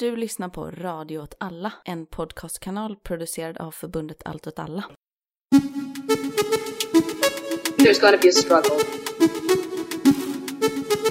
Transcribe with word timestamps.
Du 0.00 0.16
lyssnar 0.16 0.48
på 0.48 0.70
Radio 0.70 1.18
åt 1.18 1.34
alla, 1.38 1.72
en 1.84 2.06
podcastkanal 2.06 2.96
producerad 2.96 3.58
av 3.58 3.70
förbundet 3.70 4.22
Allt 4.24 4.46
åt 4.46 4.58
alla. 4.58 4.84
There's 7.76 8.00
going 8.00 8.18
be 8.22 8.28
a 8.28 8.32
struggle. 8.32 8.76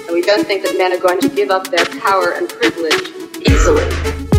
And 0.08 0.14
we 0.14 0.22
don't 0.22 0.44
think 0.44 0.64
that 0.64 0.76
men 0.78 0.92
are 0.92 0.98
going 0.98 1.20
to 1.20 1.28
give 1.36 1.54
up 1.54 1.64
their 1.70 2.00
power 2.00 2.32
and 2.38 2.48
privilege 2.48 3.10
easily. 3.40 4.29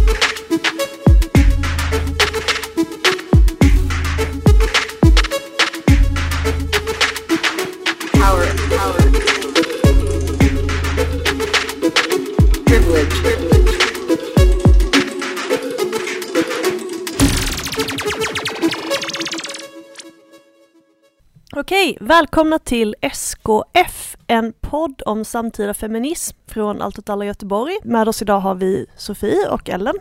Välkomna 21.99 22.59
till 22.59 22.95
SKF, 23.01 24.17
en 24.27 24.53
podd 24.61 25.01
om 25.05 25.25
samtida 25.25 25.73
feminism 25.73 26.37
från 26.47 26.81
Allt 26.81 26.99
åt 26.99 27.09
alla 27.09 27.25
Göteborg. 27.25 27.77
Med 27.83 28.07
oss 28.07 28.21
idag 28.21 28.39
har 28.39 28.55
vi 28.55 28.85
Sofie 28.97 29.49
och 29.49 29.69
Ellen. 29.69 29.95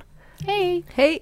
Hej! 0.46 0.84
Hej! 0.94 1.20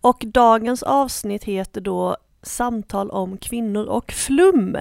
Och 0.00 0.22
dagens 0.26 0.82
avsnitt 0.82 1.44
heter 1.44 1.80
då 1.80 2.16
Samtal 2.42 3.10
om 3.10 3.38
kvinnor 3.38 3.84
och 3.84 4.12
flum. 4.12 4.76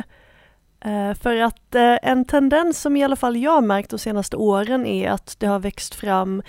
Eh, 0.85 1.13
För 1.21 1.35
att 1.41 1.75
eh, 1.75 1.98
en 2.02 2.25
tendens 2.25 2.81
som 2.81 2.98
i 2.98 3.03
alla 3.03 3.16
fall 3.16 3.38
jag 3.38 3.63
märkt 3.63 3.89
de 3.89 3.99
senaste 3.99 4.38
åren 4.38 4.85
är 4.85 5.09
att 5.09 5.35
det 5.39 5.48
har 5.48 5.59
växt 5.59 5.95
fram 5.95 6.41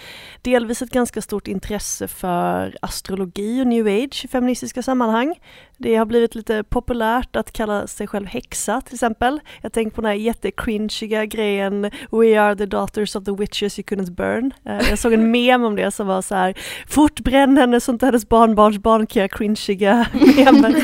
delvis 0.43 0.83
ett 0.83 0.91
ganska 0.91 1.23
stort 1.23 1.49
intresse 1.49 2.09
för 2.09 2.77
astrologi 2.83 3.63
och 3.63 3.67
new 3.67 3.87
age 3.87 4.25
i 4.25 4.29
feministiska 4.29 4.83
sammanhang. 4.83 5.35
Det 5.79 5.97
har 5.97 6.07
blivit 6.07 6.35
lite 6.35 6.65
populärt 6.65 7.37
att 7.37 7.53
kalla 7.53 7.87
sig 7.87 8.07
själv 8.07 8.27
häxa 8.27 8.81
till 8.81 8.95
exempel. 8.95 9.41
Jag 9.63 9.73
tänker 9.73 9.95
på 9.95 10.01
den 10.01 10.09
här 10.09 10.17
jättecringiga 10.17 11.25
grejen 11.25 11.83
We 12.11 12.41
are 12.41 12.57
the 12.57 12.67
daughters 12.67 13.17
of 13.17 13.25
the 13.25 13.33
witches 13.33 13.79
you 13.79 13.85
couldn't 13.87 14.11
burn. 14.15 14.53
Eh, 14.65 14.89
Jag 14.91 14.99
såg 14.99 15.13
en 15.13 15.31
mem 15.47 15.65
om 15.65 15.77
det 15.77 15.91
som 15.91 16.07
var 16.07 16.23
så 16.23 16.35
här 16.35 16.55
Fort 16.89 17.21
bränn 17.21 17.57
henne 17.57 17.81
så 17.81 17.93
inte 17.93 18.07
hennes 18.07 18.29
barnbarns 18.29 18.79
barn 18.79 19.07
kan 19.07 19.21
göra 19.21 19.29
cringiga 19.29 20.07
memer. 20.37 20.75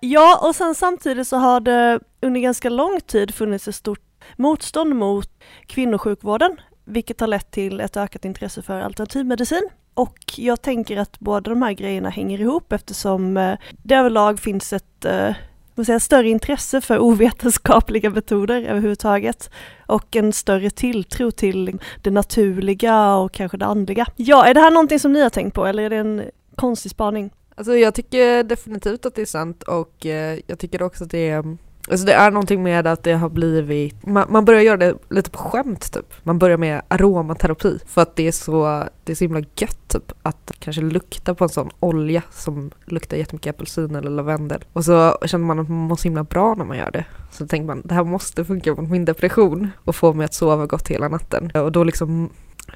Ja, 0.00 0.38
och 0.48 0.54
sen 0.54 0.74
samtidigt 0.74 1.28
så 1.28 1.36
har 1.36 1.60
det 1.60 2.00
under 2.22 2.40
ganska 2.40 2.70
lång 2.70 3.00
tid 3.00 3.34
funnits 3.34 3.68
ett 3.68 3.74
stort 3.74 4.00
motstånd 4.36 4.96
mot 4.96 5.30
kvinnosjukvården, 5.66 6.56
vilket 6.84 7.20
har 7.20 7.26
lett 7.26 7.50
till 7.50 7.80
ett 7.80 7.96
ökat 7.96 8.24
intresse 8.24 8.62
för 8.62 8.80
alternativmedicin. 8.80 9.68
Och 9.94 10.18
jag 10.36 10.62
tänker 10.62 10.96
att 10.96 11.20
båda 11.20 11.50
de 11.50 11.62
här 11.62 11.72
grejerna 11.72 12.08
hänger 12.08 12.40
ihop 12.40 12.72
eftersom 12.72 13.36
eh, 13.36 13.58
det 13.82 13.94
överlag 13.94 14.40
finns 14.40 14.72
ett 14.72 15.04
eh, 15.04 15.34
man 15.74 15.84
säga, 15.84 16.00
större 16.00 16.28
intresse 16.28 16.80
för 16.80 16.98
ovetenskapliga 16.98 18.10
metoder 18.10 18.62
överhuvudtaget 18.62 19.50
och 19.86 20.16
en 20.16 20.32
större 20.32 20.70
tilltro 20.70 21.30
till 21.30 21.78
det 22.02 22.10
naturliga 22.10 23.14
och 23.14 23.32
kanske 23.32 23.56
det 23.56 23.66
andliga. 23.66 24.06
Ja, 24.16 24.46
är 24.46 24.54
det 24.54 24.60
här 24.60 24.70
någonting 24.70 24.98
som 24.98 25.12
ni 25.12 25.22
har 25.22 25.30
tänkt 25.30 25.54
på 25.54 25.66
eller 25.66 25.82
är 25.82 25.90
det 25.90 25.96
en 25.96 26.22
konstig 26.54 26.90
spaning? 26.90 27.30
Alltså 27.54 27.76
jag 27.76 27.94
tycker 27.94 28.42
definitivt 28.42 29.06
att 29.06 29.14
det 29.14 29.22
är 29.22 29.26
sant 29.26 29.62
och 29.62 30.06
eh, 30.06 30.38
jag 30.46 30.58
tycker 30.58 30.82
också 30.82 31.04
att 31.04 31.10
det 31.10 31.28
är 31.30 31.56
Alltså 31.90 32.06
det 32.06 32.12
är 32.12 32.30
någonting 32.30 32.62
med 32.62 32.86
att 32.86 33.02
det 33.02 33.12
har 33.12 33.28
blivit, 33.28 34.06
man, 34.06 34.26
man 34.28 34.44
börjar 34.44 34.60
göra 34.60 34.76
det 34.76 34.94
lite 35.10 35.30
på 35.30 35.38
skämt 35.38 35.92
typ. 35.92 36.14
Man 36.22 36.38
börjar 36.38 36.56
med 36.56 36.82
aromaterapi 36.88 37.78
för 37.86 38.02
att 38.02 38.16
det 38.16 38.28
är 38.28 38.32
så, 38.32 38.84
det 39.04 39.12
är 39.12 39.16
så 39.16 39.24
himla 39.24 39.40
gött 39.40 39.88
typ 39.88 40.12
att 40.22 40.52
kanske 40.58 40.82
lukta 40.82 41.34
på 41.34 41.44
en 41.44 41.48
sån 41.48 41.70
olja 41.80 42.22
som 42.30 42.70
luktar 42.84 43.16
jättemycket 43.16 43.54
apelsin 43.54 43.94
eller 43.94 44.10
lavendel. 44.10 44.64
Och 44.72 44.84
så 44.84 45.18
känner 45.24 45.44
man 45.44 45.58
att 45.58 45.68
man 45.68 45.78
mår 45.78 45.96
så 45.96 46.02
himla 46.02 46.24
bra 46.24 46.54
när 46.54 46.64
man 46.64 46.76
gör 46.76 46.90
det. 46.90 47.04
Så 47.30 47.46
tänker 47.46 47.66
man, 47.66 47.82
det 47.84 47.94
här 47.94 48.04
måste 48.04 48.44
funka 48.44 48.74
mot 48.74 48.90
min 48.90 49.04
depression 49.04 49.70
och 49.84 49.96
få 49.96 50.12
mig 50.12 50.24
att 50.24 50.34
sova 50.34 50.66
gott 50.66 50.88
hela 50.88 51.08
natten. 51.08 51.50
Och 51.50 51.72
då 51.72 51.84
liksom 51.84 52.30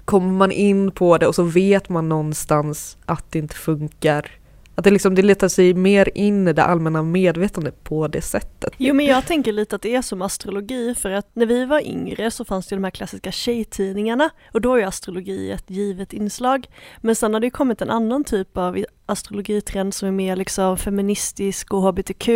kommer 0.04 0.32
man 0.32 0.52
in 0.52 0.90
på 0.90 1.18
det 1.18 1.26
och 1.26 1.34
så 1.34 1.42
vet 1.42 1.88
man 1.88 2.08
någonstans 2.08 2.96
att 3.04 3.24
det 3.30 3.38
inte 3.38 3.54
funkar. 3.54 4.30
Att 4.78 4.84
det 4.84 4.90
liksom, 4.90 5.14
det 5.14 5.22
letar 5.22 5.48
sig 5.48 5.74
mer 5.74 6.10
in 6.14 6.48
i 6.48 6.52
det 6.52 6.64
allmänna 6.64 7.02
medvetandet 7.02 7.84
på 7.84 8.08
det 8.08 8.22
sättet. 8.22 8.72
Jo 8.76 8.94
men 8.94 9.06
jag 9.06 9.26
tänker 9.26 9.52
lite 9.52 9.76
att 9.76 9.82
det 9.82 9.94
är 9.94 10.02
som 10.02 10.22
astrologi 10.22 10.94
för 10.94 11.10
att 11.10 11.30
när 11.32 11.46
vi 11.46 11.64
var 11.64 11.86
yngre 11.86 12.30
så 12.30 12.44
fanns 12.44 12.66
det 12.66 12.74
ju 12.74 12.76
de 12.76 12.84
här 12.84 12.90
klassiska 12.90 13.32
tjejtidningarna 13.32 14.30
och 14.52 14.60
då 14.60 14.74
är 14.74 14.78
ju 14.78 14.84
astrologi 14.84 15.50
ett 15.50 15.70
givet 15.70 16.12
inslag. 16.12 16.66
Men 17.00 17.16
sen 17.16 17.34
har 17.34 17.40
det 17.40 17.46
ju 17.46 17.50
kommit 17.50 17.82
en 17.82 17.90
annan 17.90 18.24
typ 18.24 18.56
av 18.56 18.84
astrologitrend 19.06 19.94
som 19.94 20.08
är 20.08 20.12
mer 20.12 20.36
liksom 20.36 20.76
feministisk 20.76 21.72
och 21.72 21.82
hbtq 21.82 22.28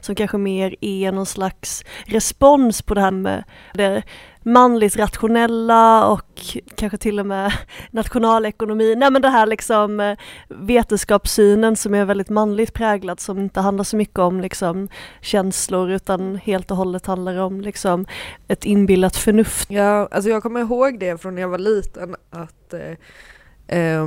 som 0.00 0.14
kanske 0.14 0.38
mer 0.38 0.74
är 0.80 1.12
någon 1.12 1.26
slags 1.26 1.84
respons 2.06 2.82
på 2.82 2.94
det 2.94 3.00
här 3.00 3.10
med 3.10 3.44
det 3.74 4.02
manligt 4.44 4.96
rationella 4.96 6.08
och 6.08 6.56
kanske 6.74 6.98
till 6.98 7.20
och 7.20 7.26
med 7.26 7.52
nationalekonomi. 7.90 8.94
Nej 8.96 9.10
men 9.10 9.22
det 9.22 9.28
här 9.28 9.46
liksom 9.46 10.00
eh, 10.00 10.18
vetenskapssynen 10.48 11.76
som 11.76 11.94
är 11.94 12.04
väldigt 12.04 12.30
manligt 12.30 12.74
präglad 12.74 13.20
som 13.20 13.38
inte 13.38 13.60
handlar 13.60 13.84
så 13.84 13.96
mycket 13.96 14.18
om 14.18 14.40
liksom 14.40 14.88
känslor 15.20 15.90
utan 15.90 16.36
helt 16.36 16.70
och 16.70 16.76
hållet 16.76 17.06
handlar 17.06 17.38
om 17.38 17.60
liksom 17.60 18.06
ett 18.48 18.64
inbillat 18.64 19.16
förnuft. 19.16 19.70
Ja, 19.70 20.08
alltså 20.10 20.30
jag 20.30 20.42
kommer 20.42 20.60
ihåg 20.60 20.98
det 20.98 21.20
från 21.20 21.34
när 21.34 21.42
jag 21.42 21.48
var 21.48 21.58
liten 21.58 22.16
att 22.30 22.74
eh, 22.74 23.78
eh, 23.78 24.06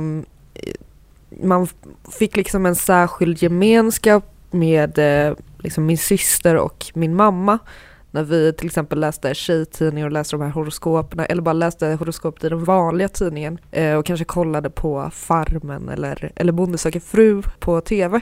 man 1.42 1.66
fick 2.18 2.36
liksom 2.36 2.66
en 2.66 2.76
särskild 2.76 3.42
gemenskap 3.42 4.34
med 4.50 4.98
eh, 4.98 5.36
liksom 5.58 5.86
min 5.86 5.98
syster 5.98 6.56
och 6.56 6.86
min 6.94 7.16
mamma 7.16 7.58
när 8.10 8.22
vi 8.22 8.52
till 8.52 8.66
exempel 8.66 9.00
läste 9.00 9.34
tjejtidningar 9.34 10.06
och 10.06 10.12
läste 10.12 10.36
de 10.36 10.42
här 10.42 10.50
horoskoperna 10.50 11.26
eller 11.26 11.42
bara 11.42 11.52
läste 11.52 11.86
horoskopet 11.86 12.44
i 12.44 12.48
den 12.48 12.64
vanliga 12.64 13.08
tidningen 13.08 13.58
eh, 13.70 13.94
och 13.94 14.06
kanske 14.06 14.24
kollade 14.24 14.70
på 14.70 15.10
Farmen 15.12 15.88
eller, 15.88 16.32
eller 16.36 16.52
Bonde 16.52 16.78
söker 16.78 17.00
fru 17.00 17.42
på 17.58 17.80
tv. 17.80 18.20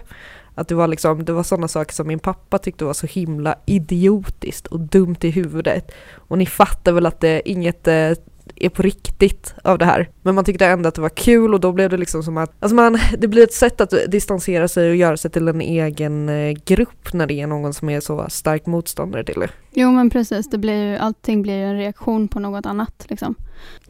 Att 0.54 0.68
det 0.68 0.74
var 0.74 0.88
liksom, 0.88 1.24
det 1.24 1.32
var 1.32 1.42
sådana 1.42 1.68
saker 1.68 1.94
som 1.94 2.06
min 2.06 2.18
pappa 2.18 2.58
tyckte 2.58 2.84
var 2.84 2.92
så 2.92 3.06
himla 3.06 3.54
idiotiskt 3.66 4.66
och 4.66 4.80
dumt 4.80 5.16
i 5.20 5.30
huvudet. 5.30 5.92
Och 6.14 6.38
ni 6.38 6.46
fattar 6.46 6.92
väl 6.92 7.06
att 7.06 7.20
det 7.20 7.50
inget 7.50 7.88
eh, 7.88 8.10
är 8.56 8.68
på 8.68 8.82
riktigt 8.82 9.54
av 9.64 9.78
det 9.78 9.84
här. 9.84 10.10
Men 10.22 10.34
man 10.34 10.44
tyckte 10.44 10.66
ändå 10.66 10.88
att 10.88 10.94
det 10.94 11.00
var 11.00 11.08
kul 11.08 11.54
och 11.54 11.60
då 11.60 11.72
blev 11.72 11.90
det 11.90 11.96
liksom 11.96 12.22
som 12.22 12.36
att, 12.36 12.52
alltså 12.60 12.74
man, 12.74 12.98
det 13.18 13.28
blir 13.28 13.42
ett 13.42 13.52
sätt 13.52 13.80
att 13.80 13.94
distansera 14.08 14.68
sig 14.68 14.90
och 14.90 14.96
göra 14.96 15.16
sig 15.16 15.30
till 15.30 15.48
en 15.48 15.60
egen 15.60 16.28
eh, 16.28 16.56
grupp 16.64 17.12
när 17.12 17.26
det 17.26 17.34
är 17.34 17.46
någon 17.46 17.74
som 17.74 17.88
är 17.88 18.00
så 18.00 18.26
stark 18.28 18.66
motståndare 18.66 19.24
till 19.24 19.40
det. 19.40 19.48
Jo 19.72 19.92
men 19.92 20.10
precis, 20.10 20.50
det 20.50 20.58
blir 20.58 20.84
ju, 20.84 20.96
allting 20.96 21.42
blir 21.42 21.54
ju 21.54 21.64
en 21.64 21.76
reaktion 21.76 22.28
på 22.28 22.40
något 22.40 22.66
annat. 22.66 23.06
Liksom. 23.08 23.34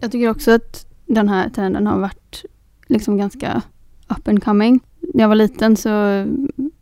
Jag 0.01 0.13
tycker 0.13 0.31
också 0.31 0.51
att 0.51 0.87
den 1.07 1.29
här 1.29 1.51
trenden 1.51 1.87
har 1.87 1.99
varit 1.99 2.45
liksom 2.87 3.19
ganska 3.19 3.63
up 4.09 4.29
and 4.29 4.45
coming. 4.45 4.81
När 5.15 5.25
jag 5.25 5.29
var 5.29 5.37
liten 5.37 5.77
så 5.77 6.25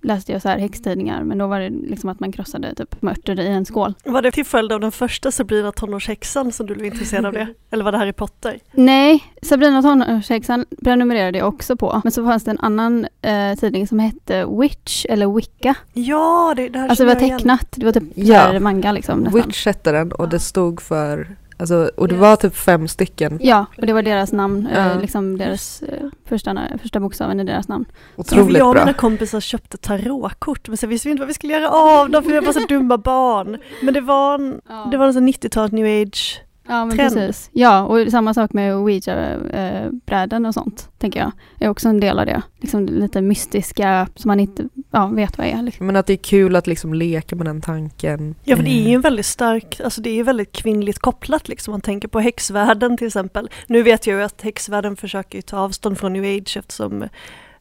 läste 0.05 0.33
jag 0.33 0.43
så 0.43 0.49
här 0.49 0.59
häxtidningar 0.59 1.25
men 1.25 1.39
då 1.39 1.47
var 1.47 1.61
det 1.61 1.71
liksom 1.71 2.11
att 2.11 2.21
man 2.21 2.33
krossade 2.33 2.75
typ 2.75 3.03
mörter 3.03 3.41
i 3.41 3.47
en 3.47 3.65
skål. 3.65 3.95
Var 4.05 4.23
det 4.23 4.31
till 4.31 4.45
följd 4.45 4.73
av 4.73 4.81
den 4.81 4.93
första 4.93 5.31
Sabrina 5.31 5.73
tonårshäxan 5.73 6.53
som 6.53 6.67
du 6.67 6.75
blev 6.75 6.87
intresserad 6.87 7.27
av 7.27 7.33
det? 7.33 7.49
Eller 7.71 7.85
var 7.85 7.93
det 7.93 7.99
Harry 7.99 8.13
Potter? 8.13 8.59
Nej, 8.73 9.25
Sabrina 9.43 9.83
tonårshäxan 9.83 10.65
prenumererade 10.85 11.39
jag 11.39 11.49
också 11.49 11.77
på. 11.77 12.01
Men 12.05 12.13
så 12.13 12.25
fanns 12.25 12.45
det 12.45 12.51
en 12.51 12.61
annan 12.61 13.07
eh, 13.23 13.55
tidning 13.55 13.87
som 13.87 13.99
hette 13.99 14.47
Witch 14.61 15.07
eller 15.09 15.35
Wicca. 15.35 15.75
Ja, 15.93 16.53
det, 16.57 16.69
det 16.69 16.79
här 16.79 16.89
Alltså 16.89 17.05
det 17.05 17.07
var 17.07 17.15
jag 17.15 17.23
igen. 17.23 17.39
tecknat, 17.39 17.69
det 17.71 17.85
var 17.85 17.93
typ 17.93 18.05
ja. 18.15 18.61
manga 18.61 18.93
liksom 18.93 19.21
nästan. 19.21 19.43
Witch 19.43 19.67
hette 19.67 19.93
den 19.93 20.13
och 20.13 20.29
det 20.29 20.39
stod 20.39 20.83
för, 20.83 21.37
alltså, 21.57 21.91
och 21.97 22.09
det 22.09 22.15
var 22.15 22.37
typ 22.37 22.57
fem 22.57 22.89
stycken. 22.89 23.39
Ja, 23.43 23.67
och 23.79 23.87
det 23.87 23.93
var 23.93 24.03
deras 24.03 24.33
namn, 24.33 24.69
Ja. 24.75 24.91
eh, 24.91 25.01
liksom 25.01 25.39
deras 25.39 25.83
eh, 25.83 26.07
första, 26.29 26.69
första 26.83 27.01
bokstaven 27.01 27.41
i 27.41 27.45
deras 27.45 27.69
namn. 27.69 27.85
Otroligt 28.17 28.59
jag 28.59 28.69
och 28.69 28.75
bra. 28.75 28.85
mina 28.85 28.95
kompisar 28.97 29.41
köpte 29.41 29.77
tarotkort 29.77 30.69
men 30.69 30.77
så 30.77 30.87
visste 30.87 31.09
vi 31.09 31.11
inte 31.11 31.21
vad 31.21 31.29
vi 31.29 31.35
skulle 31.35 31.53
göra 31.53 31.71
av 31.71 32.11
dem 32.11 32.23
för 32.23 32.31
vi 32.31 32.41
var 32.41 32.53
så 32.53 32.67
dumma 32.69 32.99
barn. 32.99 33.59
Men 33.83 33.95
det 33.95 34.01
var 34.01 34.35
en, 34.35 34.61
det 34.91 34.97
var 34.97 35.07
en 35.07 35.15
sån 35.15 35.29
90-tals 35.29 35.73
new 35.73 36.03
age. 36.03 36.41
Ja, 36.69 36.85
men 36.85 36.97
trend. 36.97 37.15
precis. 37.15 37.51
Ja, 37.53 37.83
och 37.83 38.11
samma 38.11 38.35
sak 38.35 38.53
med 38.53 38.77
Ouija-bräden 38.77 40.47
och 40.47 40.55
sånt, 40.55 40.89
tänker 40.99 41.21
jag. 41.21 41.33
Är 41.59 41.69
också 41.69 41.89
en 41.89 42.01
del 42.01 42.19
av 42.19 42.27
det. 42.27 42.43
Liksom 42.61 42.87
lite 42.87 43.21
mystiska, 43.21 44.09
som 44.15 44.29
man 44.29 44.41
inte 44.41 44.69
ja, 44.91 45.07
vet 45.07 45.39
vad 45.39 45.47
är. 45.47 45.63
Liksom. 45.63 45.87
Men 45.87 45.97
att 45.97 46.07
det 46.07 46.13
är 46.13 46.17
kul 46.17 46.57
att 46.57 46.67
liksom 46.67 46.95
leka 46.95 47.37
med 47.37 47.47
den 47.47 47.61
tanken. 47.61 48.35
Ja 48.45 48.57
för 48.57 48.63
det 48.63 48.71
är 48.71 48.83
ju 48.83 48.89
Eh, 48.89 48.95
en 48.95 49.01
väldigt 49.01 49.27
stark, 49.27 49.81
alltså 49.85 50.01
det 50.01 50.11
är 50.11 50.15
ju 50.15 50.23
väldigt 50.23 50.53
kvinnligt 50.53 50.99
kopplat 50.99 51.49
liksom. 51.49 51.73
Man 51.73 51.81
tänker 51.81 52.09
på 52.09 52.21
häxvärlden 52.21 52.97
till 52.97 53.07
exempel. 53.07 53.51
Nu 53.67 53.83
vet 53.83 54.07
jag 54.07 54.17
ju 54.17 54.23
att 54.23 54.43
häxvärlden 54.43 54.97
försöker 54.97 55.39
ju 55.39 55.43
ta 55.43 55.59
avstånd 55.59 55.99
från 55.99 56.13
new 56.13 56.25
age 56.25 56.57
eftersom 56.57 57.03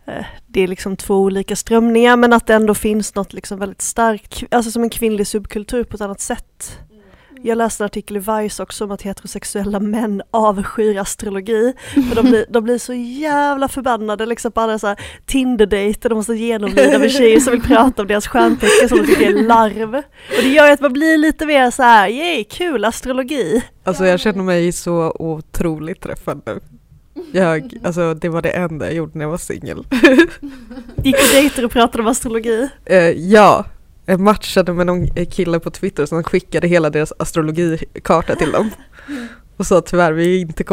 eh, 0.06 0.26
det 0.48 0.62
är 0.62 0.68
liksom 0.68 0.96
två 0.96 1.16
olika 1.16 1.56
strömningar 1.56 2.18
men 2.18 2.34
att 2.34 2.48
det 2.48 2.54
ändå 2.54 2.74
finns 2.74 3.16
något 3.16 3.34
liksom 3.34 3.60
väldigt 3.60 3.82
starkt, 3.82 4.44
alltså 4.52 4.72
som 4.72 4.84
en 4.84 4.90
kvinnlig 4.90 5.28
subkultur 5.28 5.84
på 5.84 5.96
ett 5.96 6.02
annat 6.02 6.22
sätt. 6.22 6.80
Jag 7.46 7.58
läste 7.58 7.84
en 7.84 7.86
artikel 7.86 8.18
i 8.18 8.20
Vice 8.20 8.64
också 8.64 8.84
om 8.84 8.92
att 8.92 9.02
heterosexuella 9.02 9.80
män 9.80 10.22
avskyr 10.32 10.98
astrologi. 10.98 11.74
För 11.94 12.16
de 12.16 12.26
blir, 12.30 12.46
de 12.50 12.64
blir 12.64 12.78
så 12.78 12.94
jävla 12.94 13.68
förbannade 13.68 14.26
liksom 14.26 14.52
på 14.52 14.62
alla 14.62 14.80
så 14.80 14.88
här 14.88 15.00
Tinder-dejter 15.26 16.10
de 16.10 16.16
måste 16.16 16.34
genomlida 16.34 17.00
med 17.00 17.12
tjejer 17.12 17.40
som 17.40 17.54
vill 17.54 17.62
prata 17.62 18.02
om 18.02 18.08
deras 18.08 18.28
stjärntecken 18.28 18.90
som 18.90 18.98
de 18.98 19.08
tycker 19.08 19.28
är 19.28 19.44
larv. 19.44 19.96
Och 19.96 20.42
det 20.42 20.50
gör 20.50 20.68
ju 20.68 20.72
att 20.72 20.82
man 20.82 20.94
blir 20.94 21.18
lite 21.18 21.46
mer 21.46 21.72
så 21.72 21.84
här, 21.84 22.08
yay, 22.08 22.44
kul 22.44 22.86
astrologi. 22.86 23.64
Alltså 23.84 24.06
jag 24.06 24.20
känner 24.20 24.44
mig 24.44 24.72
så 24.72 25.16
otroligt 25.20 26.02
träffad 26.02 26.42
nu. 26.46 26.60
Jag, 27.32 27.74
alltså 27.84 28.14
det 28.14 28.30
var 28.30 28.42
det 28.42 28.50
enda 28.50 28.86
jag 28.86 28.94
gjorde 28.94 29.12
när 29.18 29.26
jag 29.26 29.30
var 29.30 29.38
singel. 29.38 29.86
Gick 31.04 31.18
på 31.18 31.36
dejter 31.36 31.66
och 31.66 31.72
pratade 31.72 32.04
om 32.04 32.08
astrologi. 32.08 32.70
Eh, 32.86 32.98
ja, 33.10 33.66
jag 34.06 34.20
matchade 34.20 34.74
med 34.74 34.86
någon 34.88 35.08
kille 35.08 35.60
på 35.60 35.70
Twitter 35.70 36.06
som 36.06 36.24
skickade 36.24 36.68
hela 36.68 36.90
deras 36.90 37.14
astrologikarta 37.20 38.36
till 38.36 38.52
dem. 38.52 38.70
Och 39.58 39.68
sa 39.68 39.82
tyvärr, 39.82 40.14
vi 40.14 40.36
är 40.36 40.42
inte 40.42 40.64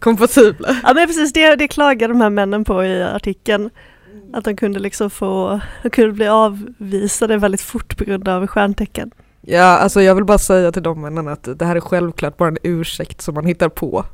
kompatibla. 0.00 0.76
Ja 0.82 0.94
men 0.94 1.06
precis, 1.06 1.32
det, 1.32 1.56
det 1.56 1.68
klagar 1.68 2.08
de 2.08 2.20
här 2.20 2.30
männen 2.30 2.64
på 2.64 2.84
i 2.84 3.02
artikeln. 3.02 3.70
Att 4.32 4.44
de 4.44 4.56
kunde 4.56 4.78
liksom 4.78 5.10
få, 5.10 5.60
de 5.82 5.90
kunde 5.90 6.12
bli 6.12 6.28
avvisade 6.28 7.36
väldigt 7.36 7.60
fort 7.60 7.96
på 7.96 8.04
grund 8.04 8.28
av 8.28 8.46
stjärntecken. 8.46 9.10
Ja, 9.40 9.64
alltså 9.64 10.02
jag 10.02 10.14
vill 10.14 10.24
bara 10.24 10.38
säga 10.38 10.72
till 10.72 10.82
de 10.82 11.00
männen 11.00 11.28
att 11.28 11.58
det 11.58 11.64
här 11.64 11.76
är 11.76 11.80
självklart 11.80 12.36
bara 12.36 12.48
en 12.48 12.58
ursäkt 12.62 13.20
som 13.20 13.34
man 13.34 13.46
hittar 13.46 13.68
på. 13.68 14.04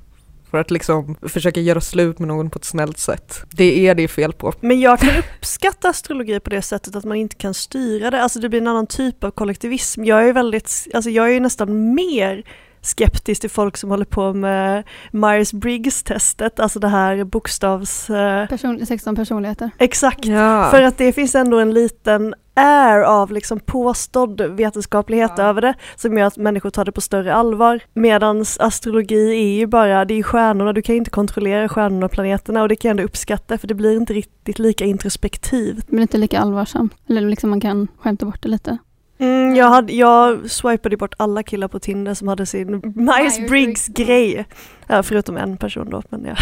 För 0.51 0.59
att 0.59 0.71
liksom 0.71 1.17
försöka 1.23 1.61
göra 1.61 1.81
slut 1.81 2.19
med 2.19 2.29
någon 2.29 2.51
på 2.51 2.59
ett 2.59 2.65
snällt 2.65 2.99
sätt. 2.99 3.41
Det 3.51 3.87
är 3.89 3.95
det 3.95 4.09
fel 4.09 4.33
på. 4.33 4.53
Men 4.61 4.81
jag 4.81 4.99
kan 4.99 5.11
uppskatta 5.19 5.89
astrologi 5.89 6.41
på 6.41 6.51
det 6.51 6.63
sättet 6.63 6.97
att 6.97 7.05
man 7.05 7.17
inte 7.17 7.37
kan 7.37 7.55
styra 7.55 8.11
det, 8.11 8.23
alltså 8.23 8.41
det 8.41 8.49
blir 8.49 8.61
en 8.61 8.67
annan 8.67 8.87
typ 8.87 9.25
av 9.25 9.31
kollektivism. 9.31 10.05
Jag 10.05 10.29
är 10.29 10.33
väldigt, 10.33 10.87
alltså 10.95 11.11
jag 11.11 11.35
är 11.35 11.41
nästan 11.41 11.95
mer 11.95 12.45
skeptisk 12.87 13.41
till 13.41 13.51
folk 13.51 13.77
som 13.77 13.91
håller 13.91 14.05
på 14.05 14.33
med 14.33 14.83
Myers-Briggs-testet, 15.13 16.61
alltså 16.61 16.79
det 16.79 16.89
här 16.89 17.25
bokstavs... 17.25 18.11
eh, 18.11 18.47
Person, 18.49 18.87
16 18.87 19.17
personligheter. 19.17 19.71
Exakt, 19.79 20.25
Ja. 20.25 20.69
för 20.71 20.83
att 20.83 20.99
det 20.99 21.13
finns 21.13 21.35
ändå 21.35 21.59
en 21.59 21.75
liten 21.75 22.35
air 22.59 23.01
av 23.03 23.33
liksom 23.33 23.61
påstådd 23.61 24.41
vetenskaplighet 24.41 25.33
Ja. 25.37 25.45
över 25.45 25.61
det 25.63 25.75
som 25.97 26.19
gör 26.19 26.27
att 26.27 26.37
människor 26.37 26.71
tar 26.71 26.85
det 26.85 26.93
på 26.93 27.01
större 27.01 27.35
allvar. 27.35 27.81
Medan 27.95 28.45
astrologi 28.59 29.31
är 29.31 29.59
ju 29.59 29.67
bara, 29.67 30.05
det 30.05 30.15
är 30.15 30.17
ju 30.17 30.23
stjärnorna, 30.23 30.73
du 30.73 30.83
kan 30.83 30.95
inte 30.97 31.11
kontrollera 31.11 31.69
stjärnorna 31.69 32.07
och 32.07 32.13
planeterna 32.13 32.63
och 32.63 32.69
det 32.69 32.77
kan 32.77 32.89
jag 32.89 32.91
ändå 32.93 33.03
uppskatta 33.03 33.59
för 33.59 33.67
det 33.69 33.75
blir 33.75 33.97
inte 33.97 34.13
riktigt 34.13 34.59
lika 34.59 34.85
introspektivt. 34.85 35.91
Men 35.91 36.03
inte 36.03 36.19
lika 36.19 36.41
allvarsamt. 36.41 36.93
Eller 37.09 37.21
liksom 37.31 37.51
man 37.51 37.61
kan 37.61 37.89
skämta 37.99 38.27
bort 38.27 38.43
det 38.43 38.49
lite. 38.49 38.79
Mm, 39.19 39.55
jag, 39.55 39.69
hade, 39.69 39.93
jag 39.93 40.51
swipade 40.51 40.97
bort 40.97 41.15
alla 41.17 41.43
killar 41.43 41.69
på 41.69 41.79
Tinder 41.79 42.15
som 42.15 42.29
hade 42.29 42.47
sin 42.47 42.81
Myers-Briggs-grej. 42.97 44.45
Ja, 44.87 45.03
förutom 45.03 45.37
en 45.37 45.57
person 45.57 45.91
då, 45.91 46.03
men 46.11 46.25
ja. 46.25 46.35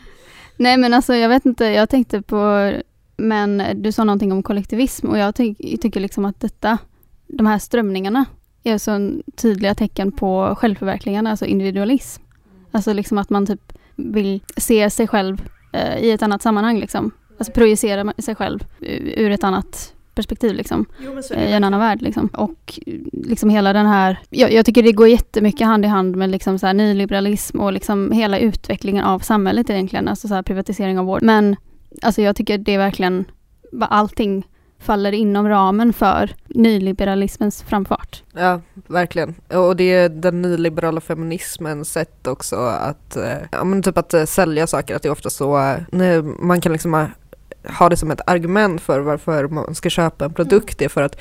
Nej 0.56 0.76
men 0.76 0.94
alltså 0.94 1.14
jag 1.14 1.28
vet 1.28 1.46
inte, 1.46 1.64
jag 1.64 1.88
tänkte 1.88 2.22
på, 2.22 2.72
men 3.16 3.62
du 3.74 3.92
sa 3.92 4.04
någonting 4.04 4.32
om 4.32 4.42
kollektivism 4.42 5.06
och 5.08 5.18
jag 5.18 5.34
ty 5.34 5.54
tycker 5.54 6.00
liksom 6.00 6.24
att 6.24 6.40
detta, 6.40 6.78
de 7.26 7.46
här 7.46 7.58
strömningarna 7.58 8.24
är 8.64 8.78
så 8.78 9.20
tydliga 9.36 9.74
tecken 9.74 10.12
på 10.12 10.54
självförverkligande, 10.58 11.30
alltså 11.30 11.44
individualism. 11.46 12.22
Alltså 12.70 12.92
liksom 12.92 13.18
att 13.18 13.30
man 13.30 13.46
typ 13.46 13.72
vill 13.96 14.40
se 14.56 14.90
sig 14.90 15.08
själv 15.08 15.42
eh, 15.72 15.98
i 15.98 16.10
ett 16.10 16.22
annat 16.22 16.42
sammanhang 16.42 16.78
liksom. 16.80 17.10
Alltså 17.38 17.52
projicera 17.52 18.12
sig 18.18 18.34
själv 18.34 18.64
u- 18.80 19.12
ur 19.16 19.30
ett 19.30 19.44
annat 19.44 19.94
perspektiv 20.16 20.54
liksom. 20.54 20.86
eh, 21.30 21.50
i 21.50 21.52
en 21.52 21.64
annan 21.64 21.80
värld. 21.80 22.02
Liksom. 22.02 22.26
Och 22.26 22.78
liksom 23.12 23.50
hela 23.50 23.72
den 23.72 23.86
här, 23.86 24.18
jag, 24.30 24.52
jag 24.52 24.66
tycker 24.66 24.82
det 24.82 24.92
går 24.92 25.08
jättemycket 25.08 25.66
hand 25.66 25.84
i 25.84 25.88
hand 25.88 26.16
med 26.16 26.30
liksom 26.30 26.58
så 26.58 26.66
här 26.66 26.74
nyliberalism 26.74 27.60
och 27.60 27.72
liksom 27.72 28.12
hela 28.12 28.38
utvecklingen 28.38 29.04
av 29.04 29.18
samhället 29.18 29.70
egentligen, 29.70 30.08
alltså 30.08 30.28
så 30.28 30.34
här 30.34 30.42
privatisering 30.42 30.98
av 30.98 31.06
vård. 31.06 31.22
Men 31.22 31.56
alltså 32.02 32.22
jag 32.22 32.36
tycker 32.36 32.58
det 32.58 32.74
är 32.74 32.78
verkligen, 32.78 33.24
allting 33.80 34.46
faller 34.78 35.12
inom 35.12 35.48
ramen 35.48 35.92
för 35.92 36.34
nyliberalismens 36.48 37.62
framfart. 37.62 38.22
Ja, 38.32 38.60
verkligen. 38.86 39.34
Och 39.48 39.76
det 39.76 39.92
är 39.92 40.08
den 40.08 40.42
nyliberala 40.42 41.00
feminismens 41.00 41.92
sätt 41.92 42.26
också 42.26 42.56
att, 42.56 43.16
eh, 43.16 43.38
ja 43.52 43.64
men 43.64 43.82
typ 43.82 43.98
att 43.98 44.14
eh, 44.14 44.24
sälja 44.24 44.66
saker, 44.66 44.96
att 44.96 45.02
det 45.02 45.08
är 45.08 45.12
ofta 45.12 45.30
så, 45.30 45.76
man 46.38 46.60
kan 46.60 46.72
liksom 46.72 47.08
ha- 47.68 47.88
det 47.88 47.96
som 47.96 48.10
ett 48.10 48.20
argument 48.26 48.80
för 48.80 49.00
varför 49.00 49.48
man 49.48 49.74
ska 49.74 49.90
köpa 49.90 50.24
en 50.24 50.32
produkt, 50.34 50.78
det 50.78 50.84
är 50.84 50.88
för 50.88 51.02
att 51.02 51.18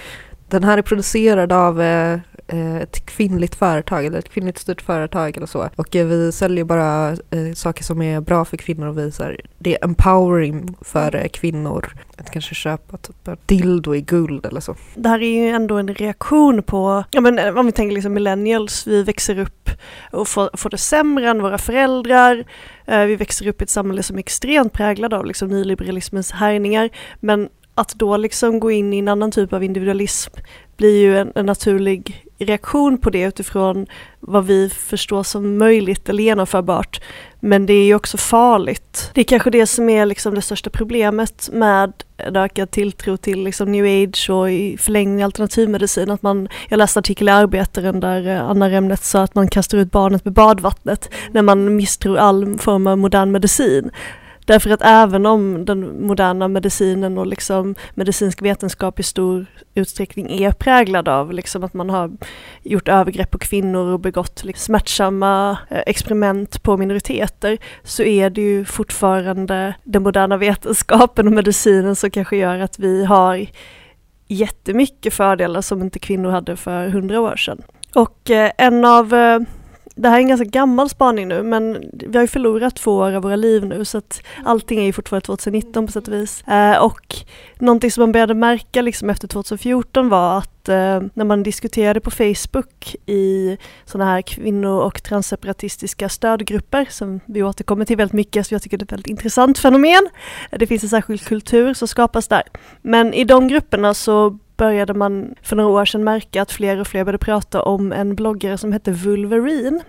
den 0.50 0.64
här 0.64 0.78
är 0.78 0.82
producerad 0.82 1.52
av 1.54 1.82
eh, 1.82 2.20
Eh, 2.48 2.76
ett 2.76 3.06
kvinnligt 3.06 3.56
företag 3.56 4.06
eller 4.06 4.20
ett 4.20 4.30
kvinnligt 4.30 4.58
styrt 4.58 4.82
företag 4.82 5.38
eller 5.38 5.48
så. 5.48 5.70
Och 5.76 5.96
eh, 5.96 6.08
vi 6.08 6.32
säljer 6.32 6.64
bara 6.64 7.10
eh, 7.10 7.54
saker 7.56 7.84
som 7.84 8.02
är 8.02 8.22
bra 8.22 8.46
för 8.46 8.58
kvinnor 8.58 8.88
och 8.88 8.98
visar 8.98 9.42
det 9.58 9.76
är 9.76 9.86
empowering 9.86 10.76
för 10.82 11.28
kvinnor. 11.28 11.94
Att 12.18 12.32
kanske 12.32 12.56
köpa 12.56 12.98
typ 12.98 13.28
en 13.28 13.38
dildo 13.46 13.96
i 13.96 14.02
guld 14.02 14.46
eller 14.46 14.62
så. 14.62 14.76
Det 14.96 15.10
här 15.10 15.22
är 15.22 15.44
ju 15.44 15.50
ändå 15.50 15.78
en 15.78 15.96
reaktion 15.96 16.64
på, 16.64 17.04
ja 17.12 17.22
men 17.22 17.58
om 17.58 17.66
vi 17.66 17.72
tänker 17.72 17.94
liksom 17.94 18.14
millennials, 18.14 18.88
vi 18.88 19.04
växer 19.04 19.40
upp 19.40 19.70
och 20.12 20.28
får, 20.28 20.50
får 20.58 20.70
det 20.70 20.78
sämre 20.78 21.30
än 21.30 21.42
våra 21.42 21.58
föräldrar. 21.58 22.44
Vi 22.86 23.16
växer 23.16 23.48
upp 23.48 23.62
i 23.62 23.64
ett 23.64 23.70
samhälle 23.70 24.04
som 24.04 24.16
är 24.16 24.20
extremt 24.20 24.74
präglat 24.74 25.14
av 25.14 25.26
liksom 25.26 25.50
nyliberalismens 25.50 26.32
härjningar. 26.32 26.90
Men 27.20 27.50
att 27.76 27.94
då 27.96 28.18
liksom 28.18 28.60
gå 28.60 28.72
in 28.72 28.94
i 28.94 28.98
en 28.98 29.08
annan 29.08 29.32
typ 29.32 29.54
av 29.54 29.64
individualism 29.64 30.34
blir 30.78 30.98
ju 30.98 31.18
en, 31.18 31.32
en 31.36 31.46
naturlig 31.46 32.25
reaktion 32.38 32.98
på 32.98 33.10
det 33.10 33.22
utifrån 33.22 33.88
vad 34.20 34.46
vi 34.46 34.70
förstår 34.70 35.24
som 35.24 35.58
möjligt 35.58 36.10
eller 36.10 36.24
genomförbart. 36.24 37.02
Men 37.40 37.66
det 37.66 37.74
är 37.74 37.86
ju 37.86 37.96
också 37.96 38.18
farligt. 38.18 39.12
Det 39.14 39.22
är 39.22 39.26
kanske 39.26 39.50
det 39.50 39.68
som 39.68 39.90
är 39.90 40.06
liksom 40.06 40.36
det 40.36 40.42
största 40.42 40.70
problemet 40.70 41.50
med 41.54 41.94
en 42.18 42.36
ökad 42.36 42.72
tilltro 42.72 43.18
till 43.18 43.44
liksom 43.44 43.72
new 43.72 43.86
age 43.86 44.30
och 44.30 44.52
i 44.52 44.78
förlängning 44.78 45.24
alternativmedicin. 45.24 46.12
Att 46.12 46.22
man, 46.22 46.48
jag 46.70 46.78
läste 46.78 47.00
en 47.00 47.02
artikel 47.02 47.28
i 47.28 47.32
Arbetaren 47.32 48.00
där 48.00 48.28
eh, 48.28 48.50
Anna 48.50 48.70
Remnet 48.70 49.04
sa 49.04 49.22
att 49.22 49.36
man 49.36 49.48
kastar 49.48 49.78
ut 49.78 49.92
barnet 49.92 50.26
med 50.26 50.34
badvattnet 50.34 51.10
när 51.32 51.42
man 51.42 51.76
misstror 51.76 52.18
all 52.18 52.58
form 52.58 52.88
av 52.88 52.98
modern 52.98 53.32
medicin. 53.32 53.92
Därför 54.46 54.70
att 54.70 54.82
även 54.84 55.26
om 55.26 55.66
den 55.66 56.08
moderna 56.08 56.48
medicinen 56.48 57.18
och 57.18 57.28
liksom 57.28 57.76
medicinsk 57.94 58.42
vetenskap 58.42 59.00
i 59.00 59.04
stor 59.04 59.46
utsträckning 59.74 60.32
är 60.32 60.52
präglad 60.52 61.08
av 61.08 61.34
liksom 61.34 61.64
att 61.64 61.74
man 61.74 61.90
har 61.90 62.12
gjort 62.64 62.88
övergrepp 62.88 63.32
på 63.32 63.38
kvinnor 63.38 63.94
och 63.94 64.00
begått 64.00 64.44
liksom 64.44 64.66
smärtsamma 64.66 65.58
eh, 65.70 65.84
experiment 65.86 66.64
på 66.64 66.78
minoriteter 66.78 67.58
så 67.84 68.04
är 68.04 68.30
det 68.30 68.42
ju 68.42 68.66
fortfarande 68.66 69.76
den 69.84 70.04
moderna 70.04 70.38
vetenskapen 70.38 71.28
och 71.28 71.34
medicinen 71.34 71.96
som 71.96 72.12
kanske 72.12 72.38
gör 72.38 72.60
att 72.60 72.80
vi 72.80 73.06
har 73.06 73.46
jättemycket 74.28 75.14
fördelar 75.14 75.62
som 75.62 75.82
inte 75.82 76.00
kvinnor 76.00 76.30
hade 76.30 76.56
för 76.56 76.90
hundra 76.90 77.22
år 77.22 77.36
sedan. 77.36 77.62
Och 77.96 78.30
eh, 78.30 78.52
en 78.58 78.86
av 78.86 79.14
eh, 79.14 79.40
det 79.96 80.10
här 80.10 80.16
är 80.16 80.22
en 80.22 80.28
ganska 80.28 80.46
gammal 80.46 80.90
spaning 80.90 81.28
nu 81.28 81.44
men 81.44 81.90
vi 81.94 82.18
har 82.18 82.24
ju 82.24 82.28
förlorat 82.28 82.76
två 82.76 82.96
år 82.96 83.12
av 83.12 83.24
våra 83.24 83.36
liv 83.36 83.66
nu 83.66 83.86
så 83.86 83.98
att 83.98 84.22
allting 84.44 84.80
är 84.80 84.84
ju 84.84 84.94
fortfarande 84.94 85.26
2019 85.26 85.86
på 85.86 85.92
sätt 85.92 86.08
och 86.08 86.14
vis. 86.14 86.44
Eh, 86.48 86.78
och 86.78 87.16
någonting 87.60 87.92
som 87.92 88.02
man 88.02 88.12
började 88.12 88.34
märka 88.34 88.82
liksom 88.82 89.10
efter 89.10 89.28
2014 89.28 90.10
var 90.10 90.38
att 90.38 90.70
eh, 90.70 91.02
när 91.14 91.24
man 91.24 91.44
diskuterade 91.44 92.00
på 92.00 92.12
Facebook 92.12 92.96
i 93.06 93.58
sådana 93.86 94.12
här 94.12 94.22
kvinno 94.22 94.78
och 94.78 95.04
transseparatistiska 95.04 96.10
stödgrupper 96.10 96.88
som 96.90 97.20
vi 97.26 97.44
återkommer 97.44 97.86
till 97.86 97.98
väldigt 97.98 98.14
mycket 98.14 98.48
så 98.48 98.54
jag 98.54 98.62
tycker 98.62 98.78
det 98.78 98.82
är 98.82 98.86
ett 98.86 98.92
väldigt 98.92 99.10
intressant 99.10 99.60
fenomen. 99.60 100.10
Det 100.52 100.68
finns 100.68 100.84
en 100.84 100.90
särskild 100.90 101.22
kultur 101.22 101.74
som 101.74 101.88
skapas 101.88 102.28
där. 102.28 102.44
Men 102.82 103.14
i 103.14 103.24
de 103.24 103.48
grupperna 103.48 103.94
så 103.94 104.40
började 104.58 104.94
man 104.94 105.36
för 105.42 105.56
några 105.56 105.70
år 105.70 105.86
sedan 105.86 106.04
märka 106.04 106.42
att 106.42 106.52
fler 106.52 106.80
och 106.80 106.88
fler 106.88 107.04
började 107.04 107.26
prata 107.26 107.62
om 107.62 107.92
en 107.92 108.16
bloggare 108.16 108.58
som 108.58 108.74
hette 108.74 108.92
Vulverine. 108.92 109.82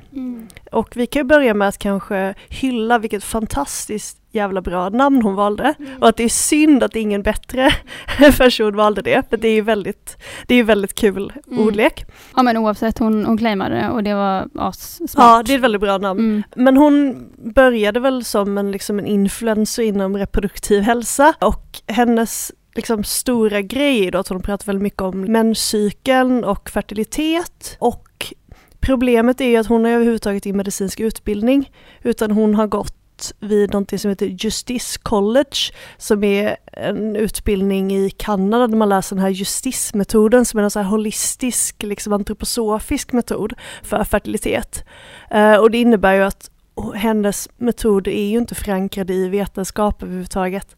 Och 0.73 0.96
vi 0.96 1.06
kan 1.06 1.20
ju 1.20 1.25
börja 1.25 1.54
med 1.54 1.68
att 1.68 1.78
kanske 1.78 2.35
hylla 2.49 2.99
vilket 2.99 3.25
fantastiskt 3.25 4.18
jävla 4.30 4.61
bra 4.62 4.88
namn 4.88 5.23
hon 5.23 5.35
valde. 5.35 5.75
Och 6.00 6.08
att 6.08 6.16
det 6.16 6.25
är 6.25 6.28
synd 6.28 6.82
att 6.82 6.96
ingen 6.96 7.23
bättre 7.23 7.70
person 8.38 8.76
valde 8.76 9.02
det. 9.02 9.30
För 9.30 9.37
det 9.37 9.49
är 9.49 9.54
ju 9.54 9.61
väldigt, 9.61 10.16
det 10.46 10.54
är 10.54 10.62
väldigt 10.64 10.94
kul 10.94 11.32
Mm. 11.46 11.66
ordlek. 11.66 12.04
Ja 12.37 12.42
men 12.42 12.56
oavsett, 12.56 12.99
hon, 12.99 13.25
hon 13.26 13.38
claimade 13.38 13.75
det 13.75 13.88
och 13.90 14.02
det 14.02 14.14
var 14.14 14.49
assmart. 14.54 15.11
Ja, 15.16 15.42
det 15.46 15.52
är 15.52 15.56
ett 15.56 15.62
väldigt 15.62 15.80
bra 15.80 15.99
namn. 15.99 16.20
Mm. 16.20 16.42
Men 16.56 16.76
hon 16.76 17.26
började 17.54 18.00
väl 18.00 18.25
som 18.25 18.58
en, 18.58 18.70
liksom 18.70 18.99
en 18.99 19.06
influencer 19.06 19.82
inom 19.82 20.16
reproduktiv 20.16 20.82
hälsa 20.82 21.35
och 21.40 21.80
hennes 21.87 22.52
liksom 22.76 23.04
stora 23.04 23.61
grej 23.61 24.06
i 24.06 24.11
då 24.11 24.18
att 24.18 24.28
hon 24.28 24.42
pratar 24.42 24.66
väldigt 24.66 24.83
mycket 24.83 25.02
om 25.02 25.21
menscykeln 25.21 26.45
och 26.45 26.71
fertilitet 26.71 27.76
och 27.78 28.35
problemet 28.80 29.40
är 29.40 29.49
ju 29.49 29.56
att 29.56 29.66
hon 29.66 29.85
har 29.85 29.92
överhuvudtaget 29.92 30.47
ingen 30.47 30.56
medicinsk 30.56 31.00
utbildning 31.00 31.71
utan 32.02 32.30
hon 32.30 32.54
har 32.54 32.66
gått 32.66 33.33
vid 33.40 33.73
någonting 33.73 33.99
som 33.99 34.09
heter 34.09 34.26
Justice 34.26 34.99
College 35.02 35.56
som 35.99 36.25
är 36.25 36.56
en 36.73 37.16
utbildning 37.16 37.97
i 37.97 38.11
Kanada 38.11 38.66
där 38.66 38.76
man 38.76 38.88
läser 38.88 39.16
den 39.16 39.23
här 39.23 39.30
justismetoden 39.30 40.45
som 40.45 40.61
är 40.61 40.64
en 40.64 40.71
så 40.71 40.78
här 40.78 40.90
holistisk, 40.90 41.83
liksom 41.83 42.12
antroposofisk 42.12 43.12
metod 43.12 43.52
för 43.83 44.04
fertilitet. 44.04 44.85
Eh, 45.30 45.56
och 45.56 45.71
det 45.71 45.78
innebär 45.78 46.14
ju 46.14 46.23
att 46.23 46.50
hennes 46.95 47.49
metoder 47.56 48.12
är 48.12 48.26
ju 48.26 48.38
inte 48.38 48.54
förankrade 48.54 49.14
i 49.14 49.28
vetenskap 49.28 50.02
överhuvudtaget. 50.02 50.76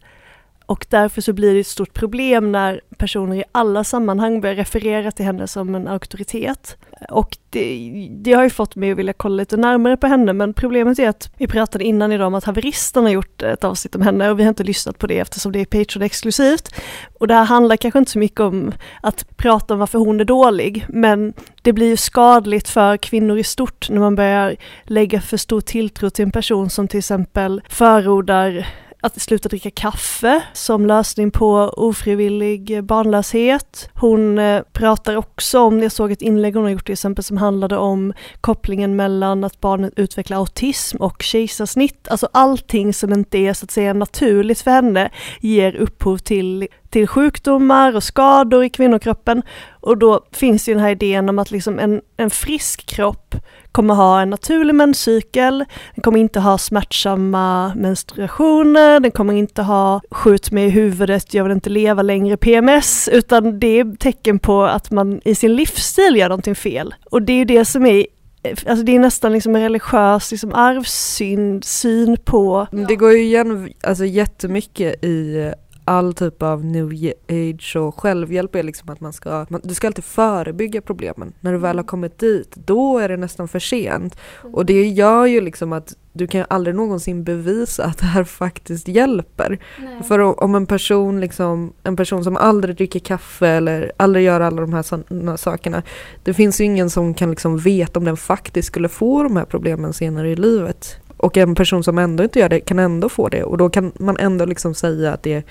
Och 0.69 0.87
därför 0.89 1.21
så 1.21 1.33
blir 1.33 1.55
det 1.55 1.61
ett 1.61 1.67
stort 1.67 1.95
problem 1.95 2.53
när 2.53 2.81
personer 2.99 3.37
i 3.37 3.45
alla 3.53 3.85
sammanhang 3.85 4.41
börjar 4.41 4.57
referera 4.57 5.11
till 5.11 5.25
henne 5.25 5.47
som 5.47 5.75
en 5.75 5.89
auktoritet. 5.89 6.77
Och 7.11 7.37
det, 7.51 8.09
det 8.11 8.33
har 8.33 8.45
ju 8.45 8.51
fått 8.51 8.77
mig 8.77 8.93
att 8.93 8.99
vilja 8.99 9.13
kolla 9.13 9.37
lite 9.37 9.57
närmare 9.57 9.97
på 9.97 10.07
henne, 10.07 10.33
men 10.33 10.55
problemet 10.55 10.99
är 10.99 11.09
att 11.09 11.31
vi 11.37 11.47
pratade 11.47 11.85
innan 11.85 12.13
idag 12.13 12.27
om 12.27 12.35
att 12.35 12.45
haveristen 12.45 13.05
har 13.05 13.11
gjort 13.11 13.43
ett 13.43 13.65
avsnitt 13.65 13.95
om 13.95 14.03
henne 14.03 14.31
och 14.31 14.39
vi 14.39 14.43
har 14.43 14.49
inte 14.49 14.65
lyssnat 14.65 14.99
på 14.99 15.07
det 15.07 15.19
eftersom 15.19 15.53
det 15.53 15.61
är 15.61 15.65
Patreon-exklusivt. 15.65 16.75
Och 17.19 17.29
det 17.29 17.35
här 17.35 17.45
handlar 17.45 17.77
kanske 17.77 17.99
inte 17.99 18.11
så 18.11 18.19
mycket 18.19 18.41
om 18.41 18.73
att 19.03 19.37
prata 19.37 19.75
om 19.75 19.81
varför 19.81 19.99
hon 19.99 20.21
är 20.21 20.25
dålig, 20.25 20.87
men 20.89 21.33
det 21.63 21.73
blir 21.73 21.87
ju 21.87 21.97
skadligt 21.97 22.69
för 22.69 22.97
kvinnor 22.97 23.39
i 23.39 23.45
stort 23.45 23.91
när 23.91 24.01
man 24.01 24.17
börjar 24.17 24.57
lägga 24.83 25.21
för 25.21 25.37
stor 25.37 25.61
tilltro 25.61 26.11
till 26.11 26.25
en 26.25 26.31
person 26.31 26.71
som 26.71 26.89
till 26.89 26.99
exempel 26.99 27.63
förordar 27.69 28.67
att 29.00 29.21
sluta 29.21 29.49
dricka 29.49 29.71
kaffe 29.71 30.43
som 30.52 30.87
lösning 30.87 31.31
på 31.31 31.55
ofrivillig 31.76 32.85
barnlöshet. 32.85 33.90
Hon 33.95 34.38
eh, 34.38 34.62
pratar 34.73 35.17
också 35.17 35.61
om, 35.61 35.83
jag 35.83 35.93
såg 35.93 36.12
ett 36.12 36.23
inlägg 36.23 36.55
hon 36.55 36.64
har 36.64 36.71
gjort 36.71 36.85
till 36.85 36.93
exempel 36.93 37.25
som 37.25 37.37
handlade 37.37 37.76
om 37.76 38.12
kopplingen 38.40 38.97
mellan 38.97 39.45
att 39.45 39.61
barnet 39.61 39.93
utvecklar 39.97 40.37
autism 40.37 40.97
och 40.97 41.23
kejsarsnitt. 41.23 42.09
Alltså 42.09 42.28
allting 42.33 42.95
som 42.95 43.12
inte 43.12 43.38
är 43.38 43.55
så 43.55 43.64
att 43.64 43.71
säga 43.71 43.93
naturligt 43.93 44.61
för 44.61 44.71
henne 44.71 45.11
ger 45.40 45.75
upphov 45.75 46.19
till 46.19 46.69
till 46.90 47.07
sjukdomar 47.07 47.97
och 47.97 48.02
skador 48.02 48.64
i 48.64 48.71
kvinnokroppen. 48.71 49.42
Och 49.80 49.99
då 49.99 50.25
finns 50.33 50.68
ju 50.68 50.75
den 50.75 50.83
här 50.83 50.90
idén 50.90 51.28
om 51.28 51.38
att 51.38 51.50
liksom 51.50 51.78
en, 51.78 52.00
en 52.16 52.30
frisk 52.30 52.87
kropp 52.87 53.35
kommer 53.73 53.95
ha 53.95 54.21
en 54.21 54.30
naturlig 54.30 54.75
menscykel, 54.75 55.64
den 55.95 56.02
kommer 56.02 56.21
inte 56.21 56.40
ha 56.40 56.59
smärtsamma 56.59 57.75
menstruationer, 57.75 59.00
den 59.00 59.11
kommer 59.11 59.35
inte 59.35 59.62
ha 59.62 60.00
skjut 60.11 60.50
mig 60.50 60.64
i 60.64 60.71
huvudet, 60.71 61.35
jag 61.35 61.45
vill 61.45 61.52
inte 61.52 61.71
leva 61.71 62.02
längre 62.02 62.37
PMS, 62.37 63.09
utan 63.12 63.61
det 63.61 63.80
är 63.80 63.97
tecken 63.97 64.38
på 64.38 64.62
att 64.62 64.90
man 64.90 65.21
i 65.25 65.35
sin 65.35 65.57
livsstil 65.57 66.16
gör 66.16 66.28
någonting 66.28 66.54
fel. 66.54 66.95
Och 67.11 67.23
det 67.23 67.33
är 67.33 67.37
ju 67.37 67.45
det 67.45 67.64
som 67.64 67.87
är 67.87 68.07
Alltså 68.42 68.85
det 68.85 68.95
är 68.95 68.99
nästan 68.99 69.33
liksom 69.33 69.57
en 69.57 69.62
religiös 69.62 70.30
liksom 70.30 70.54
arvssyn 70.54 71.62
syn 71.62 72.16
på... 72.25 72.66
Det 72.88 72.97
går 72.97 73.12
ju 73.12 73.23
igen 73.23 73.73
alltså 73.83 74.04
jättemycket 74.04 75.04
i 75.04 75.50
all 75.88 76.14
typ 76.14 76.42
av 76.42 76.64
new 76.64 77.12
age 77.28 77.76
och 77.76 78.00
självhjälp 78.00 78.54
är 78.54 78.62
liksom 78.62 78.90
att 78.90 79.00
man 79.00 79.12
ska, 79.12 79.47
man, 79.49 79.61
du 79.64 79.75
ska 79.75 79.87
alltid 79.87 80.04
förebygga 80.04 80.80
problemen. 80.80 81.33
När 81.40 81.52
du 81.52 81.59
väl 81.59 81.76
har 81.76 81.85
kommit 81.85 82.18
dit, 82.18 82.54
då 82.54 82.99
är 82.99 83.09
det 83.09 83.16
nästan 83.16 83.49
för 83.49 83.59
sent. 83.59 84.18
Och 84.52 84.66
det 84.66 84.88
gör 84.88 85.26
ju 85.26 85.40
liksom 85.40 85.73
att 85.73 85.97
du 86.12 86.26
kan 86.26 86.45
aldrig 86.49 86.76
någonsin 86.76 87.25
bevisa 87.25 87.85
att 87.85 87.99
det 87.99 88.07
här 88.07 88.25
faktiskt 88.25 88.88
hjälper. 88.88 89.59
Nej. 89.78 90.02
För 90.02 90.45
om 90.45 90.54
en 90.54 90.66
person, 90.66 91.21
liksom, 91.21 91.73
en 91.83 91.97
person 91.97 92.25
som 92.25 92.37
aldrig 92.37 92.76
dricker 92.76 93.00
kaffe 93.00 93.49
eller 93.49 93.92
aldrig 93.97 94.25
gör 94.25 94.40
alla 94.40 94.61
de 94.61 94.73
här 94.73 94.83
såna 94.83 95.37
sakerna. 95.37 95.83
Det 96.23 96.35
finns 96.35 96.61
ju 96.61 96.64
ingen 96.64 96.90
som 96.90 97.14
kan 97.14 97.30
liksom 97.30 97.59
veta 97.59 97.99
om 97.99 98.04
den 98.04 98.16
faktiskt 98.16 98.68
skulle 98.68 98.88
få 98.88 99.23
de 99.23 99.37
här 99.37 99.45
problemen 99.45 99.92
senare 99.92 100.30
i 100.30 100.37
livet. 100.37 101.00
Och 101.16 101.37
en 101.37 101.54
person 101.54 101.85
som 101.85 101.99
ändå 101.99 102.25
inte 102.25 102.38
gör 102.38 102.49
det 102.49 102.61
kan 102.61 102.78
ändå 102.78 103.09
få 103.09 103.28
det 103.28 103.45
och 103.45 103.59
då 103.59 103.71
kan 103.71 103.92
man 103.99 104.16
ändå 104.16 104.45
liksom 104.45 104.75
säga 104.75 105.12
att 105.12 105.23
det 105.23 105.45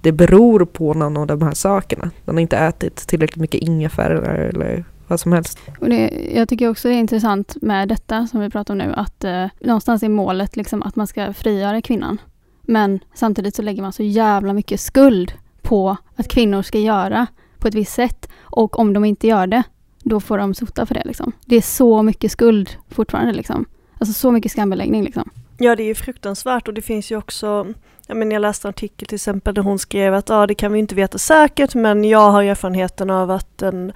det 0.00 0.12
beror 0.12 0.64
på 0.64 0.94
någon 0.94 1.16
av 1.16 1.26
de 1.26 1.42
här 1.42 1.54
sakerna. 1.54 2.10
Den 2.24 2.34
har 2.34 2.40
inte 2.40 2.56
ätit 2.56 2.96
tillräckligt 2.96 3.40
mycket 3.40 3.60
ingefära 3.60 4.36
eller, 4.36 4.84
vad 5.06 5.20
som 5.20 5.32
helst. 5.32 5.58
Och 5.80 5.88
det, 5.88 6.30
jag 6.34 6.48
tycker 6.48 6.68
också 6.68 6.88
det 6.88 6.94
är 6.94 6.98
intressant 6.98 7.56
med 7.62 7.88
detta 7.88 8.26
som 8.26 8.40
vi 8.40 8.50
pratar 8.50 8.74
om 8.74 8.78
nu, 8.78 8.92
att 8.96 9.24
eh, 9.24 9.46
någonstans 9.60 10.02
är 10.02 10.08
målet 10.08 10.56
liksom 10.56 10.82
att 10.82 10.96
man 10.96 11.06
ska 11.06 11.32
frigöra 11.32 11.82
kvinnan. 11.82 12.18
Men 12.62 13.00
samtidigt 13.14 13.54
så 13.54 13.62
lägger 13.62 13.82
man 13.82 13.92
så 13.92 14.02
jävla 14.02 14.52
mycket 14.52 14.80
skuld 14.80 15.32
på 15.62 15.96
att 16.16 16.28
kvinnor 16.28 16.62
ska 16.62 16.78
göra 16.78 17.26
på 17.58 17.68
ett 17.68 17.74
visst 17.74 17.92
sätt. 17.92 18.28
Och 18.40 18.78
om 18.78 18.92
de 18.92 19.04
inte 19.04 19.26
gör 19.26 19.46
det, 19.46 19.62
då 20.02 20.20
får 20.20 20.38
de 20.38 20.54
sota 20.54 20.86
för 20.86 20.94
det. 20.94 21.02
Liksom. 21.04 21.32
Det 21.46 21.56
är 21.56 21.62
så 21.62 22.02
mycket 22.02 22.32
skuld 22.32 22.70
fortfarande. 22.88 23.32
Liksom. 23.32 23.64
Alltså 23.98 24.12
så 24.12 24.30
mycket 24.30 24.52
skambeläggning. 24.52 25.04
Liksom. 25.04 25.30
Ja, 25.58 25.76
det 25.76 25.82
är 25.82 25.86
ju 25.86 25.94
fruktansvärt 25.94 26.68
och 26.68 26.74
det 26.74 26.82
finns 26.82 27.12
ju 27.12 27.16
också 27.16 27.66
Ja, 28.10 28.14
men 28.14 28.30
jag 28.30 28.42
läste 28.42 28.68
en 28.68 28.70
artikel 28.70 29.08
till 29.08 29.14
exempel 29.14 29.54
där 29.54 29.62
hon 29.62 29.78
skrev 29.78 30.14
att 30.14 30.30
ah, 30.30 30.46
det 30.46 30.54
kan 30.54 30.72
vi 30.72 30.78
inte 30.78 30.94
veta 30.94 31.18
säkert 31.18 31.74
men 31.74 32.04
jag 32.04 32.30
har 32.30 32.42
erfarenheten 32.42 33.10
av 33.10 33.30
att 33.30 33.62
en 33.62 33.92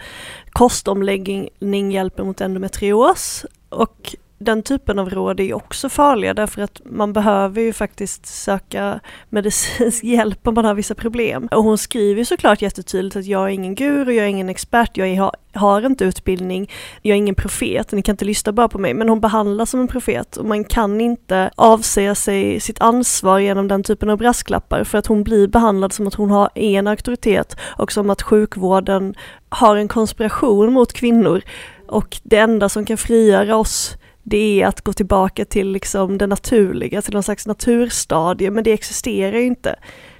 kostomläggning 0.50 1.90
hjälper 1.92 2.24
mot 2.24 2.40
endometrios. 2.40 3.46
Och 3.68 4.14
den 4.44 4.62
typen 4.62 4.98
av 4.98 5.10
råd 5.10 5.40
är 5.40 5.44
ju 5.44 5.54
också 5.54 5.88
farliga 5.88 6.34
därför 6.34 6.62
att 6.62 6.80
man 6.84 7.12
behöver 7.12 7.62
ju 7.62 7.72
faktiskt 7.72 8.26
söka 8.26 9.00
medicinsk 9.28 10.04
hjälp 10.04 10.48
om 10.48 10.54
man 10.54 10.64
har 10.64 10.74
vissa 10.74 10.94
problem. 10.94 11.48
Och 11.52 11.64
hon 11.64 11.78
skriver 11.78 12.24
såklart 12.24 12.62
jättetydligt 12.62 13.16
att 13.16 13.26
jag 13.26 13.42
är 13.42 13.48
ingen 13.48 13.74
guru, 13.74 14.12
jag 14.12 14.24
är 14.24 14.28
ingen 14.28 14.48
expert, 14.48 14.96
jag 14.96 15.08
är, 15.08 15.30
har 15.58 15.86
inte 15.86 16.04
utbildning, 16.04 16.70
jag 17.02 17.14
är 17.14 17.18
ingen 17.18 17.34
profet, 17.34 17.92
ni 17.92 18.02
kan 18.02 18.12
inte 18.12 18.24
lyssna 18.24 18.52
bara 18.52 18.68
på 18.68 18.78
mig. 18.78 18.94
Men 18.94 19.08
hon 19.08 19.20
behandlas 19.20 19.70
som 19.70 19.80
en 19.80 19.88
profet 19.88 20.36
och 20.36 20.44
man 20.44 20.64
kan 20.64 21.00
inte 21.00 21.50
avsäga 21.54 22.14
sig 22.14 22.60
sitt 22.60 22.80
ansvar 22.80 23.38
genom 23.38 23.68
den 23.68 23.82
typen 23.82 24.10
av 24.10 24.18
brasklappar 24.18 24.84
för 24.84 24.98
att 24.98 25.06
hon 25.06 25.22
blir 25.22 25.48
behandlad 25.48 25.92
som 25.92 26.06
att 26.06 26.14
hon 26.14 26.30
har 26.30 26.50
en 26.54 26.86
auktoritet 26.86 27.56
och 27.78 27.92
som 27.92 28.10
att 28.10 28.22
sjukvården 28.22 29.14
har 29.48 29.76
en 29.76 29.88
konspiration 29.88 30.72
mot 30.72 30.92
kvinnor 30.92 31.42
och 31.88 32.20
det 32.22 32.36
enda 32.36 32.68
som 32.68 32.84
kan 32.84 32.96
frigöra 32.96 33.56
oss 33.56 33.96
det 34.24 34.62
är 34.62 34.66
att 34.66 34.80
gå 34.80 34.92
tillbaka 34.92 35.44
till 35.44 35.70
liksom 35.70 36.18
det 36.18 36.26
naturliga, 36.26 37.02
till 37.02 37.12
någon 37.12 37.22
slags 37.22 37.46
naturstadie, 37.46 38.50
men 38.50 38.64
det 38.64 38.72
existerar 38.72 39.38
ju 39.38 39.44
inte. 39.44 39.76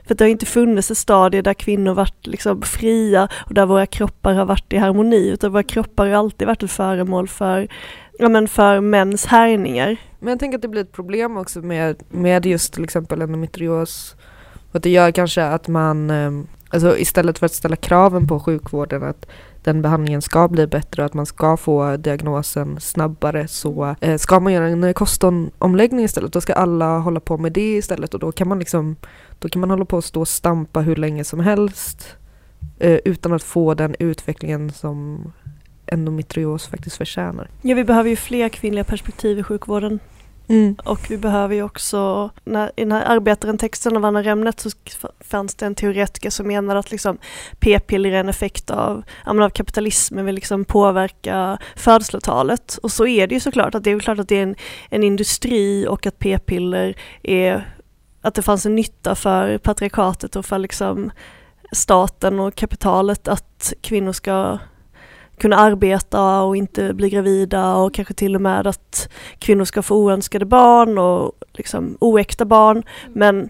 För 0.06 0.14
det 0.14 0.24
har 0.24 0.28
inte 0.28 0.46
funnits 0.46 0.90
ett 0.90 0.98
stadie 0.98 1.42
där 1.42 1.54
kvinnor 1.54 1.94
varit 1.94 2.26
liksom 2.26 2.62
fria 2.62 3.28
och 3.46 3.54
där 3.54 3.66
våra 3.66 3.86
kroppar 3.86 4.34
har 4.34 4.44
varit 4.44 4.72
i 4.72 4.76
harmoni, 4.76 5.28
utan 5.28 5.52
våra 5.52 5.62
kroppar 5.62 6.06
har 6.06 6.14
alltid 6.14 6.46
varit 6.46 6.62
ett 6.62 6.70
föremål 6.70 7.28
för, 7.28 7.68
ja 8.18 8.28
men 8.28 8.48
för 8.48 8.80
mäns 8.80 9.26
härningar. 9.26 9.96
Men 10.20 10.28
jag 10.28 10.40
tänker 10.40 10.58
att 10.58 10.62
det 10.62 10.68
blir 10.68 10.82
ett 10.82 10.92
problem 10.92 11.36
också 11.36 11.60
med, 11.60 12.02
med 12.08 12.46
just 12.46 12.72
till 12.72 12.84
exempel 12.84 13.22
endometrios, 13.22 14.16
att 14.72 14.82
det 14.82 14.90
gör 14.90 15.10
kanske 15.10 15.44
att 15.44 15.68
man, 15.68 16.10
eh, 16.10 16.30
alltså 16.68 16.98
istället 16.98 17.38
för 17.38 17.46
att 17.46 17.54
ställa 17.54 17.76
kraven 17.76 18.28
på 18.28 18.40
sjukvården 18.40 19.02
att 19.02 19.26
den 19.64 19.82
behandlingen 19.82 20.22
ska 20.22 20.48
bli 20.48 20.66
bättre 20.66 21.02
och 21.02 21.06
att 21.06 21.14
man 21.14 21.26
ska 21.26 21.56
få 21.56 21.96
diagnosen 21.96 22.80
snabbare 22.80 23.48
så 23.48 23.96
eh, 24.00 24.16
ska 24.16 24.40
man 24.40 24.52
göra 24.52 24.68
en 24.68 24.84
eh, 24.84 24.92
kostomläggning 24.92 26.04
istället. 26.04 26.32
Då 26.32 26.40
ska 26.40 26.52
alla 26.52 26.98
hålla 26.98 27.20
på 27.20 27.38
med 27.38 27.52
det 27.52 27.76
istället 27.76 28.14
och 28.14 28.20
då 28.20 28.32
kan 28.32 28.48
man 28.48 28.58
liksom 28.58 28.96
då 29.38 29.48
kan 29.48 29.60
man 29.60 29.70
hålla 29.70 29.84
på 29.84 29.96
och 29.96 30.04
stå 30.04 30.20
och 30.20 30.28
stampa 30.28 30.80
hur 30.80 30.96
länge 30.96 31.24
som 31.24 31.40
helst 31.40 32.16
eh, 32.78 32.98
utan 33.04 33.32
att 33.32 33.42
få 33.42 33.74
den 33.74 33.96
utvecklingen 33.98 34.72
som 34.72 35.32
endometrios 35.86 36.66
faktiskt 36.66 36.96
förtjänar. 36.96 37.50
Ja, 37.62 37.74
vi 37.74 37.84
behöver 37.84 38.10
ju 38.10 38.16
fler 38.16 38.48
kvinnliga 38.48 38.84
perspektiv 38.84 39.38
i 39.38 39.42
sjukvården. 39.42 40.00
Mm. 40.48 40.76
Och 40.84 41.10
vi 41.10 41.18
behöver 41.18 41.54
ju 41.54 41.62
också, 41.62 42.30
när, 42.44 42.72
i 42.76 42.82
den 42.82 42.92
här 42.92 43.04
arbetaren-texten 43.04 43.96
av 43.96 44.04
Anna 44.04 44.22
Remnet 44.22 44.60
så 44.60 44.70
fanns 45.20 45.54
det 45.54 45.66
en 45.66 45.74
teoretiker 45.74 46.30
som 46.30 46.46
menade 46.46 46.78
att 46.78 46.90
liksom 46.90 47.18
p-piller 47.58 48.12
är 48.12 48.20
en 48.20 48.28
effekt 48.28 48.70
av, 48.70 49.02
av 49.24 49.50
kapitalismen 49.50 50.26
vill 50.26 50.34
liksom 50.34 50.64
påverka 50.64 51.58
födslotalet. 51.76 52.78
Och 52.82 52.92
så 52.92 53.06
är 53.06 53.26
det 53.26 53.34
ju 53.34 53.40
såklart, 53.40 53.74
att 53.74 53.84
det 53.84 53.90
är 53.90 53.98
klart 53.98 54.18
att 54.18 54.28
det 54.28 54.38
är 54.38 54.42
en, 54.42 54.54
en 54.88 55.04
industri 55.04 55.86
och 55.88 56.06
att 56.06 56.18
p-piller 56.18 56.96
är, 57.22 57.74
att 58.20 58.34
det 58.34 58.42
fanns 58.42 58.66
en 58.66 58.76
nytta 58.76 59.14
för 59.14 59.58
patriarkatet 59.58 60.36
och 60.36 60.46
för 60.46 60.58
liksom 60.58 61.10
staten 61.72 62.40
och 62.40 62.54
kapitalet 62.54 63.28
att 63.28 63.72
kvinnor 63.80 64.12
ska 64.12 64.58
kunna 65.38 65.56
arbeta 65.56 66.42
och 66.42 66.56
inte 66.56 66.94
bli 66.94 67.10
gravida 67.10 67.74
och 67.74 67.94
kanske 67.94 68.14
till 68.14 68.34
och 68.34 68.42
med 68.42 68.66
att 68.66 69.08
kvinnor 69.38 69.64
ska 69.64 69.82
få 69.82 69.96
oönskade 69.96 70.44
barn 70.44 70.98
och 70.98 71.32
liksom 71.52 71.96
oäkta 72.00 72.44
barn. 72.44 72.76
Mm. 72.76 73.12
Men 73.12 73.48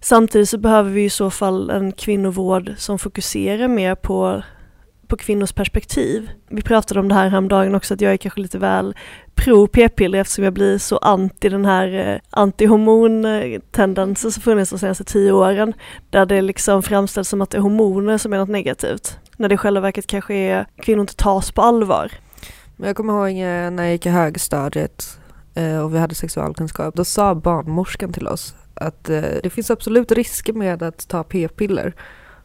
samtidigt 0.00 0.48
så 0.48 0.58
behöver 0.58 0.90
vi 0.90 1.04
i 1.04 1.10
så 1.10 1.30
fall 1.30 1.70
en 1.70 1.92
kvinnovård 1.92 2.74
som 2.76 2.98
fokuserar 2.98 3.68
mer 3.68 3.94
på, 3.94 4.42
på 5.06 5.16
kvinnors 5.16 5.52
perspektiv. 5.52 6.30
Vi 6.48 6.62
pratade 6.62 7.00
om 7.00 7.08
det 7.08 7.14
här 7.14 7.28
häromdagen 7.28 7.74
också 7.74 7.94
att 7.94 8.00
jag 8.00 8.12
är 8.12 8.16
kanske 8.16 8.40
lite 8.40 8.58
väl 8.58 8.94
pro 9.34 9.66
p-piller 9.66 10.20
eftersom 10.20 10.44
jag 10.44 10.52
blir 10.52 10.78
så 10.78 10.96
anti 10.96 11.48
den 11.48 11.64
här 11.64 11.94
eh, 11.94 12.18
anti-hormontendensen 12.30 14.30
som 14.30 14.42
funnits 14.42 14.70
de 14.70 14.78
senaste 14.78 15.04
tio 15.04 15.32
åren. 15.32 15.72
Där 16.10 16.26
det 16.26 16.42
liksom 16.42 16.82
framställs 16.82 17.28
som 17.28 17.42
att 17.42 17.50
det 17.50 17.58
är 17.58 17.62
hormoner 17.62 18.18
som 18.18 18.32
är 18.32 18.38
något 18.38 18.48
negativt. 18.48 19.18
När 19.36 19.48
det 19.48 19.54
i 19.54 19.58
själva 19.58 19.80
verket 19.80 20.06
kanske 20.06 20.34
är 20.34 20.66
kvinnor 20.76 21.00
inte 21.00 21.16
tas 21.16 21.52
på 21.52 21.62
allvar. 21.62 22.12
Men 22.76 22.86
jag 22.86 22.96
kommer 22.96 23.12
ihåg 23.12 23.38
eh, 23.38 23.70
när 23.70 23.82
jag 23.82 23.92
gick 23.92 24.06
i 24.06 24.10
högstadiet 24.10 25.18
eh, 25.54 25.78
och 25.78 25.94
vi 25.94 25.98
hade 25.98 26.14
sexualkunskap, 26.14 26.94
då 26.94 27.04
sa 27.04 27.34
barnmorskan 27.34 28.12
till 28.12 28.28
oss 28.28 28.54
att 28.74 29.10
eh, 29.10 29.22
det 29.42 29.50
finns 29.50 29.70
absolut 29.70 30.12
risker 30.12 30.52
med 30.52 30.82
att 30.82 31.08
ta 31.08 31.24
p-piller. 31.24 31.94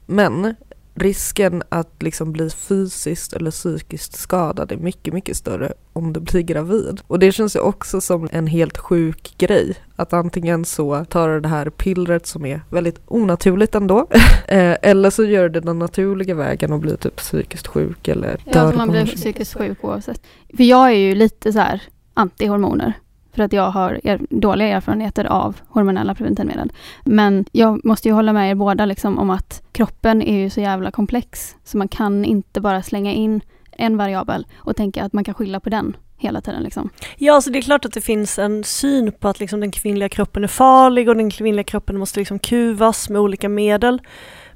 Men 0.06 0.56
risken 0.96 1.64
att 1.70 2.04
liksom 2.04 2.32
bli 2.32 2.50
fysiskt 2.50 3.34
eller 3.34 3.52
psykiskt 3.52 4.20
skadad 4.20 4.72
är 4.72 4.78
mycket, 4.78 5.14
mycket 5.14 5.38
större 5.38 5.74
om 5.94 6.14
du 6.14 6.20
blir 6.20 6.42
gravid. 6.42 7.02
Och 7.08 7.20
det 7.20 7.32
känns 7.32 7.56
ju 7.56 7.60
också 7.60 8.02
som 8.02 8.30
en 8.32 8.48
helt 8.48 8.78
sjuk 8.78 9.34
grej. 9.38 9.76
Att 9.96 10.14
antingen 10.14 10.66
så 10.66 11.06
tar 11.06 11.30
du 11.30 11.40
det 11.40 11.48
här 11.48 11.70
pillret 11.70 12.28
som 12.28 12.46
är 12.46 12.62
väldigt 12.70 13.02
onaturligt 13.06 13.76
ändå. 13.76 14.08
eh, 14.48 14.76
eller 14.82 15.10
så 15.10 15.24
gör 15.24 15.44
du 15.44 15.50
det 15.50 15.60
den 15.60 15.80
naturliga 15.80 16.36
vägen 16.36 16.74
och 16.74 16.80
blir 16.80 16.96
typ 16.96 17.16
psykiskt 17.16 17.68
sjuk 17.68 18.08
eller 18.08 18.42
Ja, 18.46 18.54
dör 18.54 18.70
att 18.70 18.76
man 18.76 18.92
blir 18.92 19.06
psykiskt 19.06 19.58
sjuk 19.58 19.84
oavsett. 19.84 20.22
För 20.58 20.64
jag 20.64 20.88
är 20.88 20.96
ju 20.96 21.16
lite 21.16 21.54
så 21.54 21.60
här 21.60 21.82
anti-hormoner. 22.14 22.94
För 23.34 23.44
att 23.44 23.54
jag 23.54 23.72
har 23.72 24.00
er, 24.04 24.20
dåliga 24.30 24.68
erfarenheter 24.68 25.26
av 25.26 25.56
hormonella 25.68 26.16
preventivmedel. 26.16 26.72
Men 27.04 27.46
jag 27.52 27.86
måste 27.86 28.08
ju 28.08 28.14
hålla 28.14 28.34
med 28.34 28.52
er 28.52 28.56
båda 28.56 28.86
liksom 28.86 29.18
om 29.18 29.30
att 29.30 29.64
kroppen 29.72 30.22
är 30.22 30.40
ju 30.40 30.50
så 30.50 30.62
jävla 30.62 30.92
komplex. 30.92 31.56
Så 31.64 31.78
man 31.78 31.88
kan 31.88 32.26
inte 32.26 32.62
bara 32.62 32.84
slänga 32.84 33.14
in 33.14 33.42
en 33.72 33.98
variabel 33.98 34.48
och 34.56 34.76
tänka 34.76 35.04
att 35.04 35.14
man 35.14 35.24
kan 35.24 35.34
skylla 35.34 35.60
på 35.60 35.70
den 35.70 35.96
hela 36.18 36.42
tiden. 36.42 36.64
Liksom. 36.64 36.90
Ja, 37.18 37.42
så 37.42 37.50
det 37.50 37.60
är 37.60 37.62
klart 37.62 37.86
att 37.86 37.94
det 37.94 38.02
finns 38.02 38.40
en 38.40 38.64
syn 38.64 39.12
på 39.12 39.28
att 39.28 39.40
liksom 39.40 39.60
den 39.60 39.72
kvinnliga 39.72 40.10
kroppen 40.10 40.44
är 40.44 40.48
farlig 40.48 41.10
och 41.10 41.16
den 41.16 41.32
kvinnliga 41.32 41.64
kroppen 41.64 41.98
måste 41.98 42.20
liksom 42.20 42.40
kuvas 42.40 43.10
med 43.10 43.22
olika 43.22 43.50
medel. 43.50 44.02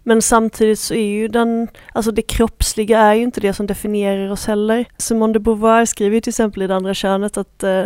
Men 0.03 0.21
samtidigt 0.21 0.79
så 0.79 0.93
är 0.93 1.07
ju 1.07 1.27
den, 1.27 1.67
alltså 1.93 2.11
det 2.11 2.21
kroppsliga 2.21 2.99
är 2.99 3.13
ju 3.13 3.23
inte 3.23 3.41
det 3.41 3.53
som 3.53 3.67
definierar 3.67 4.31
oss 4.31 4.45
heller. 4.45 4.85
Simone 4.97 5.33
de 5.33 5.39
Beauvoir 5.39 5.85
skriver 5.85 6.15
ju 6.15 6.21
till 6.21 6.31
exempel 6.31 6.61
i 6.61 6.67
det 6.67 6.75
andra 6.75 6.93
könet 6.93 7.37
att 7.37 7.63
eh, 7.63 7.85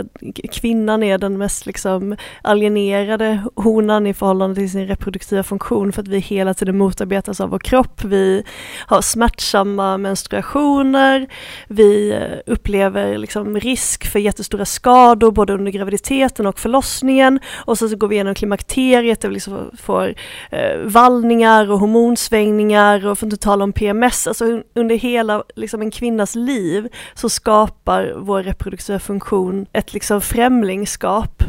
kvinnan 0.51 1.03
är 1.03 1.17
den 1.17 1.37
mest 1.37 1.65
liksom 1.65 2.15
alienerade 2.41 3.43
honan 3.55 4.07
i 4.07 4.13
förhållande 4.13 4.55
till 4.55 4.71
sin 4.71 4.87
reproduktiva 4.87 5.43
funktion 5.43 5.91
för 5.91 6.01
att 6.01 6.07
vi 6.07 6.19
hela 6.19 6.53
tiden 6.53 6.77
motarbetas 6.77 7.41
av 7.41 7.49
vår 7.49 7.59
kropp. 7.59 8.03
Vi 8.03 8.43
har 8.87 9.01
smärtsamma 9.01 9.97
menstruationer, 9.97 11.27
vi 11.67 12.11
eh, 12.11 12.53
upplever 12.53 13.17
liksom 13.17 13.59
risk 13.59 14.07
för 14.07 14.19
jättestora 14.19 14.65
skador 14.65 15.31
både 15.31 15.53
under 15.53 15.71
graviditeten 15.71 16.45
och 16.45 16.59
förlossningen 16.59 17.39
och 17.55 17.77
sen 17.77 17.89
så 17.89 17.95
går 17.95 18.07
vi 18.07 18.15
igenom 18.15 18.35
klimakteriet 18.35 19.21
där 19.21 19.29
vi 19.29 19.33
liksom 19.33 19.71
får 19.77 20.15
eh, 20.51 20.77
vallningar 20.83 21.71
och 21.71 21.79
hormoner 21.79 22.06
hormonsvängningar 22.07 23.07
och 23.07 23.19
för 23.19 23.25
att 23.25 23.33
inte 23.33 23.43
tala 23.43 23.63
om 23.63 23.73
PMS. 23.73 24.27
Alltså 24.27 24.61
under 24.73 24.95
hela 24.95 25.43
liksom, 25.55 25.81
en 25.81 25.91
kvinnas 25.91 26.35
liv 26.35 26.89
så 27.13 27.29
skapar 27.29 28.13
vår 28.17 28.43
reproduktiva 28.43 28.99
funktion 28.99 29.65
ett 29.73 29.93
liksom 29.93 30.21
främlingskap 30.21 31.43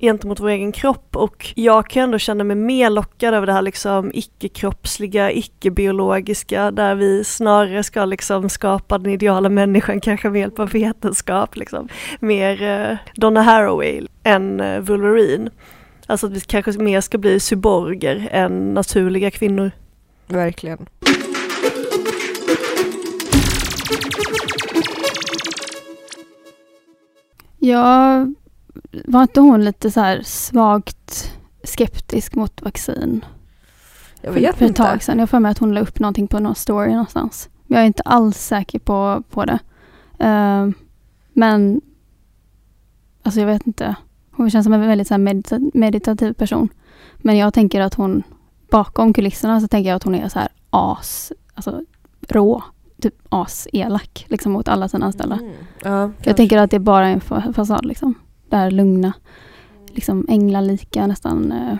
gentemot 0.00 0.40
vår 0.40 0.48
egen 0.48 0.72
kropp 0.72 1.16
och 1.16 1.52
jag 1.56 1.90
kan 1.90 2.02
ändå 2.02 2.18
känna 2.18 2.44
mig 2.44 2.56
mer 2.56 2.90
lockad 2.90 3.34
över 3.34 3.46
det 3.46 3.52
här 3.52 3.62
liksom 3.62 4.10
icke-kroppsliga, 4.14 5.32
icke-biologiska 5.32 6.70
där 6.70 6.94
vi 6.94 7.24
snarare 7.24 7.82
ska 7.82 8.04
liksom 8.04 8.48
skapa 8.48 8.98
den 8.98 9.12
ideala 9.12 9.48
människan 9.48 10.00
kanske 10.00 10.30
med 10.30 10.40
hjälp 10.40 10.58
av 10.58 10.70
vetenskap 10.70 11.56
liksom. 11.56 11.88
Mer 12.20 12.62
eh, 12.62 12.96
Donna 13.14 13.42
Haraway 13.42 14.06
än 14.24 14.60
eh, 14.60 14.80
Wolverine. 14.80 15.50
Alltså 16.10 16.26
att 16.26 16.32
vi 16.32 16.40
kanske 16.40 16.82
mer 16.82 17.00
ska 17.00 17.18
bli 17.18 17.40
cyborger 17.40 18.28
än 18.32 18.74
naturliga 18.74 19.30
kvinnor. 19.30 19.70
Verkligen. 20.26 20.86
Jag 27.58 28.34
var 29.04 29.22
inte 29.22 29.40
hon 29.40 29.64
lite 29.64 29.90
så 29.90 30.00
här 30.00 30.22
svagt 30.22 31.34
skeptisk 31.64 32.34
mot 32.34 32.62
vaccin? 32.62 33.24
Jag 34.20 34.32
vet 34.32 34.56
för 34.56 34.64
ett 34.64 34.68
inte. 34.68 34.82
tag 34.82 35.02
sedan. 35.02 35.18
Jag 35.18 35.30
för 35.30 35.40
mig 35.40 35.50
att 35.50 35.58
hon 35.58 35.74
la 35.74 35.80
upp 35.80 35.98
någonting 35.98 36.28
på 36.28 36.38
någon 36.38 36.54
story 36.54 36.90
någonstans. 36.90 37.48
Jag 37.66 37.80
är 37.80 37.84
inte 37.84 38.02
alls 38.02 38.38
säker 38.38 38.78
på, 38.78 39.22
på 39.30 39.44
det. 39.44 39.58
Eh, 40.18 40.68
men 41.32 41.80
alltså 43.22 43.40
jag 43.40 43.46
vet 43.46 43.66
inte. 43.66 43.96
Hon 44.38 44.50
känns 44.50 44.64
som 44.64 44.72
en 44.72 44.80
väldigt 44.80 45.08
så 45.08 45.14
medita- 45.14 45.70
meditativ 45.74 46.32
person. 46.32 46.68
Men 47.16 47.36
jag 47.36 47.54
tänker 47.54 47.80
att 47.80 47.94
hon 47.94 48.22
bakom 48.70 49.12
kulisserna 49.12 49.60
så 49.60 49.68
tänker 49.68 49.88
jag 49.90 49.96
att 49.96 50.02
hon 50.02 50.14
är 50.14 50.28
så 50.28 50.38
här 50.38 50.48
as, 50.70 51.32
alltså 51.54 51.80
rå, 52.28 52.62
typ 53.02 53.14
as-elak 53.28 54.26
liksom 54.28 54.52
mot 54.52 54.68
alla 54.68 54.88
sina 54.88 55.06
anställda. 55.06 55.36
Mm. 55.36 55.52
Ja, 55.82 56.10
Jag 56.22 56.36
tänker 56.36 56.58
att 56.58 56.70
det 56.70 56.76
är 56.76 56.80
bara 56.80 57.08
en 57.08 57.20
fa- 57.20 57.52
fasad 57.52 57.84
liksom. 57.84 58.14
Det 58.48 58.56
här 58.56 58.70
lugna, 58.70 59.12
liksom 59.86 60.26
änglalika 60.28 61.06
nästan. 61.06 61.52
eh, 61.52 61.76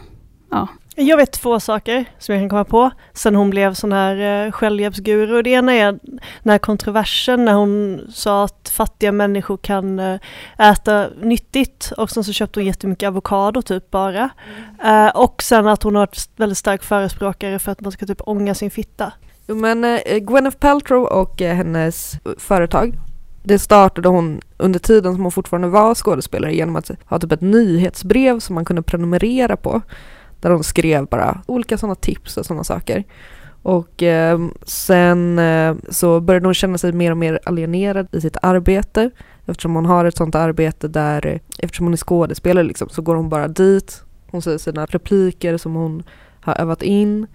ja. 0.51 0.69
Jag 1.01 1.17
vet 1.17 1.33
två 1.33 1.61
saker 1.61 2.05
som 2.19 2.35
jag 2.35 2.43
kan 2.43 2.49
komma 2.49 2.65
på 2.65 2.91
sen 3.13 3.35
hon 3.35 3.51
blev 3.51 3.75
sån 3.75 3.93
här 3.93 4.47
eh, 4.47 4.53
självhjälpsguru. 4.53 5.43
Det 5.43 5.51
ena 5.51 5.73
är 5.73 5.99
den 6.43 6.51
här 6.51 6.59
kontroversen 6.59 7.45
när 7.45 7.53
hon 7.53 8.01
sa 8.13 8.45
att 8.45 8.73
fattiga 8.75 9.13
människor 9.13 9.57
kan 9.57 9.99
eh, 9.99 10.21
äta 10.59 11.07
nyttigt 11.23 11.93
och 11.97 12.11
sen 12.11 12.25
så 12.25 12.33
köpte 12.33 12.61
hon 12.61 12.67
jättemycket 12.67 13.07
avokado 13.07 13.63
typ 13.63 13.91
bara. 13.91 14.31
Eh, 14.85 15.09
och 15.09 15.43
sen 15.43 15.67
att 15.67 15.83
hon 15.83 15.95
har 15.95 16.03
varit 16.03 16.31
väldigt 16.37 16.59
stark 16.59 16.83
förespråkare 16.83 17.59
för 17.59 17.73
att 17.73 17.81
man 17.81 17.93
ska 17.93 18.07
typ 18.07 18.21
ånga 18.21 18.55
sin 18.55 18.71
fitta. 18.71 19.13
Jo 19.47 19.55
men 19.55 19.85
eh, 19.85 20.19
Gwyneth 20.19 20.57
Paltrow 20.57 21.05
och 21.05 21.41
hennes 21.41 22.13
företag 22.39 22.99
det 23.43 23.59
startade 23.59 24.09
hon 24.09 24.41
under 24.57 24.79
tiden 24.79 25.15
som 25.15 25.23
hon 25.23 25.33
fortfarande 25.33 25.69
var 25.69 25.95
skådespelare 25.95 26.55
genom 26.55 26.77
att 26.77 26.91
ha 27.05 27.19
typ 27.19 27.33
ett 27.33 27.41
nyhetsbrev 27.41 28.41
som 28.41 28.55
man 28.55 28.65
kunde 28.65 28.83
prenumerera 28.83 29.57
på. 29.57 29.83
Där 30.41 30.51
hon 30.51 30.65
skrev 30.65 31.07
bara 31.07 31.43
olika 31.47 31.79
sådana 31.79 31.95
tips 31.95 32.37
och 32.37 32.47
sådana 32.47 32.65
saker. 32.65 33.05
Och 33.63 34.03
eh, 34.03 34.39
sen 34.63 35.39
eh, 35.39 35.75
så 35.91 36.21
började 36.21 36.47
hon 36.47 36.55
känna 36.55 36.79
sig 36.79 36.93
mer 36.93 37.11
och 37.11 37.17
mer 37.17 37.41
alienerad 37.45 38.09
i 38.13 38.21
sitt 38.21 38.37
arbete. 38.43 39.11
Eftersom 39.47 39.75
hon 39.75 39.87
har 39.87 40.05
ett 40.05 40.17
sådant 40.17 40.35
arbete 40.35 40.89
där, 40.89 41.41
eftersom 41.59 41.87
hon 41.87 41.93
är 41.93 41.97
skådespelare 41.97 42.65
liksom, 42.65 42.89
så 42.89 43.03
går 43.03 43.15
hon 43.15 43.29
bara 43.29 43.49
dit. 43.49 44.03
Hon 44.31 44.43
säger 44.43 44.59
sina 44.59 44.87
repliker 44.87 45.57
som 45.57 45.75
hon 45.75 46.03
har 46.41 46.61
övat 46.61 46.83
in. 46.83 47.27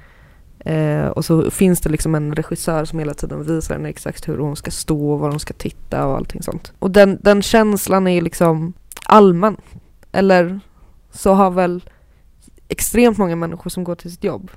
Eh, 0.60 1.08
och 1.08 1.26
så 1.26 1.52
finns 1.52 1.82
det 1.82 1.89
liksom 1.89 2.16
en 2.16 2.36
regissör 2.36 2.86
som 2.86 3.00
hela 3.00 3.13
tiden 3.13 3.44
visar 3.44 3.76
henne 3.76 3.89
exakt 3.89 4.28
hur 4.28 4.38
hon 4.38 4.56
ska 4.56 4.72
stå 4.72 5.12
och 5.12 5.20
var 5.20 5.30
hon 5.30 5.39
ska 5.39 5.54
titta 5.54 6.08
och 6.08 6.16
allting 6.16 6.44
sånt. 6.44 6.74
Och 6.80 6.92
den, 6.92 7.20
den 7.22 7.42
känslan 7.42 8.08
är 8.08 8.22
liksom 8.22 8.74
allmän. 9.06 9.58
Eller 10.12 10.60
så 11.12 11.34
har 11.34 11.52
väl 11.52 11.84
extremt 12.67 13.17
många 13.17 13.36
människor 13.36 13.69
som 13.69 13.84
går 13.84 13.95
till 13.95 14.12
sitt 14.12 14.23
jobb. 14.23 14.52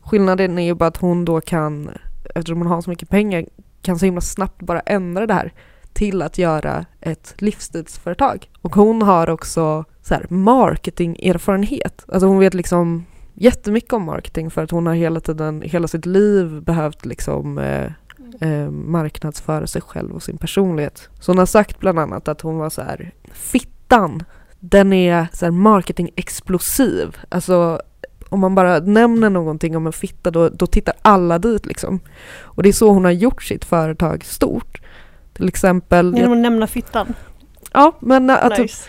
Skillnaden 0.00 0.58
är 0.58 0.64
ju 0.64 0.74
bara 0.74 0.86
att 0.86 0.96
hon 0.96 1.24
då 1.24 1.40
kan, 1.40 1.90
eftersom 2.34 2.58
hon 2.58 2.66
har 2.66 2.80
så 2.80 2.90
mycket 2.90 3.08
pengar, 3.08 3.46
kan 3.82 3.98
så 3.98 4.04
himla 4.04 4.20
snabbt 4.20 4.62
bara 4.62 4.80
ändra 4.80 5.26
det 5.26 5.34
här 5.34 5.52
till 5.92 6.22
att 6.22 6.38
göra 6.38 6.84
ett 7.00 7.34
livsstilsföretag. 7.38 8.50
Och 8.62 8.74
hon 8.74 9.02
har 9.02 9.30
också 9.30 9.84
så 10.02 10.14
här 10.14 10.26
marketingerfarenhet. 10.28 12.04
Alltså 12.08 12.26
hon 12.26 12.38
vet 12.38 12.54
liksom 12.54 13.04
jättemycket 13.34 13.92
om 13.92 14.02
marketing 14.02 14.50
för 14.50 14.62
att 14.62 14.70
hon 14.70 14.86
har 14.86 14.94
hela 14.94 15.20
tiden, 15.20 15.62
hela 15.62 15.88
sitt 15.88 16.06
liv 16.06 16.62
behövt 16.62 17.04
liksom 17.04 17.58
eh, 17.58 17.92
eh, 18.40 18.70
marknadsföra 18.70 19.66
sig 19.66 19.82
själv 19.82 20.14
och 20.14 20.22
sin 20.22 20.38
personlighet. 20.38 21.08
Så 21.20 21.32
hon 21.32 21.38
har 21.38 21.46
sagt 21.46 21.80
bland 21.80 21.98
annat 21.98 22.28
att 22.28 22.40
hon 22.40 22.58
var 22.58 22.70
så 22.70 22.82
här, 22.82 23.14
fittan, 23.32 24.22
den 24.70 24.92
är 24.92 25.26
så 25.32 25.50
marketing-explosiv. 25.50 27.16
Alltså 27.28 27.80
om 28.28 28.40
man 28.40 28.54
bara 28.54 28.78
nämner 28.78 29.30
någonting 29.30 29.76
om 29.76 29.86
en 29.86 29.92
fitta 29.92 30.30
då, 30.30 30.48
då 30.48 30.66
tittar 30.66 30.94
alla 31.02 31.38
dit 31.38 31.66
liksom. 31.66 32.00
Och 32.42 32.62
det 32.62 32.68
är 32.68 32.72
så 32.72 32.90
hon 32.90 33.04
har 33.04 33.12
gjort 33.12 33.42
sitt 33.42 33.64
företag 33.64 34.24
stort. 34.24 34.80
Till 35.32 35.48
exempel, 35.48 36.14
Genom 36.16 36.32
att 36.32 36.38
nämna 36.38 36.66
fittan. 36.66 37.14
ja 37.72 37.92
men 38.00 38.30
att, 38.30 38.50
typ, 38.54 38.58
Nice. 38.58 38.88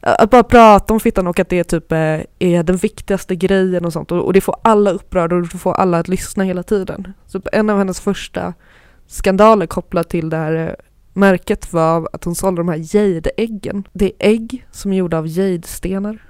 att 0.00 0.30
bara 0.30 0.42
prata 0.42 0.94
om 0.94 1.00
fittan 1.00 1.26
och 1.26 1.38
att 1.40 1.48
det 1.48 1.64
typ 1.64 1.92
eh, 1.92 2.20
är 2.38 2.62
den 2.62 2.76
viktigaste 2.76 3.36
grejen 3.36 3.84
och 3.84 3.92
sånt 3.92 4.12
och, 4.12 4.18
och 4.18 4.32
det 4.32 4.40
får 4.40 4.56
alla 4.62 4.90
upprörda 4.90 5.36
och 5.36 5.42
det 5.42 5.48
får 5.58 5.74
alla 5.74 5.98
att 5.98 6.08
lyssna 6.08 6.44
hela 6.44 6.62
tiden. 6.62 7.12
Så 7.26 7.40
en 7.52 7.70
av 7.70 7.78
hennes 7.78 8.00
första 8.00 8.54
skandaler 9.06 9.66
kopplat 9.66 10.08
till 10.08 10.30
det 10.30 10.36
här 10.36 10.52
eh, 10.68 10.74
märket 11.12 11.72
var 11.72 12.08
att 12.12 12.24
hon 12.24 12.34
sålde 12.34 12.60
de 12.60 12.68
här 12.68 12.96
jade-äggen. 12.96 13.88
Det 13.92 14.04
är 14.04 14.12
ägg 14.30 14.66
som 14.70 14.92
är 14.92 14.96
gjorda 14.96 15.18
av 15.18 15.26
jadestenar. 15.26 16.26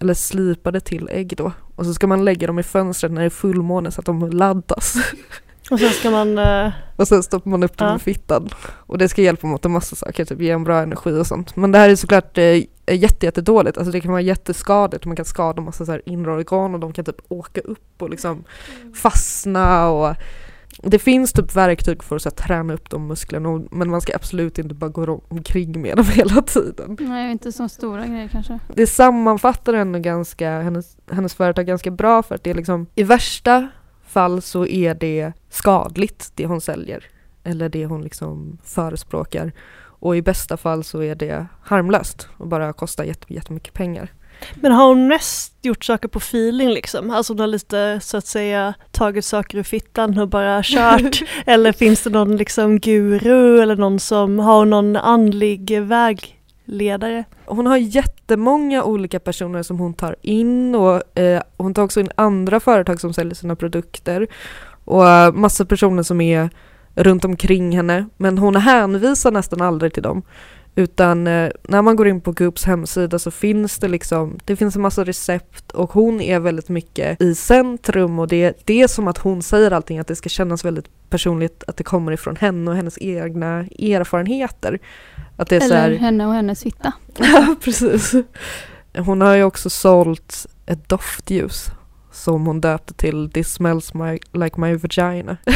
Eller 0.00 0.14
slipade 0.14 0.80
till 0.80 1.08
ägg 1.12 1.34
då. 1.36 1.52
Och 1.76 1.86
så 1.86 1.94
ska 1.94 2.06
man 2.06 2.24
lägga 2.24 2.46
dem 2.46 2.58
i 2.58 2.62
fönstret 2.62 3.12
när 3.12 3.20
det 3.20 3.26
är 3.26 3.30
fullmåne 3.30 3.90
så 3.90 4.00
att 4.00 4.06
de 4.06 4.30
laddas. 4.30 4.94
Och 5.70 5.78
sen 5.80 5.90
ska 5.90 6.10
man, 6.10 6.38
eh, 6.38 6.72
Och 6.96 7.08
sen 7.08 7.22
stoppar 7.22 7.50
man 7.50 7.62
upp 7.62 7.76
dem 7.76 7.88
Ja. 7.88 7.96
i 7.96 7.98
fittan. 7.98 8.48
Och 8.64 8.98
det 8.98 9.08
ska 9.08 9.22
hjälpa 9.22 9.46
mot 9.46 9.64
en 9.64 9.70
massa 9.70 9.96
saker, 9.96 10.24
typ 10.24 10.40
ge 10.40 10.50
en 10.50 10.64
bra 10.64 10.82
energi 10.82 11.10
och 11.20 11.26
sånt. 11.26 11.56
Men 11.56 11.72
det 11.72 11.78
här 11.78 11.88
är 11.88 11.96
såklart 11.96 12.38
eh, 12.38 12.64
jätte, 12.90 13.26
jätte 13.26 13.40
dåligt. 13.40 13.78
Alltså 13.78 13.92
det 13.92 14.00
kan 14.00 14.10
vara 14.10 14.20
jätteskadligt. 14.20 15.04
Man 15.04 15.16
kan 15.16 15.24
skada 15.24 15.62
massa 15.62 15.84
så 15.86 15.92
här 15.92 16.02
inre 16.06 16.32
organ 16.32 16.74
och 16.74 16.80
de 16.80 16.92
kan 16.92 17.04
typ 17.04 17.20
åka 17.28 17.60
upp 17.60 18.02
och 18.02 18.10
liksom 18.10 18.44
fastna 18.94 19.88
och 19.88 20.14
det 20.82 20.98
finns 20.98 21.32
typ 21.32 21.56
verktyg 21.56 22.02
för 22.02 22.16
att 22.16 22.22
så 22.22 22.28
här, 22.28 22.36
träna 22.36 22.74
upp 22.74 22.90
de 22.90 23.06
musklerna 23.06 23.48
och- 23.48 23.62
men 23.70 23.90
man 23.90 24.00
ska 24.00 24.14
absolut 24.14 24.58
inte 24.58 24.74
bara 24.74 24.90
gå 24.90 25.22
omkring 25.28 25.80
med 25.82 25.96
dem 25.96 26.06
hela 26.12 26.42
tiden. 26.42 26.96
Nej, 27.00 27.32
inte 27.32 27.52
så 27.52 27.68
stora 27.68 28.06
grejer 28.06 28.28
kanske. 28.28 28.58
Det 28.74 28.86
sammanfattar 28.86 29.72
ändå 29.74 29.98
ganska 29.98 30.60
hennes, 30.60 30.96
hennes 31.10 31.34
företag 31.34 31.66
ganska 31.66 31.90
bra 31.90 32.22
för 32.22 32.34
att 32.34 32.44
det 32.44 32.50
är 32.50 32.54
liksom 32.54 32.86
i 32.94 33.02
värsta 33.02 33.68
fall 34.06 34.42
så 34.42 34.66
är 34.66 34.94
det 34.94 35.32
skadligt 35.48 36.32
det 36.34 36.46
hon 36.46 36.60
säljer 36.60 37.04
eller 37.44 37.68
det 37.68 37.86
hon 37.86 38.02
liksom 38.02 38.58
förespråkar 38.64 39.52
och 39.84 40.16
i 40.16 40.22
bästa 40.22 40.56
fall 40.56 40.84
så 40.84 41.02
är 41.02 41.14
det 41.14 41.46
harmlöst 41.62 42.28
och 42.36 42.48
bara 42.48 42.72
kostar 42.72 43.04
jätte- 43.04 43.34
jättemycket 43.34 43.74
pengar. 43.74 44.12
Men 44.54 44.72
har 44.72 44.88
hon 44.88 45.08
mest 45.08 45.54
gjort 45.62 45.84
saker 45.84 46.08
på 46.08 46.18
feeling 46.18 46.68
liksom? 46.68 47.10
Alltså 47.10 47.32
hon 47.32 47.40
har 47.40 47.46
lite 47.46 48.00
så 48.02 48.16
att 48.16 48.26
säga 48.26 48.74
tagit 48.90 49.24
saker 49.24 49.58
ur 49.58 49.62
fittan 49.62 50.18
och 50.18 50.28
bara 50.28 50.62
kört? 50.62 51.22
eller 51.46 51.72
finns 51.72 52.02
det 52.02 52.10
någon 52.10 52.36
liksom 52.36 52.80
guru 52.80 53.60
eller 53.62 53.76
någon 53.76 54.00
som 54.00 54.38
har 54.38 54.64
någon 54.64 54.96
andlig 54.96 55.80
vägledare? 55.82 57.24
Hon 57.44 57.66
har 57.66 57.76
jättemånga 57.76 58.84
olika 58.84 59.20
personer 59.20 59.62
som 59.62 59.78
hon 59.78 59.94
tar 59.94 60.16
in 60.22 60.74
och 60.74 61.18
eh, 61.18 61.42
hon 61.56 61.74
tar 61.74 61.82
också 61.82 62.00
in 62.00 62.10
andra 62.14 62.60
företag 62.60 63.00
som 63.00 63.12
säljer 63.12 63.34
sina 63.34 63.56
produkter 63.56 64.26
och 64.84 65.08
eh, 65.08 65.32
massa 65.32 65.64
personer 65.64 66.02
som 66.02 66.20
är 66.20 66.50
runt 66.94 67.24
omkring 67.24 67.76
henne 67.76 68.06
men 68.16 68.38
hon 68.38 68.56
hänvisar 68.56 69.30
nästan 69.30 69.60
aldrig 69.60 69.94
till 69.94 70.02
dem 70.02 70.22
utan 70.74 71.26
eh, 71.26 71.50
när 71.62 71.82
man 71.82 71.96
går 71.96 72.08
in 72.08 72.20
på 72.20 72.32
Goops 72.32 72.64
hemsida 72.64 73.18
så 73.18 73.30
finns 73.30 73.78
det 73.78 73.88
liksom, 73.88 74.38
det 74.44 74.56
finns 74.56 74.76
en 74.76 74.82
massa 74.82 75.04
recept 75.04 75.72
och 75.72 75.92
hon 75.92 76.20
är 76.20 76.40
väldigt 76.40 76.68
mycket 76.68 77.20
i 77.20 77.34
centrum 77.34 78.18
och 78.18 78.28
det, 78.28 78.62
det 78.64 78.82
är 78.82 78.88
som 78.88 79.08
att 79.08 79.18
hon 79.18 79.42
säger 79.42 79.70
allting 79.70 79.98
att 79.98 80.06
det 80.06 80.16
ska 80.16 80.28
kännas 80.28 80.64
väldigt 80.64 81.10
personligt 81.10 81.64
att 81.66 81.76
det 81.76 81.84
kommer 81.84 82.12
ifrån 82.12 82.36
henne 82.36 82.70
och 82.70 82.76
hennes 82.76 82.98
egna 83.00 83.58
erfarenheter. 83.78 84.78
Att 85.36 85.48
det 85.48 85.56
är 85.56 85.60
så 85.60 85.74
här, 85.74 85.88
Eller 85.88 85.98
henne 85.98 86.26
och 86.26 86.32
hennes 86.32 86.62
fitta. 86.62 86.92
Ja, 87.18 87.56
precis. 87.64 88.14
Hon 88.98 89.20
har 89.20 89.34
ju 89.34 89.44
också 89.44 89.70
sålt 89.70 90.46
ett 90.66 90.88
doftljus 90.88 91.66
som 92.12 92.46
hon 92.46 92.60
döpte 92.60 92.94
till 92.94 93.30
This 93.30 93.52
smells 93.52 93.94
my, 93.94 94.18
like 94.32 94.60
my 94.60 94.74
vagina. 94.74 95.36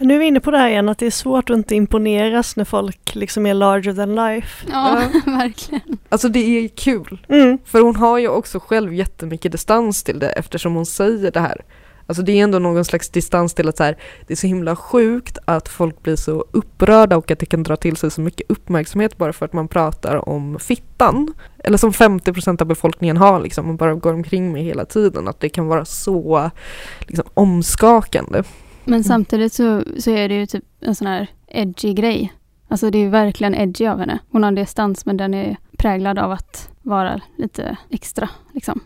Nu 0.00 0.14
är 0.14 0.18
vi 0.18 0.24
inne 0.24 0.40
på 0.40 0.50
det 0.50 0.58
här 0.58 0.68
igen 0.68 0.88
att 0.88 0.98
det 0.98 1.06
är 1.06 1.10
svårt 1.10 1.50
att 1.50 1.56
inte 1.56 1.74
imponeras 1.74 2.56
när 2.56 2.64
folk 2.64 3.14
liksom 3.14 3.46
är 3.46 3.54
larger 3.54 3.92
than 3.94 4.14
life. 4.14 4.66
Ja, 4.72 5.02
verkligen. 5.26 5.98
Alltså 6.08 6.28
det 6.28 6.38
är 6.64 6.68
kul, 6.68 7.26
Mm. 7.28 7.58
för 7.64 7.80
hon 7.80 7.96
har 7.96 8.18
ju 8.18 8.28
också 8.28 8.60
själv 8.60 8.94
jättemycket 8.94 9.52
distans 9.52 10.02
till 10.02 10.18
det 10.18 10.28
eftersom 10.30 10.74
hon 10.74 10.86
säger 10.86 11.30
det 11.30 11.40
här. 11.40 11.60
Alltså 12.06 12.22
det 12.22 12.32
är 12.32 12.42
ändå 12.42 12.58
någon 12.58 12.84
slags 12.84 13.08
distans 13.08 13.54
till 13.54 13.68
att 13.68 13.76
så 13.76 13.84
här, 13.84 13.96
det 14.26 14.34
är 14.34 14.36
så 14.36 14.46
himla 14.46 14.76
sjukt 14.76 15.38
att 15.44 15.68
folk 15.68 16.02
blir 16.02 16.16
så 16.16 16.44
upprörda 16.50 17.16
och 17.16 17.30
att 17.30 17.38
det 17.38 17.46
kan 17.46 17.62
dra 17.62 17.76
till 17.76 17.96
sig 17.96 18.10
så 18.10 18.20
mycket 18.20 18.50
uppmärksamhet 18.50 19.18
bara 19.18 19.32
för 19.32 19.46
att 19.46 19.52
man 19.52 19.68
pratar 19.68 20.28
om 20.28 20.58
fittan. 20.58 21.34
Eller 21.64 21.78
som 21.78 21.92
50% 21.92 22.60
av 22.62 22.66
befolkningen 22.68 23.16
har 23.16 23.40
liksom 23.40 23.68
och 23.70 23.74
bara 23.76 23.94
går 23.94 24.12
omkring 24.12 24.52
med 24.52 24.62
hela 24.62 24.84
tiden. 24.84 25.28
Att 25.28 25.40
det 25.40 25.48
kan 25.48 25.66
vara 25.66 25.84
så 25.84 26.50
liksom, 27.00 27.24
omskakande. 27.34 28.42
Men 28.90 29.04
samtidigt 29.04 29.52
så, 29.52 29.84
så 29.98 30.10
är 30.10 30.28
det 30.28 30.34
ju 30.34 30.46
typ 30.46 30.64
en 30.80 30.94
sån 30.94 31.06
här 31.06 31.28
edgy 31.48 31.92
grej. 31.94 32.32
Alltså 32.68 32.90
det 32.90 32.98
är 32.98 33.02
ju 33.02 33.08
verkligen 33.08 33.54
edgy 33.54 33.86
av 33.86 33.98
henne. 33.98 34.18
Hon 34.30 34.42
har 34.42 34.48
en 34.48 34.54
distans 34.54 35.06
men 35.06 35.16
den 35.16 35.34
är 35.34 35.56
präglad 35.76 36.18
av 36.18 36.32
att 36.32 36.70
vara 36.82 37.20
lite 37.38 37.76
extra 37.90 38.28
liksom. 38.54 38.80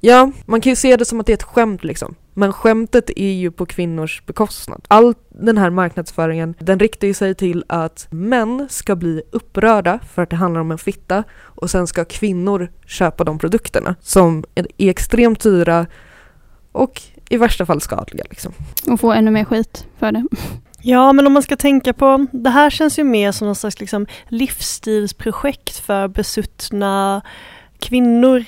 Ja, 0.00 0.32
man 0.44 0.60
kan 0.60 0.70
ju 0.70 0.76
se 0.76 0.96
det 0.96 1.04
som 1.04 1.20
att 1.20 1.26
det 1.26 1.32
är 1.32 1.36
ett 1.36 1.42
skämt 1.42 1.84
liksom. 1.84 2.14
Men 2.34 2.52
skämtet 2.52 3.10
är 3.16 3.32
ju 3.32 3.50
på 3.50 3.66
kvinnors 3.66 4.22
bekostnad. 4.26 4.84
All 4.88 5.14
den 5.28 5.58
här 5.58 5.70
marknadsföringen, 5.70 6.54
den 6.58 6.78
riktar 6.78 7.06
ju 7.06 7.14
sig 7.14 7.34
till 7.34 7.64
att 7.68 8.06
män 8.10 8.66
ska 8.70 8.96
bli 8.96 9.22
upprörda 9.32 9.98
för 10.14 10.22
att 10.22 10.30
det 10.30 10.36
handlar 10.36 10.60
om 10.60 10.70
en 10.70 10.78
fitta 10.78 11.24
och 11.38 11.70
sen 11.70 11.86
ska 11.86 12.04
kvinnor 12.04 12.72
köpa 12.86 13.24
de 13.24 13.38
produkterna 13.38 13.96
som 14.00 14.44
är 14.54 14.66
extremt 14.78 15.40
dyra 15.40 15.86
och 16.72 17.02
i 17.30 17.36
värsta 17.36 17.66
fall 17.66 17.80
skadliga 17.80 18.24
liksom. 18.30 18.52
Och 18.90 19.00
få 19.00 19.12
ännu 19.12 19.30
mer 19.30 19.44
skit 19.44 19.86
för 19.98 20.12
det. 20.12 20.24
Ja, 20.82 21.12
men 21.12 21.26
om 21.26 21.32
man 21.32 21.42
ska 21.42 21.56
tänka 21.56 21.92
på, 21.92 22.26
det 22.32 22.50
här 22.50 22.70
känns 22.70 22.98
ju 22.98 23.04
mer 23.04 23.32
som 23.32 23.46
någon 23.46 23.54
slags 23.54 23.80
liksom 23.80 24.06
livsstilsprojekt 24.28 25.78
för 25.78 26.08
besuttna 26.08 27.22
kvinnor. 27.78 28.44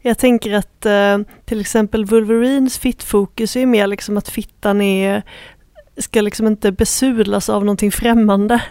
Jag 0.00 0.18
tänker 0.18 0.54
att 0.54 0.86
eh, 0.86 1.18
till 1.44 1.60
exempel 1.60 2.04
Wolverines 2.04 2.78
fittfokus 2.78 3.56
är 3.56 3.60
ju 3.60 3.66
mer 3.66 3.86
liksom 3.86 4.16
att 4.16 4.28
fittan 4.28 4.80
är, 4.80 5.22
ska 5.96 6.20
liksom 6.20 6.46
inte 6.46 6.72
besudlas 6.72 7.48
av 7.48 7.64
någonting 7.64 7.92
främmande. 7.92 8.62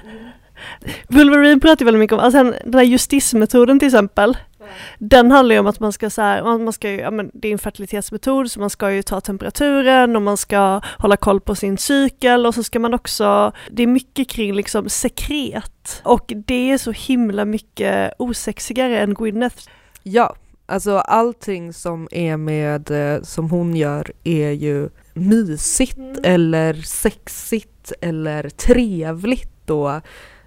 Wolverine 1.08 1.60
pratar 1.60 1.80
ju 1.80 1.86
väldigt 1.86 2.00
mycket 2.00 2.18
om, 2.18 2.20
alltså 2.20 2.44
den 2.44 2.74
här 2.74 2.84
justismetoden 2.84 3.80
till 3.80 3.88
exempel. 3.88 4.38
Den 4.98 5.32
handlar 5.32 5.56
ju 5.56 5.60
om 5.60 5.67
att 5.67 5.80
man 5.80 5.93
ska 5.93 6.10
så 6.10 6.22
här, 6.22 6.43
man 6.43 6.74
ska 6.74 6.91
ju, 6.91 6.98
ja, 6.98 7.12
men 7.12 7.32
det 7.34 7.48
är 7.48 7.52
en 7.52 7.60
fertilitetsmetod 7.60 8.52
så 8.52 8.60
man 8.60 8.69
ska 8.69 8.91
ju 8.91 9.02
ta 9.02 9.22
temperaturen 9.22 10.15
och 10.15 10.22
man 10.22 10.38
ska 10.38 10.82
hålla 10.98 11.17
koll 11.17 11.41
på 11.41 11.56
sin 11.56 11.78
cykel. 11.78 12.45
Och 12.45 12.56
så 12.56 12.63
ska 12.63 12.80
man 12.80 12.93
också, 12.93 13.52
det 13.72 13.84
är 13.84 13.88
mycket 13.88 14.30
kring 14.30 14.54
liksom 14.54 14.89
sekret. 14.89 16.02
Och 16.04 16.34
det 16.45 16.72
är 16.72 16.78
så 16.78 16.91
himla 16.91 17.45
mycket 17.45 18.13
osexigare 18.19 19.00
än 19.00 19.13
Gwyneth. 19.13 19.69
Ja, 20.04 20.36
alltså 20.65 20.98
allting 20.98 21.74
som 21.74 22.08
är 22.12 22.38
med, 22.38 22.91
eh, 22.91 23.22
som 23.22 23.50
hon 23.50 23.76
gör 23.76 24.12
är 24.24 24.52
ju 24.52 24.89
mysigt 25.13 26.00
eller 26.24 26.74
sexigt 26.74 27.91
eller 28.02 28.50
trevligt 28.50 29.69
och 29.69 29.91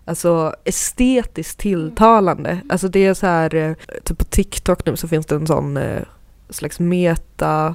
alltså 0.04 0.54
estetiskt 0.64 1.58
tilltalande. 1.58 2.60
Alltså 2.68 2.88
det 2.88 3.06
är 3.06 3.14
så 3.14 3.26
här, 3.26 3.54
eh, 3.54 3.72
typ 4.04 4.18
på 4.18 4.24
TikTok 4.24 4.86
nu 4.86 4.96
så 4.96 5.08
finns 5.08 5.26
det 5.26 5.34
en 5.34 5.46
sån 5.46 5.76
eh, 5.76 6.02
slags 6.50 6.80
meta, 6.80 7.74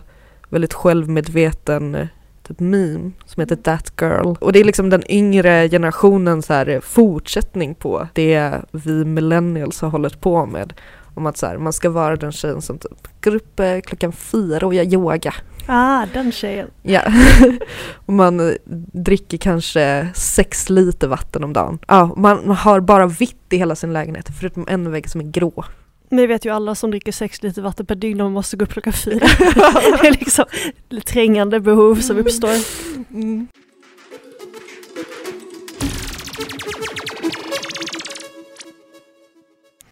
väldigt 0.49 0.73
självmedveten 0.73 1.95
eh, 1.95 2.07
typ 2.47 2.59
meme 2.59 3.11
som 3.25 3.41
heter 3.41 3.55
That 3.55 3.93
Girl. 4.01 4.35
Och 4.39 4.53
det 4.53 4.59
är 4.59 4.63
liksom 4.63 4.89
den 4.89 5.11
yngre 5.11 5.69
generationens 5.69 6.49
här 6.49 6.79
fortsättning 6.83 7.75
på 7.75 8.07
det 8.13 8.51
vi 8.71 9.05
millennials 9.05 9.81
har 9.81 9.89
hållit 9.89 10.21
på 10.21 10.45
med. 10.45 10.73
Om 11.15 11.25
att 11.25 11.37
så 11.37 11.45
här, 11.45 11.57
man 11.57 11.73
ska 11.73 11.89
vara 11.89 12.15
den 12.15 12.31
tjejen 12.31 12.61
som 12.61 12.77
typ 12.77 13.23
går 13.23 13.35
upp 13.35 13.61
klockan 13.85 14.11
fyra 14.11 14.67
och 14.67 14.73
gör 14.73 14.93
yoga. 14.93 15.33
Ah, 15.69 16.05
den 16.13 16.31
tjejen. 16.31 16.71
Ja. 16.83 17.01
och 18.05 18.13
man 18.13 18.39
eh, 18.39 18.55
dricker 18.93 19.37
kanske 19.37 20.07
sex 20.15 20.69
liter 20.69 21.07
vatten 21.07 21.43
om 21.43 21.53
dagen. 21.53 21.79
Ja, 21.87 22.13
man, 22.17 22.49
har 22.49 22.79
bara 22.79 23.07
vitt 23.07 23.53
i 23.53 23.57
hela 23.57 23.75
sin 23.75 23.93
lägenhet 23.93 24.29
förutom 24.39 24.65
en 24.69 24.91
vägg 24.91 25.09
som 25.09 25.21
är 25.21 25.25
grå. 25.25 25.65
Det 26.09 26.27
vet 26.27 26.45
ju 26.45 26.49
alla 26.49 26.75
som 26.75 26.91
dricker 26.91 27.11
sex 27.11 27.43
liter 27.43 27.61
vatten 27.61 27.85
per 27.85 27.95
dygn 27.95 28.21
och 28.21 28.31
måste 28.31 28.57
gå 28.57 28.65
upp 28.65 28.73
klockan 28.73 28.93
fyra. 28.93 29.19
det 30.01 30.07
är 30.07 30.19
liksom 30.19 30.45
trängande 31.05 31.59
behov 31.59 31.95
som 31.95 32.17
uppstår. 32.17 32.51
Mm. 33.09 33.47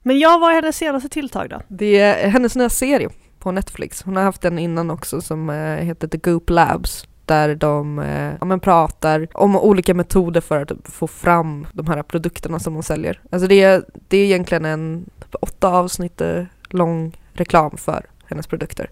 Men 0.04 0.20
jag 0.20 0.40
var 0.40 0.54
hennes 0.54 0.78
senaste 0.78 1.10
tilltag 1.10 1.50
då? 1.50 1.62
Det 1.68 2.00
är 2.00 2.30
hennes 2.30 2.56
nya 2.56 2.70
serie 2.70 3.10
på 3.46 3.52
Netflix. 3.52 4.04
Hon 4.04 4.16
har 4.16 4.24
haft 4.24 4.46
en 4.46 4.60
innan 4.60 4.92
också 4.92 5.22
som 5.22 5.50
eh, 5.50 5.76
heter 5.76 6.08
The 6.08 6.18
Goop 6.18 6.50
Labs. 6.50 7.08
Där 7.26 7.56
de 7.56 8.00
eh, 8.00 8.34
ja, 8.40 8.46
men 8.46 8.60
pratar 8.60 9.28
om 9.34 9.56
olika 9.56 9.94
metoder 9.94 10.42
för 10.42 10.62
att 10.62 10.72
få 10.84 11.08
fram 11.08 11.68
de 11.74 11.88
här 11.88 12.04
produkterna 12.04 12.60
som 12.60 12.74
hon 12.74 12.84
säljer. 12.84 13.22
Alltså 13.32 13.48
det 13.48 13.64
är, 13.64 13.84
det 14.08 14.18
är 14.18 14.26
egentligen 14.26 14.66
en 14.66 15.10
typ 15.20 15.36
åtta 15.42 15.68
avsnitt 15.68 16.22
eh, 16.22 16.44
lång 16.70 17.18
reklam 17.34 17.78
för 17.78 18.06
hennes 18.26 18.48
produkter. 18.48 18.90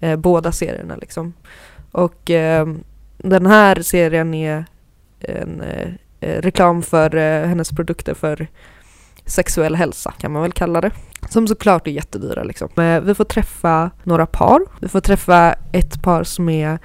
Eh, 0.00 0.16
båda 0.16 0.52
serierna 0.52 0.96
liksom. 0.96 1.32
Och 1.92 2.30
eh, 2.30 2.66
den 3.18 3.46
här 3.46 3.82
serien 3.82 4.34
är 4.34 4.64
en 5.20 5.60
eh, 5.60 5.88
eh, 6.20 6.42
reklam 6.42 6.82
för 6.82 7.16
eh, 7.16 7.46
hennes 7.46 7.70
produkter 7.70 8.14
för 8.14 8.46
sexuell 9.30 9.74
hälsa 9.74 10.14
kan 10.18 10.32
man 10.32 10.42
väl 10.42 10.52
kalla 10.52 10.80
det. 10.80 10.90
Som 11.28 11.48
såklart 11.48 11.86
är 11.86 11.90
jättedyra 11.90 12.42
liksom. 12.42 12.68
Eh, 12.76 13.00
vi 13.00 13.14
får 13.14 13.24
träffa 13.24 13.90
några 14.02 14.26
par. 14.26 14.60
Vi 14.80 14.88
får 14.88 15.00
träffa 15.00 15.52
ett 15.72 16.02
par 16.02 16.24
som 16.24 16.48
är 16.48 16.78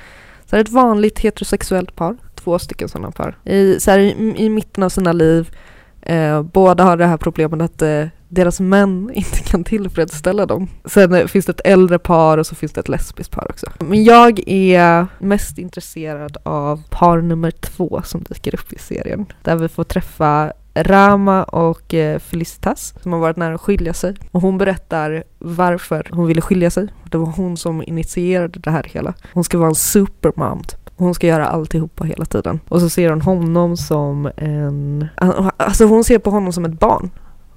så 0.46 0.56
här 0.56 0.64
ett 0.64 0.70
vanligt 0.70 1.20
heterosexuellt 1.20 1.96
par. 1.96 2.18
Två 2.36 2.60
stycken 2.60 2.90
sådana 2.90 3.12
par. 3.12 3.38
I, 3.44 3.80
så 3.80 3.92
här, 3.92 4.00
i, 4.00 4.34
i 4.38 4.50
mitten 4.50 4.84
av 4.84 4.90
sina 4.90 5.14
liv. 5.14 5.50
Eh, 6.02 6.42
båda 6.42 6.84
har 6.84 6.98
det 6.98 7.06
här 7.06 7.18
problemet 7.18 7.62
att 7.62 7.82
eh, 7.82 8.08
deras 8.28 8.60
män 8.60 9.12
inte 9.14 9.40
kan 9.40 9.64
tillfredsställa 9.64 10.46
dem. 10.46 10.68
Sen 10.86 11.14
eh, 11.14 11.28
finns 11.28 11.46
det 11.46 11.52
ett 11.52 11.68
äldre 11.68 12.00
par 12.00 12.38
och 12.38 12.48
så 12.48 12.56
finns 12.56 12.72
det 12.72 12.80
ett 12.80 12.90
lesbiskt 12.90 13.32
par 13.32 13.52
också. 13.52 13.68
Men 13.80 14.04
jag 14.04 14.50
är 14.50 15.08
mest 15.20 15.58
intresserad 15.58 16.38
av 16.44 16.84
par 16.90 17.22
nummer 17.22 17.52
två 17.52 18.02
som 18.04 18.24
dyker 18.24 18.56
upp 18.56 18.74
i 18.74 18.80
serien. 18.80 19.26
Där 19.44 19.56
vi 19.56 19.68
får 19.68 19.84
träffa 19.84 20.54
Rama 20.76 21.44
och 21.44 21.94
eh, 21.94 22.20
Felicitas 22.20 22.94
som 23.04 23.14
har 23.14 23.20
varit 23.20 23.38
nära 23.38 23.56
att 23.56 23.62
skilja 23.62 23.94
sig. 23.94 24.16
Och 24.32 24.42
hon 24.42 24.58
berättar 24.58 25.24
varför 25.40 26.08
hon 26.12 26.28
ville 26.28 26.42
skilja 26.42 26.70
sig. 26.72 26.88
Det 27.12 27.18
var 27.18 27.26
hon 27.26 27.58
som 27.58 27.84
initierade 27.84 28.60
det 28.60 28.72
här 28.72 28.84
hela. 28.84 29.14
Hon 29.34 29.44
ska 29.44 29.58
vara 29.58 29.70
en 29.70 29.76
supermom 29.76 30.64
typ. 30.64 30.90
hon 30.96 31.16
ska 31.16 31.28
göra 31.28 31.46
alltihopa 31.46 32.04
hela 32.04 32.26
tiden. 32.26 32.60
Och 32.70 32.82
så 32.82 32.90
ser 32.90 33.10
hon 33.10 33.22
honom 33.22 33.78
som 33.78 34.32
en... 34.38 35.08
Alltså 35.58 35.86
hon 35.86 36.04
ser 36.04 36.20
på 36.20 36.30
honom 36.30 36.54
som 36.54 36.66
ett 36.66 36.80
barn. 36.80 37.10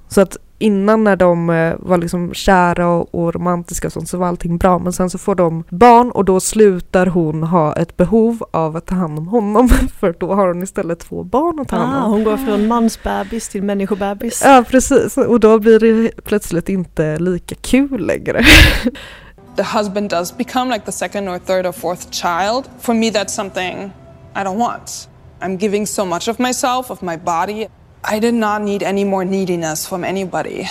Så 0.09 0.21
att 0.21 0.37
innan 0.59 1.05
när 1.05 1.17
de 1.17 1.51
eh, 1.51 1.75
var 1.79 1.99
liksom 1.99 2.35
kära 2.35 2.89
och, 2.89 3.15
och 3.15 3.35
romantiska 3.35 3.87
och 3.89 3.93
sånt 3.93 4.09
så 4.09 4.19
var 4.19 4.27
allting 4.29 4.59
bra 4.59 4.79
men 4.79 4.93
sen 4.93 5.11
så 5.11 5.19
får 5.19 5.35
de 5.35 5.65
barn 5.71 6.11
och 6.11 6.25
då 6.25 6.41
slutar 6.41 7.07
hon 7.07 7.43
ha 7.43 7.73
ett 7.73 7.97
behov 7.97 8.43
av 8.51 8.77
att 8.77 8.87
ta 8.87 8.95
hand 8.95 9.19
om 9.19 9.29
honom 9.29 9.69
för 10.01 10.15
då 10.21 10.35
har 10.35 10.49
hon 10.49 10.63
istället 10.63 11.01
två 11.01 11.25
barn 11.25 11.61
att 11.61 11.69
ta 11.69 11.77
hand 11.77 11.97
Ah, 11.97 12.05
om. 12.05 12.13
hon 12.13 12.25
går 12.25 12.37
från 12.37 12.67
mansbebis 12.67 13.49
till 13.49 13.63
människobebis. 13.63 14.43
Ja 14.45 14.65
precis 14.69 15.17
och 15.17 15.41
då 15.41 15.59
blir 15.59 15.81
det 15.81 16.25
plötsligt 16.25 16.69
inte 16.69 17.19
lika 17.19 17.55
kul 17.55 18.07
längre. 18.07 18.45
the 19.57 19.63
husband 19.79 20.11
does 20.11 20.37
become 20.37 20.73
like 20.75 20.85
the 20.87 20.93
second 20.93 21.29
or 21.29 21.39
third 21.39 21.67
or 21.67 21.73
fourth 21.73 22.11
child, 22.11 22.65
for 22.81 22.95
me, 22.95 23.11
that's 23.11 23.35
something 23.35 23.91
I 24.35 24.45
don't 24.45 24.59
want. 24.59 25.09
I'm 25.41 25.57
giving 25.57 25.87
so 25.87 26.05
much 26.05 26.29
of 26.29 26.39
myself, 26.39 26.91
of 26.91 27.03
my 27.03 27.17
body. 27.17 27.67
I 28.05 28.21
did 28.21 28.35
not 28.35 28.63
need 28.63 28.83
any 28.83 29.05
more 29.05 29.25
neediness 29.25 29.89
from 29.89 30.05
anybody. 30.05 30.69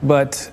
But 0.00 0.52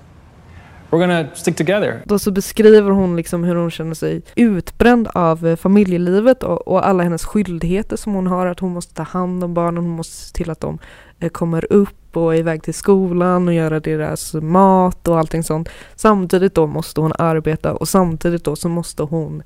we're 0.90 1.00
gonna 1.00 1.28
stick 1.36 1.56
together. 1.56 2.02
Då 2.06 2.20
så 2.20 2.32
beskriver 2.32 2.92
hon 2.92 3.16
liksom 3.16 3.44
hur 3.44 3.56
hon 3.56 3.72
känner 3.72 3.94
sig 3.94 4.22
utbränd 4.36 5.08
av 5.14 5.48
eh, 5.48 5.56
familjelivet 5.56 6.44
och, 6.44 6.68
och 6.68 6.88
alla 6.88 7.04
hennes 7.04 7.26
skyldigheter 7.26 7.98
som 7.98 8.14
hon 8.14 8.28
har. 8.28 8.46
Att 8.46 8.60
hon 8.60 8.72
måste 8.72 8.94
ta 8.94 9.04
hand 9.04 9.44
om 9.44 9.54
barnen, 9.54 9.84
hon 9.84 9.96
måste 9.96 10.16
se 10.16 10.34
till 10.34 10.50
att 10.50 10.60
de 10.60 10.80
eh, 11.20 11.30
kommer 11.30 11.74
upp 11.74 12.18
och 12.18 12.36
är 12.36 12.40
iväg 12.40 12.64
till 12.64 12.74
skolan 12.74 13.48
och 13.48 13.54
göra 13.54 13.80
deras 13.80 14.34
mat 14.34 15.08
och 15.08 15.20
allting 15.20 15.44
sånt. 15.44 15.70
Samtidigt 15.96 16.56
då 16.56 16.68
måste 16.68 17.02
hon 17.02 17.14
arbeta 17.20 17.74
och 17.74 17.88
samtidigt 17.88 18.44
då 18.44 18.56
så 18.56 18.70
måste 18.70 19.04
hon 19.04 19.44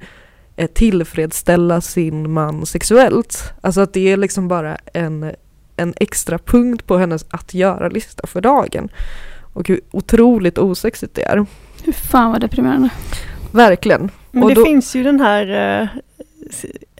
eh, 0.56 0.70
tillfredsställa 0.70 1.82
sin 1.82 2.32
man 2.32 2.66
sexuellt. 2.66 3.54
Alltså 3.62 3.82
att 3.82 3.94
det 3.94 4.12
är 4.12 4.18
liksom 4.18 4.48
bara 4.48 4.78
en, 4.94 5.32
en 5.78 5.94
extra 5.98 6.38
punkt 6.38 6.88
på 6.88 6.98
hennes 6.98 7.26
att 7.30 7.54
göra-lista 7.54 8.28
för 8.28 8.42
dagen. 8.42 8.90
Och 9.54 9.68
hur 9.68 9.82
otroligt 9.92 10.58
osexigt 10.58 11.16
det 11.16 11.24
är. 11.24 11.46
Hur 11.84 11.94
fan 11.94 12.32
vad 12.32 12.42
deprimerande. 12.42 12.90
Verkligen. 13.52 14.12
Men 14.32 14.44
Och 14.44 14.50
det 14.50 14.56
då- 14.56 14.66
finns 14.66 14.96
ju 14.96 15.04
den 15.04 15.20
här 15.20 15.82
eh, 15.82 15.88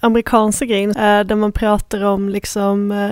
amerikanska 0.02 0.66
grejen 0.66 0.90
eh, 0.90 1.24
där 1.24 1.36
man 1.36 1.52
pratar 1.52 2.04
om 2.04 2.30
liksom 2.30 2.92
eh, 2.92 3.12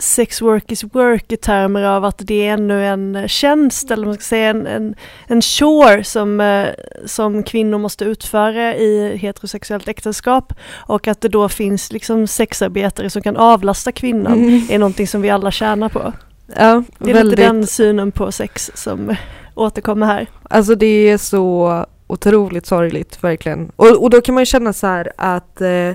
sex 0.00 0.42
work 0.42 0.72
is 0.72 0.84
work 0.84 1.32
i 1.32 1.36
termer 1.36 1.82
av 1.82 2.04
att 2.04 2.18
det 2.18 2.46
är 2.46 2.52
ännu 2.52 2.86
en 2.86 3.28
tjänst 3.28 3.90
eller 3.90 4.04
man 4.06 4.14
ska 4.14 4.22
säga 4.22 4.50
en, 4.50 4.66
en, 4.66 4.94
en 5.26 5.42
chore 5.42 6.04
som, 6.04 6.40
eh, 6.40 6.66
som 7.06 7.42
kvinnor 7.42 7.78
måste 7.78 8.04
utföra 8.04 8.76
i 8.76 9.16
heterosexuellt 9.16 9.88
äktenskap 9.88 10.52
och 10.72 11.08
att 11.08 11.20
det 11.20 11.28
då 11.28 11.48
finns 11.48 11.92
liksom 11.92 12.26
sexarbetare 12.26 13.10
som 13.10 13.22
kan 13.22 13.36
avlasta 13.36 13.92
kvinnan 13.92 14.32
Mm. 14.32 14.66
är 14.70 14.78
någonting 14.78 15.06
som 15.06 15.22
vi 15.22 15.30
alla 15.30 15.50
tjänar 15.50 15.88
på. 15.88 16.12
Ja, 16.56 16.82
Det 16.98 17.10
är 17.10 17.14
väldigt. 17.14 17.38
lite 17.38 17.42
den 17.52 17.66
synen 17.66 18.12
på 18.12 18.32
sex 18.32 18.70
som 18.74 19.14
återkommer 19.54 20.06
här. 20.06 20.26
Alltså 20.42 20.74
det 20.74 20.86
är 21.10 21.18
så 21.18 21.86
otroligt 22.06 22.66
sorgligt 22.66 23.24
verkligen. 23.24 23.72
Och, 23.76 24.02
och 24.02 24.10
då 24.10 24.20
kan 24.20 24.34
man 24.34 24.42
ju 24.42 24.46
känna 24.46 24.72
så 24.72 24.86
här 24.86 25.12
att 25.16 25.60
eh, 25.60 25.90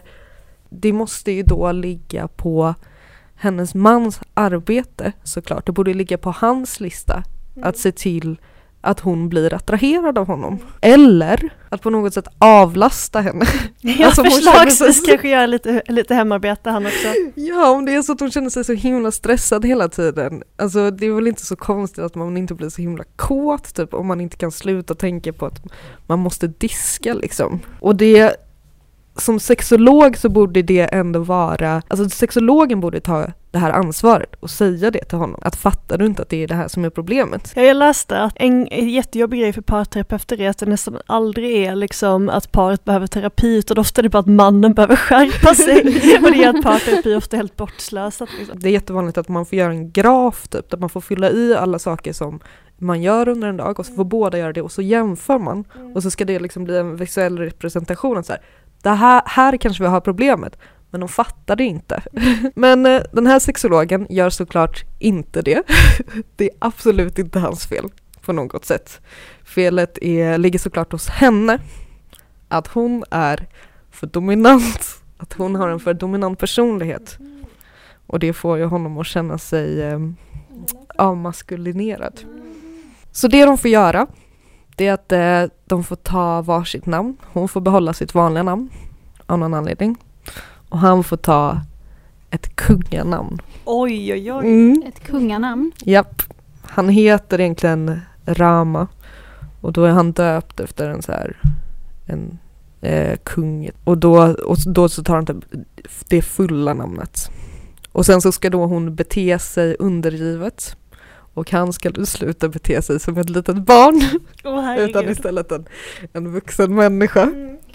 det 0.70 0.94
måste 0.94 1.32
ju 1.32 1.44
då 1.44 1.72
ligga 1.72 2.28
på 2.28 2.76
hennes 3.36 3.76
mans 3.76 4.20
arbete 4.34 5.12
såklart. 5.24 5.66
Det 5.66 5.72
borde 5.72 5.94
ligga 5.94 6.18
på 6.18 6.32
hans 6.32 6.80
lista 6.80 7.24
att 7.62 7.78
se 7.78 7.92
till 7.92 8.38
att 8.82 9.00
hon 9.00 9.30
blir 9.30 9.54
attraherad 9.54 10.18
av 10.18 10.28
honom. 10.28 10.60
Eller 10.82 11.50
att 11.70 11.82
på 11.82 11.90
något 11.90 12.14
sätt 12.14 12.28
avlasta 12.38 13.22
henne. 13.22 13.46
Ja, 13.82 14.06
Alltså, 14.06 14.24
förslagsvis 14.24 14.98
sig- 14.98 15.06
kanske 15.06 15.30
göra 15.30 15.46
lite, 15.46 15.82
lite 15.88 16.16
hemarbete 16.16 16.70
han 16.70 16.86
också. 16.86 17.08
Ja, 17.36 17.70
om 17.72 17.86
det 17.86 17.94
är 17.96 18.02
så 18.02 18.12
att 18.12 18.20
hon 18.20 18.32
känner 18.32 18.50
sig 18.50 18.64
så 18.64 18.74
himla 18.74 19.12
stressad 19.12 19.66
hela 19.66 19.90
tiden. 19.90 20.44
Alltså 20.58 20.92
det 20.92 21.06
är 21.06 21.12
väl 21.12 21.28
inte 21.28 21.46
så 21.46 21.56
konstigt 21.56 22.04
att 22.04 22.16
man 22.16 22.38
inte 22.38 22.54
blir 22.54 22.70
så 22.70 22.82
himla 22.82 23.04
kåt 23.16 23.76
typ 23.76 23.94
om 23.94 24.08
man 24.08 24.22
inte 24.22 24.38
kan 24.38 24.52
sluta 24.52 24.96
tänka 24.96 25.34
på 25.34 25.46
att 25.46 25.62
man 26.08 26.20
måste 26.20 26.48
diska 26.48 27.14
liksom. 27.14 27.60
Och 27.80 27.96
det 27.96 28.36
som 29.18 29.40
sexolog 29.40 30.18
så 30.18 30.30
borde 30.30 30.62
det 30.62 30.82
ändå 30.82 31.20
vara, 31.20 31.82
alltså 31.88 32.10
sexologen 32.10 32.80
borde 32.80 33.00
ta 33.00 33.28
det 33.52 33.60
här 33.60 33.72
ansvaret 33.72 34.36
och 34.40 34.50
säga 34.50 34.92
det 34.92 35.04
till 35.04 35.18
honom. 35.18 35.40
Att 35.42 35.56
fattar 35.56 35.98
du 35.98 36.06
inte 36.06 36.22
att 36.22 36.30
det 36.30 36.44
är 36.44 36.48
det 36.48 36.56
här 36.56 36.68
som 36.68 36.86
är 36.86 36.90
problemet? 36.90 37.52
Ja, 37.56 37.62
jag 37.62 37.78
läste 37.78 38.20
att 38.20 38.34
en 38.36 38.68
jättejobbig 38.90 39.40
grej 39.40 39.54
för 39.54 39.62
parterapeuter 39.62 40.42
är 40.42 40.50
att 40.50 40.58
det 40.58 40.66
nästan 40.66 40.98
aldrig 41.06 41.66
är 41.66 41.76
liksom 41.76 42.30
att 42.30 42.52
paret 42.52 42.84
behöver 42.84 43.08
terapi 43.08 43.58
utan 43.58 43.78
ofta 43.78 44.02
är 44.02 44.04
det 44.04 44.10
bara 44.10 44.20
att 44.20 44.28
mannen 44.28 44.74
behöver 44.74 44.96
skärpa 44.96 45.56
sig. 45.56 45.78
och 46.24 46.32
det 46.32 46.38
gör 46.38 46.50
att 46.50 46.64
parterapi 46.64 47.16
ofta 47.16 47.36
är 47.36 47.38
helt 47.38 47.56
bortslösat. 47.56 48.30
Liksom. 48.40 48.60
Det 48.60 48.70
är 48.70 48.74
jättevanligt 48.74 49.18
att 49.18 49.30
man 49.30 49.46
får 49.46 49.58
göra 49.58 49.72
en 49.72 49.92
graf 49.92 50.48
typ, 50.48 50.70
där 50.70 50.78
man 50.78 50.90
får 50.90 51.02
fylla 51.02 51.32
i 51.32 51.56
alla 51.56 51.80
saker 51.80 52.14
som 52.14 52.40
man 52.78 53.02
gör 53.02 53.28
under 53.28 53.48
en 53.48 53.58
dag 53.58 53.80
och 53.80 53.86
så 53.86 53.94
får 53.94 54.04
båda 54.04 54.38
göra 54.38 54.54
det 54.54 54.62
och 54.62 54.72
så 54.72 54.82
jämför 54.82 55.40
man. 55.40 55.66
Och 55.96 56.04
så 56.04 56.12
ska 56.12 56.26
det 56.26 56.40
liksom 56.40 56.64
bli 56.64 56.78
en 56.78 56.96
visuell 56.96 57.40
representation. 57.40 58.24
Så 58.24 58.34
här, 58.34 58.42
det 58.86 58.96
här, 58.96 59.22
här 59.26 59.58
kanske 59.58 59.84
vi 59.84 59.90
har 59.90 60.02
problemet, 60.02 60.58
men 60.92 61.00
de 61.00 61.10
fattar 61.10 61.56
det 61.56 61.64
inte. 61.64 62.04
Men 62.56 62.86
eh, 62.86 63.02
den 63.12 63.28
här 63.28 63.40
sexologen 63.40 64.08
gör 64.10 64.30
såklart 64.30 64.84
inte 65.00 65.42
det. 65.42 65.64
Det 66.36 66.46
är 66.46 66.52
absolut 66.60 67.20
inte 67.20 67.40
hans 67.40 67.68
fel 67.68 67.90
på 68.22 68.34
något 68.34 68.66
sätt. 68.66 69.02
Felet 69.44 69.98
är, 70.02 70.38
ligger 70.38 70.60
såklart 70.60 70.92
hos 70.92 71.08
henne. 71.08 71.60
Att 72.48 72.68
hon 72.68 73.04
är 73.12 73.48
för 73.92 74.08
dominant. 74.08 75.02
Att 75.18 75.34
hon 75.34 75.56
har 75.56 75.70
en 75.70 75.80
för 75.80 75.94
dominant 75.94 76.40
personlighet. 76.40 77.18
Och 78.08 78.20
det 78.20 78.34
får 78.34 78.58
ju 78.58 78.66
honom 78.66 78.98
att 78.98 79.08
känna 79.08 79.38
sig 79.38 79.82
eh, 79.82 80.00
avmaskulinerad. 80.98 82.20
Så 83.12 83.28
det 83.28 83.46
de 83.46 83.58
får 83.58 83.72
göra 83.72 84.08
det 84.76 84.88
är 84.88 84.94
att 84.94 85.12
eh, 85.12 85.58
de 85.66 85.84
får 85.84 85.96
ta 85.96 86.42
varsitt 86.42 86.86
namn. 86.86 87.18
Hon 87.24 87.48
får 87.48 87.62
behålla 87.62 87.94
sitt 87.94 88.14
vanliga 88.14 88.44
namn 88.44 88.70
av 89.26 89.40
någon 89.40 89.54
anledning. 89.54 89.98
Och 90.70 90.80
han 90.80 91.04
får 91.04 91.18
ta 91.18 91.62
ett 92.30 92.56
kunganamn. 92.56 93.42
Oj, 93.66 94.14
oj, 94.14 94.34
oj. 94.34 94.48
Mm. 94.48 94.84
Ett 94.88 95.00
kunganamn. 95.04 95.72
Japp. 95.80 96.22
Han 96.62 96.90
heter 96.90 97.42
egentligen 97.42 98.02
Rama. 98.26 98.88
Och 99.62 99.74
då 99.74 99.84
är 99.84 99.92
han 99.92 100.12
döpt 100.12 100.60
efter 100.60 100.90
en 100.90 101.02
så 101.02 101.12
här 101.12 101.38
en 102.06 102.40
eh, 102.82 103.18
kung. 103.24 103.70
Och 103.84 103.98
då, 103.98 104.34
och 104.34 104.58
då 104.66 104.90
så 104.90 105.04
tar 105.04 105.16
han 105.16 105.26
typ 105.26 105.46
det 106.08 106.22
fulla 106.22 106.74
namnet. 106.74 107.32
Och 107.92 108.06
sen 108.06 108.22
så 108.22 108.32
ska 108.32 108.50
då 108.50 108.66
hon 108.66 108.96
bete 108.96 109.40
sig 109.40 109.76
undergivet. 109.80 110.78
Och 111.36 111.52
han 111.52 111.74
ska 111.74 111.90
då 111.90 112.06
sluta 112.06 112.48
bete 112.50 112.82
sig 112.82 113.00
som 113.00 113.18
ett 113.18 113.30
litet 113.30 113.56
barn. 113.58 114.20
Åh, 114.44 114.80
utan 114.80 115.10
istället 115.10 115.52
en, 115.52 115.66
en 116.14 116.34
vuxen 116.34 116.76
människa. 116.76 117.26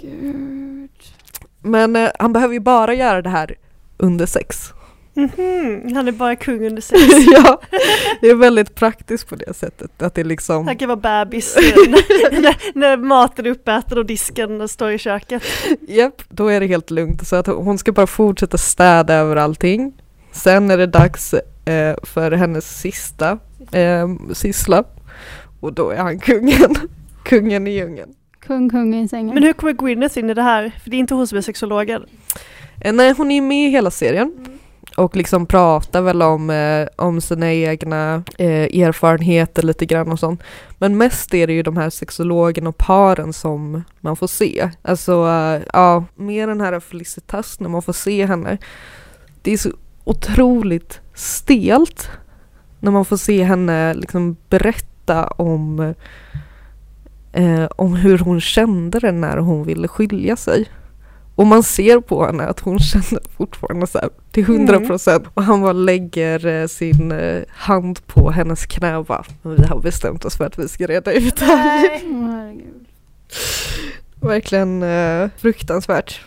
Gud. 0.01 0.91
Men 1.63 1.97
eh, 1.97 2.11
han 2.19 2.33
behöver 2.33 2.55
ju 2.55 2.61
bara 2.61 2.95
göra 2.95 3.23
det 3.23 3.29
här 3.31 3.55
under 3.97 4.27
sex. 4.27 4.73
Mhm, 5.15 5.95
Han 5.95 6.09
är 6.09 6.13
bara 6.13 6.37
kung 6.37 6.67
under 6.67 6.83
sex. 6.93 7.03
ja, 7.33 7.61
det 8.21 8.27
är 8.31 8.35
väldigt 8.35 8.75
praktiskt 8.75 9.29
på 9.29 9.37
det 9.37 9.57
sättet. 9.57 10.03
Att 10.03 10.15
det 10.15 10.25
liksom... 10.25 10.67
Han 10.67 10.77
kan 10.77 10.89
vara 10.89 11.25
bebis 11.25 11.57
när, 11.57 12.41
när, 12.41 12.57
när 12.75 12.97
maten 12.97 13.47
är 13.47 13.51
uppäten 13.51 13.99
och 13.99 14.07
disken 14.07 14.69
står 14.69 14.91
i 14.91 14.99
köket. 14.99 15.43
Japp, 15.89 16.23
då 16.29 16.49
är 16.49 16.61
det 16.61 16.67
helt 16.67 16.91
lugnt. 16.91 17.29
Så 17.29 17.37
att 17.37 17.47
hon 17.47 17.79
ska 17.79 17.93
bara 17.93 18.07
fortsätta 18.07 18.59
städa 18.59 19.15
över 19.15 19.37
allting. 19.37 19.93
Sen 20.33 20.71
är 20.71 20.77
det 20.79 20.87
dags 20.87 21.35
eh, 21.65 21.97
för 22.03 22.31
hennes 22.31 22.81
sista 22.81 23.39
eh, 23.73 24.09
syssla. 24.33 24.85
Och 25.61 25.73
då 25.73 25.91
är 25.91 25.99
han 25.99 26.19
kungen. 26.19 26.77
Kungen 27.25 27.67
i 27.67 27.71
djungeln. 27.71 28.15
Kung, 28.41 28.71
kung 28.71 28.95
i 28.95 29.09
sängen. 29.09 29.35
Men 29.35 29.43
hur 29.43 29.53
kommer 29.53 29.73
Gwyneth 29.73 30.19
in 30.19 30.31
i 30.31 30.35
det 30.35 30.43
här? 30.43 30.73
För 30.83 30.91
det 30.91 30.97
är 30.97 30.99
inte 30.99 31.15
hon 31.15 31.27
som 31.27 31.39
är 31.39 31.43
sexologen. 31.43 32.05
Eh, 32.81 32.93
nej, 32.93 33.15
hon 33.17 33.31
är 33.31 33.41
med 33.41 33.69
i 33.69 33.71
hela 33.71 33.91
serien. 33.91 34.47
Och 34.97 35.17
liksom 35.17 35.47
pratar 35.47 36.01
väl 36.03 36.23
om, 36.23 36.51
eh, 36.51 36.89
om 36.97 37.21
sina 37.21 37.53
egna 37.53 38.23
eh, 38.39 38.83
erfarenheter 38.83 39.63
lite 39.63 39.87
grann 39.87 40.13
och 40.13 40.19
sånt. 40.19 40.43
Men 40.79 40.99
mest 40.99 41.35
är 41.35 41.47
det 41.47 41.53
ju 41.53 41.63
de 41.63 41.77
här 41.77 41.91
sexologerna 41.91 42.69
och 42.69 42.79
paren 42.79 43.33
som 43.33 43.85
man 44.01 44.17
får 44.17 44.27
se. 44.27 44.71
Alltså, 44.83 45.13
eh, 45.13 45.63
ja, 45.73 46.05
med 46.15 46.49
den 46.49 46.61
här 46.61 46.81
Felicitas 46.81 47.61
när 47.61 47.69
man 47.69 47.83
får 47.83 47.93
se 47.93 48.27
henne. 48.27 48.59
Det 49.43 49.53
är 49.53 49.57
så 49.57 49.71
otroligt 50.05 51.01
stelt 51.15 52.11
när 52.81 52.91
man 52.91 53.05
får 53.05 53.17
se 53.17 53.43
henne 53.43 53.95
liksom 53.95 54.37
berätta 54.49 55.27
om, 55.27 55.95
eh, 57.33 57.65
om 57.77 57.97
hur 57.97 58.19
hon 58.19 58.41
kände 58.41 58.99
det 58.99 59.13
när 59.13 59.37
hon 59.37 59.65
ville 59.65 59.89
skilja 59.89 60.37
sig. 60.37 60.69
Och 61.35 61.47
man 61.47 61.63
ser 61.63 62.01
på 62.01 62.27
henne 62.27 62.47
att 62.47 62.61
hon 62.61 62.79
känner 62.79 63.23
fortfarande 63.37 63.87
så 63.87 63.99
här 63.99 64.11
till 64.31 64.45
hundra 64.45 64.81
procent. 64.81 65.25
Och 65.35 65.43
han 65.43 65.61
bara 65.61 65.73
lägger 65.73 66.47
eh, 66.47 66.67
sin 66.67 67.13
eh, 67.13 67.43
hand 67.49 68.07
på 68.07 68.31
hennes 68.31 68.67
knä 68.67 68.97
och 68.97 69.05
bara, 69.05 69.25
vi 69.43 69.67
har 69.67 69.81
bestämt 69.81 70.25
oss 70.25 70.37
för 70.37 70.47
att 70.47 70.59
vi 70.59 70.69
ska 70.69 70.87
reda 70.87 71.13
ut 71.13 71.37
det 71.37 71.45
här. 71.45 72.01
Verkligen 74.21 74.83
eh, 74.83 75.29
fruktansvärt. 75.37 76.21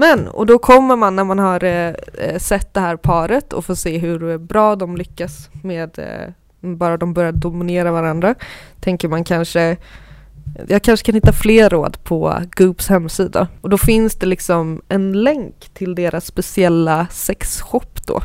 Men, 0.00 0.28
och 0.28 0.46
då 0.46 0.58
kommer 0.58 0.96
man 0.96 1.16
när 1.16 1.24
man 1.24 1.38
har 1.38 1.64
eh, 1.64 1.94
eh, 2.18 2.38
sett 2.38 2.74
det 2.74 2.80
här 2.80 2.96
paret 2.96 3.52
och 3.52 3.64
får 3.64 3.74
se 3.74 3.98
hur 3.98 4.38
bra 4.38 4.76
de 4.76 4.96
lyckas 4.96 5.50
med 5.62 5.98
eh, 5.98 6.32
bara 6.60 6.96
de 6.96 7.14
börjar 7.14 7.32
dominera 7.32 7.92
varandra, 7.92 8.34
tänker 8.80 9.08
man 9.08 9.24
kanske 9.24 9.76
jag 10.68 10.82
kanske 10.82 11.06
kan 11.06 11.14
hitta 11.14 11.32
fler 11.32 11.70
råd 11.70 12.04
på 12.04 12.42
Goops 12.56 12.88
hemsida. 12.88 13.48
Och 13.60 13.70
då 13.70 13.78
finns 13.78 14.14
det 14.14 14.26
liksom 14.26 14.82
en 14.88 15.12
länk 15.12 15.68
till 15.74 15.94
deras 15.94 16.26
speciella 16.26 17.06
sexshop 17.10 18.06
då. 18.06 18.22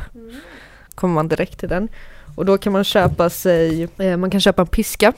Kommer 0.94 1.14
man 1.14 1.28
direkt 1.28 1.60
till 1.60 1.68
den. 1.68 1.88
Och 2.36 2.46
då 2.46 2.58
kan 2.58 2.72
man 2.72 2.84
köpa 2.84 3.30
sig, 3.30 3.88
eh, 3.98 4.16
man 4.16 4.30
kan 4.30 4.40
köpa 4.40 4.62
en 4.62 4.68
piska 4.68 5.12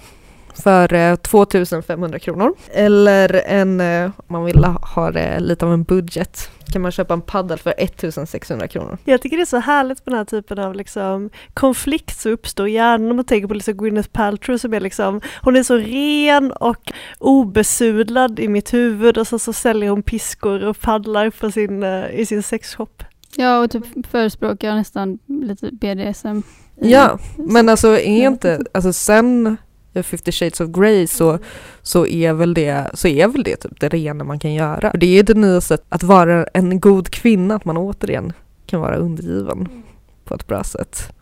för 0.62 0.94
eh, 0.94 1.16
2500 1.16 2.18
kronor. 2.18 2.54
Eller 2.72 3.42
en, 3.46 3.80
eh, 3.80 4.04
om 4.04 4.24
man 4.26 4.44
vill 4.44 4.64
ha 4.64 5.10
det 5.10 5.40
lite 5.40 5.66
av 5.66 5.72
en 5.72 5.82
budget, 5.82 6.50
kan 6.72 6.82
man 6.82 6.92
köpa 6.92 7.14
en 7.14 7.20
paddel 7.20 7.58
för 7.58 7.74
1600 7.78 8.68
kronor. 8.68 8.98
Jag 9.04 9.22
tycker 9.22 9.36
det 9.36 9.42
är 9.42 9.46
så 9.46 9.58
härligt 9.58 10.06
med 10.06 10.12
den 10.12 10.18
här 10.18 10.24
typen 10.24 10.58
av 10.58 10.74
liksom 10.74 11.30
konflikt 11.54 12.20
som 12.20 12.32
uppstår 12.32 12.68
i 12.68 12.72
hjärnan 12.72 13.10
om 13.10 13.16
man 13.16 13.24
tänker 13.24 13.48
på 13.48 13.54
liksom 13.54 13.76
Gwyneth 13.76 14.08
Paltrow 14.08 14.56
som 14.56 14.74
är 14.74 14.80
liksom, 14.80 15.20
hon 15.42 15.56
är 15.56 15.62
så 15.62 15.76
ren 15.76 16.52
och 16.52 16.92
obesudlad 17.18 18.40
i 18.40 18.48
mitt 18.48 18.74
huvud 18.74 19.18
och 19.18 19.26
så, 19.26 19.38
så 19.38 19.52
säljer 19.52 19.90
hon 19.90 20.02
piskor 20.02 20.64
och 20.64 20.80
paddlar 20.80 21.30
på 21.30 21.50
sin, 21.50 21.82
eh, 21.82 22.10
i 22.10 22.26
sin 22.26 22.42
sexshop. 22.42 23.02
Ja, 23.36 23.58
och 23.58 23.70
typ 23.70 24.06
förespråkar 24.10 24.74
nästan 24.74 25.18
lite 25.26 25.70
BDSM. 25.72 26.42
Ja, 26.80 27.18
men 27.36 27.68
alltså 27.68 27.88
är 27.88 28.26
inte, 28.26 28.60
alltså 28.74 28.92
sen 28.92 29.56
50 29.94 30.32
shades 30.32 30.60
of 30.60 30.68
Grey 30.68 31.06
så, 31.06 31.38
så, 31.82 32.06
är 32.06 32.32
väl 32.32 32.54
det, 32.54 32.90
så 32.94 33.08
är 33.08 33.28
väl 33.28 33.42
det 33.42 33.56
typ 33.56 33.80
det 33.80 33.88
rena 33.88 34.24
man 34.24 34.38
kan 34.38 34.54
göra. 34.54 34.90
För 34.90 34.98
det 34.98 35.18
är 35.18 35.22
det 35.22 35.34
nya 35.34 35.60
sättet 35.60 35.86
att 35.88 36.02
vara 36.02 36.44
en 36.54 36.80
god 36.80 37.10
kvinna, 37.10 37.54
att 37.54 37.64
man 37.64 37.76
återigen 37.76 38.32
kan 38.66 38.80
vara 38.80 38.96
undergiven 38.96 39.68
på 40.24 40.34
ett 40.34 40.46
bra 40.46 40.64
sätt. 40.64 41.12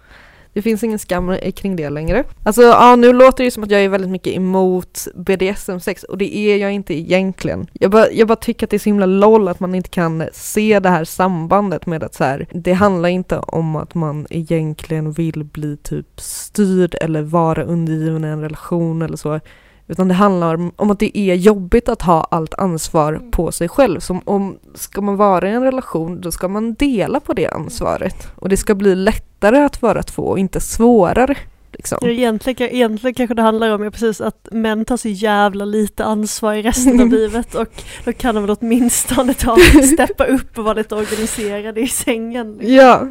Det 0.56 0.62
finns 0.62 0.84
ingen 0.84 0.98
skam 0.98 1.36
kring 1.54 1.76
det 1.76 1.90
längre. 1.90 2.24
Alltså 2.44 2.62
ja, 2.62 2.96
nu 2.96 3.12
låter 3.12 3.36
det 3.38 3.44
ju 3.44 3.50
som 3.50 3.62
att 3.62 3.70
jag 3.70 3.84
är 3.84 3.88
väldigt 3.88 4.10
mycket 4.10 4.36
emot 4.36 5.08
BDSM-sex 5.14 6.04
och 6.04 6.18
det 6.18 6.36
är 6.36 6.56
jag 6.56 6.72
inte 6.72 6.94
egentligen. 6.94 7.66
Jag 7.72 7.90
bara, 7.90 8.10
jag 8.10 8.28
bara 8.28 8.36
tycker 8.36 8.66
att 8.66 8.70
det 8.70 8.76
är 8.76 8.78
så 8.78 8.88
himla 8.88 9.06
loll 9.06 9.48
att 9.48 9.60
man 9.60 9.74
inte 9.74 9.88
kan 9.88 10.24
se 10.32 10.80
det 10.80 10.88
här 10.88 11.04
sambandet 11.04 11.86
med 11.86 12.04
att 12.04 12.14
så 12.14 12.24
här, 12.24 12.46
det 12.52 12.72
handlar 12.72 13.08
inte 13.08 13.38
om 13.38 13.76
att 13.76 13.94
man 13.94 14.26
egentligen 14.30 15.12
vill 15.12 15.44
bli 15.44 15.76
typ 15.76 16.20
styrd 16.20 16.96
eller 17.00 17.22
vara 17.22 17.64
undergiven 17.64 18.24
i 18.24 18.28
en 18.28 18.42
relation 18.42 19.02
eller 19.02 19.16
så. 19.16 19.40
Utan 19.88 20.08
det 20.08 20.14
handlar 20.14 20.70
om 20.76 20.90
att 20.90 20.98
det 20.98 21.18
är 21.18 21.34
jobbigt 21.34 21.88
att 21.88 22.02
ha 22.02 22.28
allt 22.30 22.54
ansvar 22.54 23.20
på 23.30 23.52
sig 23.52 23.68
själv. 23.68 24.00
Som 24.00 24.20
om 24.24 24.58
ska 24.74 25.00
man 25.00 25.16
vara 25.16 25.48
i 25.48 25.52
en 25.52 25.62
relation 25.62 26.20
då 26.20 26.32
ska 26.32 26.48
man 26.48 26.74
dela 26.74 27.20
på 27.20 27.32
det 27.32 27.48
ansvaret. 27.48 28.28
Och 28.36 28.48
det 28.48 28.56
ska 28.56 28.74
bli 28.74 28.94
lättare 29.36 29.64
att 29.64 29.82
vara 29.82 30.02
två 30.02 30.22
och 30.22 30.38
inte 30.38 30.60
svårare. 30.60 31.36
Liksom. 31.72 31.98
Egentligen, 32.08 32.70
egentligen 32.70 33.14
kanske 33.14 33.34
det 33.34 33.42
handlar 33.42 33.70
om 33.70 33.82
ja, 33.82 33.90
precis 33.90 34.20
att 34.20 34.48
män 34.52 34.84
tar 34.84 34.96
så 34.96 35.08
jävla 35.08 35.64
lite 35.64 36.04
ansvar 36.04 36.54
i 36.54 36.62
resten 36.62 37.00
av 37.00 37.08
livet 37.12 37.54
och 37.54 37.68
då 38.04 38.12
kan 38.12 38.34
de 38.34 38.46
väl 38.46 38.56
åtminstone 38.60 39.34
ta, 39.34 39.56
steppa 39.94 40.24
upp 40.24 40.58
och 40.58 40.64
vara 40.64 40.74
lite 40.74 40.94
organiserade 40.94 41.80
i 41.80 41.88
sängen. 41.88 42.52
liksom. 42.52 42.74
Ja, 42.74 43.08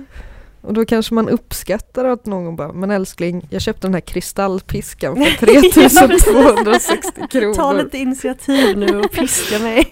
och 0.61 0.73
då 0.73 0.85
kanske 0.85 1.13
man 1.13 1.29
uppskattar 1.29 2.05
att 2.05 2.25
någon 2.25 2.55
bara, 2.55 2.73
men 2.73 2.91
älskling, 2.91 3.47
jag 3.49 3.61
köpte 3.61 3.87
den 3.87 3.93
här 3.93 4.01
kristallpiskan 4.01 5.15
för 5.15 5.47
Ja, 5.53 5.61
precis. 5.61 5.99
3260 5.99 7.27
kronor. 7.31 7.53
Ta 7.53 7.73
lite 7.73 7.97
initiativ 7.97 8.77
nu 8.77 8.99
och 8.99 9.11
piska 9.11 9.59
mig. 9.59 9.87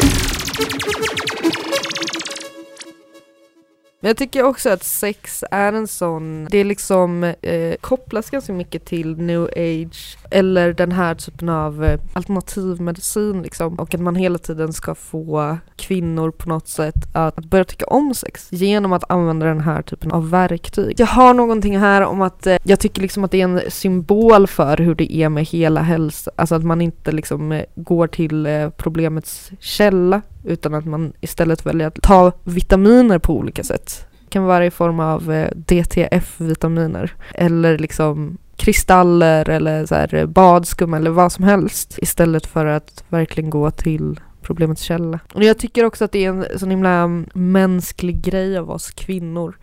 Men 4.04 4.10
jag 4.10 4.18
tycker 4.18 4.44
också 4.44 4.70
att 4.70 4.84
sex 4.84 5.44
är 5.52 5.74
en 5.74 5.88
sån, 5.88 6.48
det 6.52 6.58
är 6.58 6.64
liksom 6.64 7.24
eh, 7.24 7.76
kopplas 7.82 8.30
ganska 8.30 8.54
mycket 8.54 8.86
till 8.86 9.18
new 9.18 9.44
age 9.44 10.18
eller 10.32 10.74
den 10.74 10.92
här 10.92 11.16
typen 11.16 11.50
av 11.50 11.84
eh, 11.86 12.00
alternativmedicin 12.14 13.42
liksom. 13.42 13.80
Och 13.80 13.94
att 13.94 14.02
man 14.02 14.16
hela 14.16 14.38
tiden 14.38 14.74
ska 14.74 14.96
få 14.96 15.58
kvinnor 15.76 16.32
på 16.32 16.50
något 16.50 16.68
sätt 16.68 16.96
att, 17.14 17.38
att 17.38 17.46
börja 17.46 17.64
tycka 17.64 17.86
om 17.86 18.14
sex 18.14 18.48
genom 18.52 18.94
att 18.94 19.12
använda 19.12 19.46
den 19.46 19.62
här 19.62 19.82
typen 19.82 20.12
av 20.12 20.30
verktyg. 20.30 21.00
Jag 21.00 21.08
har 21.08 21.34
någonting 21.34 21.80
här 21.80 22.02
om 22.02 22.22
att 22.22 22.48
eh, 22.48 22.58
jag 22.64 22.80
tycker 22.80 23.02
liksom 23.02 23.24
att 23.24 23.32
det 23.32 23.42
är 23.42 23.46
en 23.46 23.62
symbol 23.72 24.48
för 24.48 24.78
hur 24.78 24.96
det 24.96 25.14
är 25.14 25.30
med 25.30 25.46
hela 25.46 25.82
hälsa, 25.82 26.32
alltså 26.36 26.56
att 26.56 26.64
man 26.64 26.82
inte 26.82 27.12
liksom 27.12 27.52
eh, 27.52 27.66
går 27.76 28.08
till 28.08 28.46
eh, 28.46 28.70
problemets 28.70 29.52
källa 29.60 30.22
utan 30.44 30.74
att 30.74 30.86
man 30.86 31.14
istället 31.22 31.66
väljer 31.66 31.88
att 31.88 32.02
ta 32.02 32.32
vitaminer 32.44 33.20
på 33.20 33.34
olika 33.34 33.64
sätt. 33.64 34.08
Det 34.24 34.30
kan 34.30 34.44
vara 34.44 34.66
i 34.66 34.72
form 34.72 35.00
av 35.00 35.32
eh, 35.32 35.50
DTF-vitaminer 35.56 37.14
eller 37.34 37.78
liksom 37.78 38.38
kristaller 38.56 39.50
eller 39.50 39.86
så 39.86 39.96
här, 39.96 40.16
eh, 40.16 40.26
badskum 40.26 40.94
eller 40.94 41.12
vad 41.12 41.32
som 41.32 41.44
helst 41.44 42.00
istället 42.02 42.46
för 42.46 42.66
att 42.66 43.04
verkligen 43.10 43.50
gå 43.50 43.72
till 43.72 44.20
problemets 44.42 44.82
källa. 44.82 45.20
Och 45.34 45.44
jag 45.44 45.58
tycker 45.58 45.86
också 45.86 46.06
att 46.06 46.12
det 46.12 46.26
är 46.26 46.30
en 46.30 46.60
sån 46.60 46.70
himla 46.70 47.08
mänsklig 47.34 48.22
grej 48.22 48.58
av 48.58 48.72
oss 48.72 48.92
kvinnor. 48.92 49.58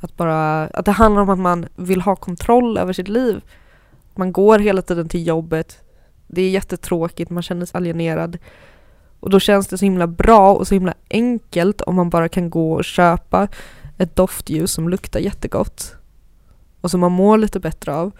Att, 0.00 0.16
bara, 0.16 0.66
att 0.66 0.84
det 0.84 0.92
handlar 0.92 1.22
om 1.22 1.30
att 1.30 1.38
man 1.38 1.66
vill 1.76 2.00
ha 2.00 2.16
kontroll 2.16 2.78
över 2.78 2.92
sitt 2.92 3.08
liv. 3.08 3.40
Man 4.14 4.32
går 4.32 4.58
hela 4.58 4.82
tiden 4.82 5.08
till 5.08 5.26
jobbet. 5.26 5.78
Det 6.26 6.42
är 6.42 6.50
jättetråkigt, 6.50 7.30
man 7.30 7.42
känner 7.42 7.66
sig 7.66 7.78
alienerad. 7.78 8.38
Och 9.20 9.30
då 9.30 9.40
känns 9.40 9.66
det 9.66 9.78
så 9.78 9.84
himla 9.84 10.06
bra 10.06 10.54
och 10.54 10.66
så 10.66 10.74
himla 10.74 10.94
enkelt 11.10 11.80
om 11.80 11.94
man 11.94 12.10
bara 12.10 12.28
kan 12.28 12.50
gå 12.50 12.72
och 12.72 12.84
köpa 12.84 13.48
ett 13.98 14.16
doftljus 14.16 14.72
som 14.72 14.88
luktar 14.88 15.20
jättegott 15.20 15.94
och 16.80 16.90
som 16.90 17.00
man 17.00 17.12
mår 17.12 17.38
lite 17.38 17.60
bättre 17.60 17.94
av. 17.94 18.12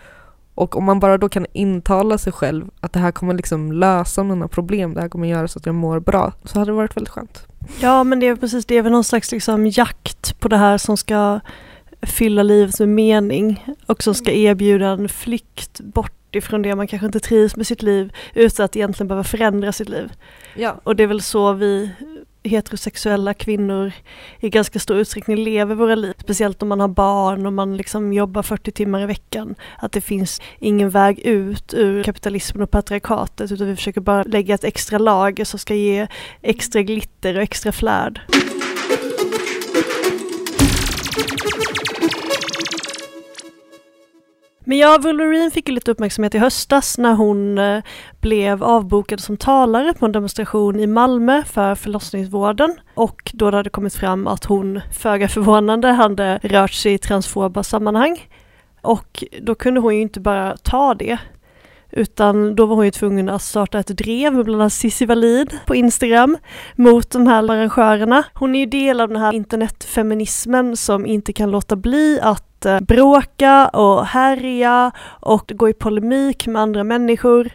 Och 0.55 0.77
om 0.77 0.85
man 0.85 1.01
bara 1.01 1.19
då 1.19 1.29
kan 1.29 1.47
intala 1.53 2.19
sig 2.19 2.33
själv 2.33 2.71
att 2.81 2.93
det 2.93 2.99
här 2.99 3.13
kommer 3.13 3.35
liksom 3.35 3.73
lösa 3.73 4.25
mina 4.25 4.49
problem, 4.49 4.95
det 4.95 5.01
här 5.01 5.09
kommer 5.09 5.29
göra 5.29 5.49
så 5.49 5.59
att 5.59 5.67
jag 5.67 5.75
mår 5.75 6.01
bra, 6.01 6.33
så 6.45 6.59
hade 6.59 6.71
det 6.71 6.77
varit 6.77 6.97
väldigt 6.97 7.13
skönt. 7.13 7.47
Ja 7.81 8.05
men 8.05 8.21
det 8.21 8.27
är 8.27 8.37
precis, 8.37 8.67
det 8.67 8.77
är 8.79 8.83
väl 8.83 8.93
någon 8.93 9.05
slags 9.05 9.33
liksom 9.33 9.67
jakt 9.67 10.41
på 10.41 10.49
det 10.49 10.57
här 10.57 10.79
som 10.79 10.97
ska 10.97 11.41
fylla 12.03 12.43
livet 12.43 12.79
med 12.79 12.89
mening 12.89 13.75
och 13.87 14.03
som 14.03 14.15
ska 14.15 14.31
erbjuda 14.31 14.89
en 14.89 15.09
flykt 15.09 15.81
bort 15.81 16.20
ifrån 16.37 16.63
det 16.63 16.75
man 16.75 16.87
kanske 16.87 17.07
inte 17.07 17.21
trivs 17.21 17.57
med 17.57 17.67
sitt 17.67 17.83
liv 17.83 18.13
utan 18.35 18.65
att 18.65 18.77
egentligen 18.77 19.09
behöva 19.09 19.25
förändra 19.25 19.73
sitt 19.73 19.89
liv. 19.89 20.13
Ja. 20.55 20.81
Och 20.85 20.97
det 20.97 21.03
är 21.03 21.07
väl 21.07 21.23
så 21.23 21.53
vi 21.53 21.91
heterosexuella 22.43 23.35
kvinnor 23.35 23.93
i 24.41 24.51
ganska 24.51 24.79
stor 24.79 24.97
utsträckning 24.97 25.37
lever 25.37 25.75
våra 25.75 25.95
liv. 25.95 26.15
Speciellt 26.19 26.63
om 26.63 26.69
man 26.69 26.81
har 26.81 26.89
barn 26.89 27.47
och 27.47 27.53
man 27.53 27.77
liksom 27.77 28.13
jobbar 28.13 28.43
40 28.43 28.71
timmar 28.71 29.03
i 29.03 29.07
veckan. 29.07 29.55
Att 29.79 29.93
det 29.93 30.01
finns 30.01 30.41
ingen 30.59 30.91
väg 30.91 31.19
ut 31.19 31.75
ur 31.75 32.03
kapitalismen 32.03 32.63
och 32.63 32.71
patriarkatet 32.71 33.53
utan 33.53 33.67
vi 33.67 33.77
försöker 33.77 34.01
bara 34.01 34.23
lägga 34.23 34.55
ett 34.55 34.65
extra 34.65 34.99
lager 34.99 35.45
som 35.45 35.59
ska 35.59 35.75
ge 35.75 36.07
extra 36.43 36.83
glitter 36.83 37.37
och 37.37 37.43
extra 37.43 37.73
flärd. 37.73 38.21
Men 44.71 44.79
ja, 44.79 44.99
Wolverine 45.03 45.51
fick 45.51 45.69
ju 45.69 45.75
lite 45.75 45.91
uppmärksamhet 45.91 46.35
i 46.35 46.39
höstas 46.39 46.99
när 46.99 47.15
hon 47.15 47.59
eh, 47.59 47.83
blev 48.21 48.65
avbokad 48.65 49.21
som 49.21 49.37
talare 49.37 49.95
på 49.95 50.07
en 50.07 50.13
demonstration 50.13 50.81
i 50.81 50.87
Malmö 50.87 51.43
för 51.47 51.75
förlossningsvården. 51.75 52.77
Och 52.95 53.31
då 53.35 53.51
det 53.51 53.57
hade 53.57 53.71
kommit 53.71 53.95
fram 53.95 54.27
att 54.27 54.45
hon, 54.45 54.81
föga 54.93 55.29
förvånande, 55.29 55.89
hade 55.89 56.41
rört 56.43 56.73
sig 56.73 56.95
i 56.95 56.99
transfoba 56.99 57.63
sammanhang. 57.63 58.29
Och 58.81 59.25
då 59.43 59.55
kunde 59.55 59.81
hon 59.81 59.95
ju 59.95 60.03
inte 60.03 60.21
bara 60.21 60.57
ta 60.57 60.95
det, 60.95 61.19
utan 61.93 62.55
då 62.55 62.67
var 62.67 62.77
hon 62.77 62.85
ju 62.85 62.91
tvungen 62.91 63.29
att 63.29 63.43
starta 63.43 63.79
ett 63.79 63.87
drev 63.87 64.35
med 64.35 64.45
bland 64.45 64.63
annat 64.63 64.73
Cissi 64.73 65.07
Wallin 65.07 65.47
på 65.67 65.75
Instagram 65.75 66.39
mot 66.75 67.11
de 67.11 67.27
här 67.27 67.51
arrangörerna. 67.51 68.23
Hon 68.35 68.55
är 68.55 68.59
ju 68.61 68.67
del 68.67 69.01
av 69.01 69.09
den 69.09 69.21
här 69.21 69.33
internetfeminismen 69.33 70.77
som 70.77 71.07
inte 71.07 71.33
kan 71.33 71.51
låta 71.51 71.77
bli 71.77 72.21
att 72.23 72.67
eh, 72.67 72.81
bråka 72.81 73.69
och 73.69 74.07
härja 74.07 74.93
och 75.21 75.53
gå 75.55 75.69
i 75.69 75.73
polemik 75.73 76.47
med 76.47 76.63
andra 76.63 76.85
människor. 76.85 77.51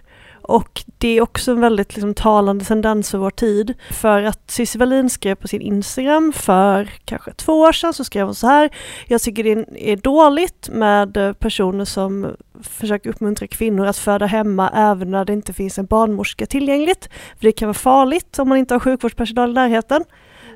Och 0.47 0.83
det 0.97 1.07
är 1.07 1.21
också 1.21 1.51
en 1.51 1.61
väldigt 1.61 1.95
liksom, 1.95 2.13
talande 2.13 2.65
tendens 2.65 3.11
för 3.11 3.17
vår 3.17 3.29
tid. 3.29 3.73
För 3.91 4.23
att 4.23 4.51
Cissi 4.51 4.77
Wallin 4.77 5.09
skrev 5.09 5.35
på 5.35 5.47
sin 5.47 5.61
Instagram 5.61 6.33
för 6.33 6.89
kanske 7.05 7.33
två 7.33 7.53
år 7.59 7.71
sedan 7.71 7.93
så 7.93 8.03
skrev 8.03 8.25
hon 8.25 8.35
så 8.35 8.47
här. 8.47 8.69
Jag 9.07 9.21
tycker 9.21 9.43
det 9.43 9.91
är 9.91 9.95
dåligt 9.95 10.69
med 10.69 11.39
personer 11.39 11.85
som 11.85 12.35
försöker 12.63 13.09
uppmuntra 13.09 13.47
kvinnor 13.47 13.85
att 13.85 13.97
föda 13.97 14.25
hemma 14.25 14.69
även 14.75 15.11
när 15.11 15.25
det 15.25 15.33
inte 15.33 15.53
finns 15.53 15.79
en 15.79 15.85
barnmorska 15.85 16.45
tillgängligt. 16.45 17.09
För 17.37 17.45
det 17.45 17.51
kan 17.51 17.67
vara 17.67 17.73
farligt 17.73 18.39
om 18.39 18.49
man 18.49 18.57
inte 18.57 18.73
har 18.73 18.79
sjukvårdspersonal 18.79 19.49
i 19.49 19.53
närheten 19.53 20.03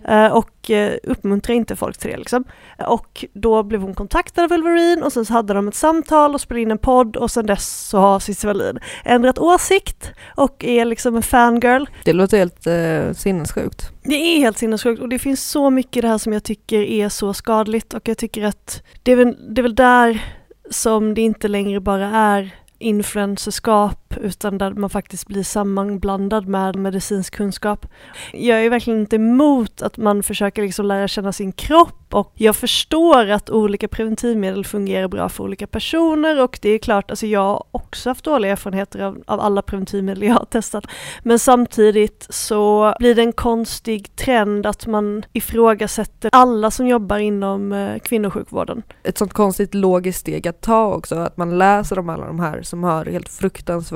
eh, 0.08 0.28
och 0.28 0.72
eh, 0.72 0.97
uppmuntrar 1.04 1.56
inte 1.56 1.76
folk 1.76 1.97
till 1.97 2.12
det 2.12 2.18
liksom. 2.18 2.43
Och 2.88 3.26
då 3.34 3.64
blev 3.64 3.82
hon 3.82 3.93
kontaktad 3.93 4.43
av 4.43 4.50
Wolverine 4.50 5.02
och 5.02 5.14
sen 5.14 5.26
så 5.26 5.34
hade 5.34 5.54
de 5.54 5.68
ett 5.68 5.76
samtal 5.76 6.34
och 6.34 6.41
spelade 6.41 6.62
in 6.62 6.72
en 6.72 6.78
podd 6.78 7.16
och 7.16 7.32
sen 7.32 7.45
dess 7.45 7.88
så 7.88 7.97
har 7.97 8.20
Cissi 8.20 8.47
Wallin 8.47 8.80
ändrat 9.06 9.39
åsikt 9.39 10.12
och 10.36 10.64
är 10.64 10.86
liksom 10.86 11.16
en 11.16 11.24
fangirl. 11.24 11.86
Det 12.04 12.14
låter 12.14 12.38
helt 12.38 12.68
eh, 12.68 13.14
sinnessjukt. 13.14 13.91
Det 14.04 14.16
är 14.16 14.39
helt 14.39 14.58
sinnessjukt 14.58 15.02
och 15.02 15.10
det 15.10 15.20
finns 15.20 15.50
så 15.50 15.70
mycket 15.70 15.97
i 15.97 16.02
det 16.02 16.08
här 16.08 16.18
som 16.18 16.34
jag 16.34 16.43
tycker 16.43 16.82
är 16.82 17.10
så 17.10 17.34
skadligt 17.34 17.93
och 17.93 18.08
jag 18.08 18.18
tycker 18.18 18.43
att 18.43 18.84
det 19.04 19.12
är 19.12 19.16
väl, 19.16 19.38
det 19.56 19.62
är 19.62 19.64
väl 19.64 19.76
där 19.76 20.24
som 20.70 21.14
det 21.14 21.22
inte 21.22 21.47
längre 21.47 21.80
bara 21.80 22.08
är 22.08 22.56
influencerskap 22.80 24.09
utan 24.18 24.57
där 24.57 24.72
man 24.72 24.89
faktiskt 24.89 25.28
blir 25.28 25.43
sammanblandad 25.43 26.47
med 26.47 26.76
medicinsk 26.76 27.36
kunskap. 27.36 27.86
Jag 28.34 28.66
är 28.66 28.70
verkligen 28.70 28.99
inte 28.99 29.16
emot 29.16 29.82
att 29.82 29.97
man 29.97 30.24
försöker 30.24 30.62
liksom 30.62 30.86
lära 30.86 31.07
känna 31.07 31.34
sin 31.34 31.51
kropp 31.51 32.14
och 32.14 32.32
jag 32.36 32.55
förstår 32.55 33.30
att 33.30 33.49
olika 33.49 33.88
preventivmedel 33.88 34.66
fungerar 34.66 35.07
bra 35.07 35.30
för 35.30 35.43
olika 35.43 35.68
personer 35.68 36.43
och 36.43 36.60
det 36.62 36.70
är 36.70 36.78
klart, 36.78 37.12
alltså 37.12 37.26
jag 37.26 37.39
har 37.39 37.64
också 37.72 38.10
haft 38.10 38.26
dåliga 38.26 38.51
erfarenheter 38.51 38.99
av, 38.99 39.24
av 39.28 39.39
alla 39.39 39.62
preventivmedel 39.62 40.24
jag 40.24 40.34
har 40.34 40.45
testat. 40.45 40.86
Men 41.24 41.39
samtidigt 41.39 42.28
så 42.30 42.95
blir 42.99 43.16
det 43.16 43.22
en 43.22 43.34
konstig 43.34 44.16
trend 44.16 44.66
att 44.66 44.88
man 44.88 45.26
ifrågasätter 45.34 46.30
alla 46.34 46.72
som 46.72 46.88
jobbar 46.88 47.18
inom 47.18 47.72
eh, 47.72 47.99
kvinnosjukvården. 47.99 48.84
Ett 49.03 49.18
sånt 49.18 49.34
konstigt 49.34 49.74
logiskt 49.74 50.20
steg 50.20 50.47
att 50.47 50.62
ta 50.62 50.93
också, 50.93 51.16
att 51.16 51.38
man 51.38 51.57
läser 51.57 51.99
om 51.99 52.10
alla 52.10 52.26
de 52.26 52.39
här 52.39 52.62
som 52.62 52.84
har 52.84 53.05
helt 53.05 53.30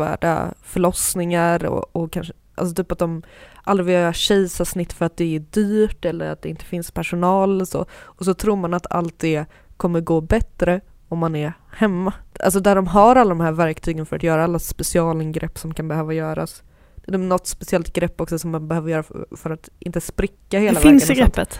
fruktansvärda 0.03 0.53
förlossningar 0.63 1.65
och, 1.65 1.95
och 1.95 2.11
kanske, 2.11 2.33
alltså 2.55 2.75
typ 2.75 2.91
att 2.91 2.99
de 2.99 3.23
aldrig 3.63 3.85
vill 3.85 3.95
göra 3.95 4.13
kejsarsnitt 4.13 4.93
för 4.93 5.05
att 5.05 5.17
det 5.17 5.35
är 5.35 5.39
dyrt 5.39 6.05
eller 6.05 6.31
att 6.31 6.41
det 6.41 6.49
inte 6.49 6.65
finns 6.65 6.91
personal 6.91 7.61
och 7.61 7.67
så. 7.67 7.85
Och 8.01 8.25
så 8.25 8.33
tror 8.33 8.55
man 8.55 8.73
att 8.73 8.91
allt 8.91 9.19
det 9.19 9.45
kommer 9.77 10.01
gå 10.01 10.21
bättre 10.21 10.81
om 11.09 11.19
man 11.19 11.35
är 11.35 11.53
hemma. 11.71 12.13
Alltså 12.39 12.59
där 12.59 12.75
de 12.75 12.87
har 12.87 13.15
alla 13.15 13.29
de 13.29 13.39
här 13.39 13.51
verktygen 13.51 14.05
för 14.05 14.15
att 14.15 14.23
göra 14.23 14.43
alla 14.43 14.59
specialingrepp 14.59 15.57
som 15.57 15.73
kan 15.73 15.87
behöva 15.87 16.13
göras. 16.13 16.63
Det 17.05 17.13
är 17.13 17.17
något 17.17 17.47
speciellt 17.47 17.93
grepp 17.93 18.21
också 18.21 18.39
som 18.39 18.51
man 18.51 18.67
behöver 18.67 18.91
göra 18.91 19.03
för, 19.03 19.25
för 19.37 19.49
att 19.49 19.69
inte 19.79 20.01
spricka 20.01 20.59
hela 20.59 20.79
det 20.79 20.85
vägen. 20.85 20.99
finns 20.99 21.09
i 21.09 21.23
och 21.23 21.35
sånt. 21.35 21.59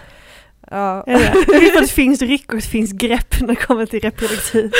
Ja. 0.70 1.04
Vet 1.06 1.76
att 1.76 1.82
det 1.82 1.92
finns 1.92 2.22
ryck 2.22 2.48
och 2.48 2.56
det 2.56 2.62
finns 2.62 2.92
grepp 2.92 3.40
när 3.40 3.48
det 3.48 3.56
kommer 3.56 3.86
till 3.86 4.00
reproduktiv. 4.00 4.72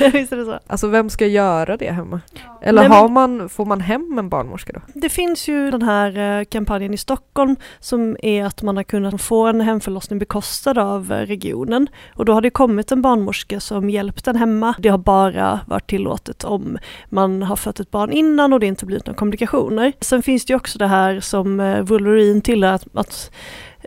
Visst 0.12 0.32
är 0.32 0.36
det 0.36 0.44
så? 0.44 0.58
Alltså 0.66 0.88
vem 0.88 1.10
ska 1.10 1.26
göra 1.26 1.76
det 1.76 1.90
hemma? 1.90 2.20
Eller 2.62 2.88
Nej, 2.88 2.98
har 2.98 3.08
man, 3.08 3.48
får 3.48 3.64
man 3.64 3.80
hem 3.80 4.18
en 4.18 4.28
barnmorska 4.28 4.72
då? 4.72 4.80
Det 4.94 5.08
finns 5.08 5.48
ju 5.48 5.70
den 5.70 5.82
här 5.82 6.38
eh, 6.38 6.44
kampanjen 6.44 6.94
i 6.94 6.96
Stockholm 6.96 7.56
som 7.80 8.16
är 8.22 8.44
att 8.44 8.62
man 8.62 8.76
har 8.76 8.84
kunnat 8.84 9.22
få 9.22 9.46
en 9.46 9.60
hemförlossning 9.60 10.18
bekostad 10.18 10.82
av 10.82 11.12
eh, 11.12 11.16
regionen. 11.16 11.88
Och 12.14 12.24
då 12.24 12.32
har 12.32 12.40
det 12.40 12.50
kommit 12.50 12.92
en 12.92 13.02
barnmorska 13.02 13.60
som 13.60 13.90
hjälpt 13.90 14.28
en 14.28 14.36
hemma. 14.36 14.74
Det 14.78 14.88
har 14.88 14.98
bara 14.98 15.60
varit 15.66 15.90
tillåtet 15.90 16.44
om 16.44 16.78
man 17.08 17.42
har 17.42 17.56
fött 17.56 17.80
ett 17.80 17.90
barn 17.90 18.12
innan 18.12 18.52
och 18.52 18.60
det 18.60 18.66
inte 18.66 18.86
blivit 18.86 19.06
några 19.06 19.18
komplikationer. 19.18 19.92
Sen 20.00 20.22
finns 20.22 20.44
det 20.44 20.52
ju 20.52 20.56
också 20.56 20.78
det 20.78 20.86
här 20.86 21.20
som 21.20 21.60
eh, 21.60 21.80
Wolverine 21.80 22.40
tillhör 22.40 22.72
att, 22.72 22.86
att 22.94 23.30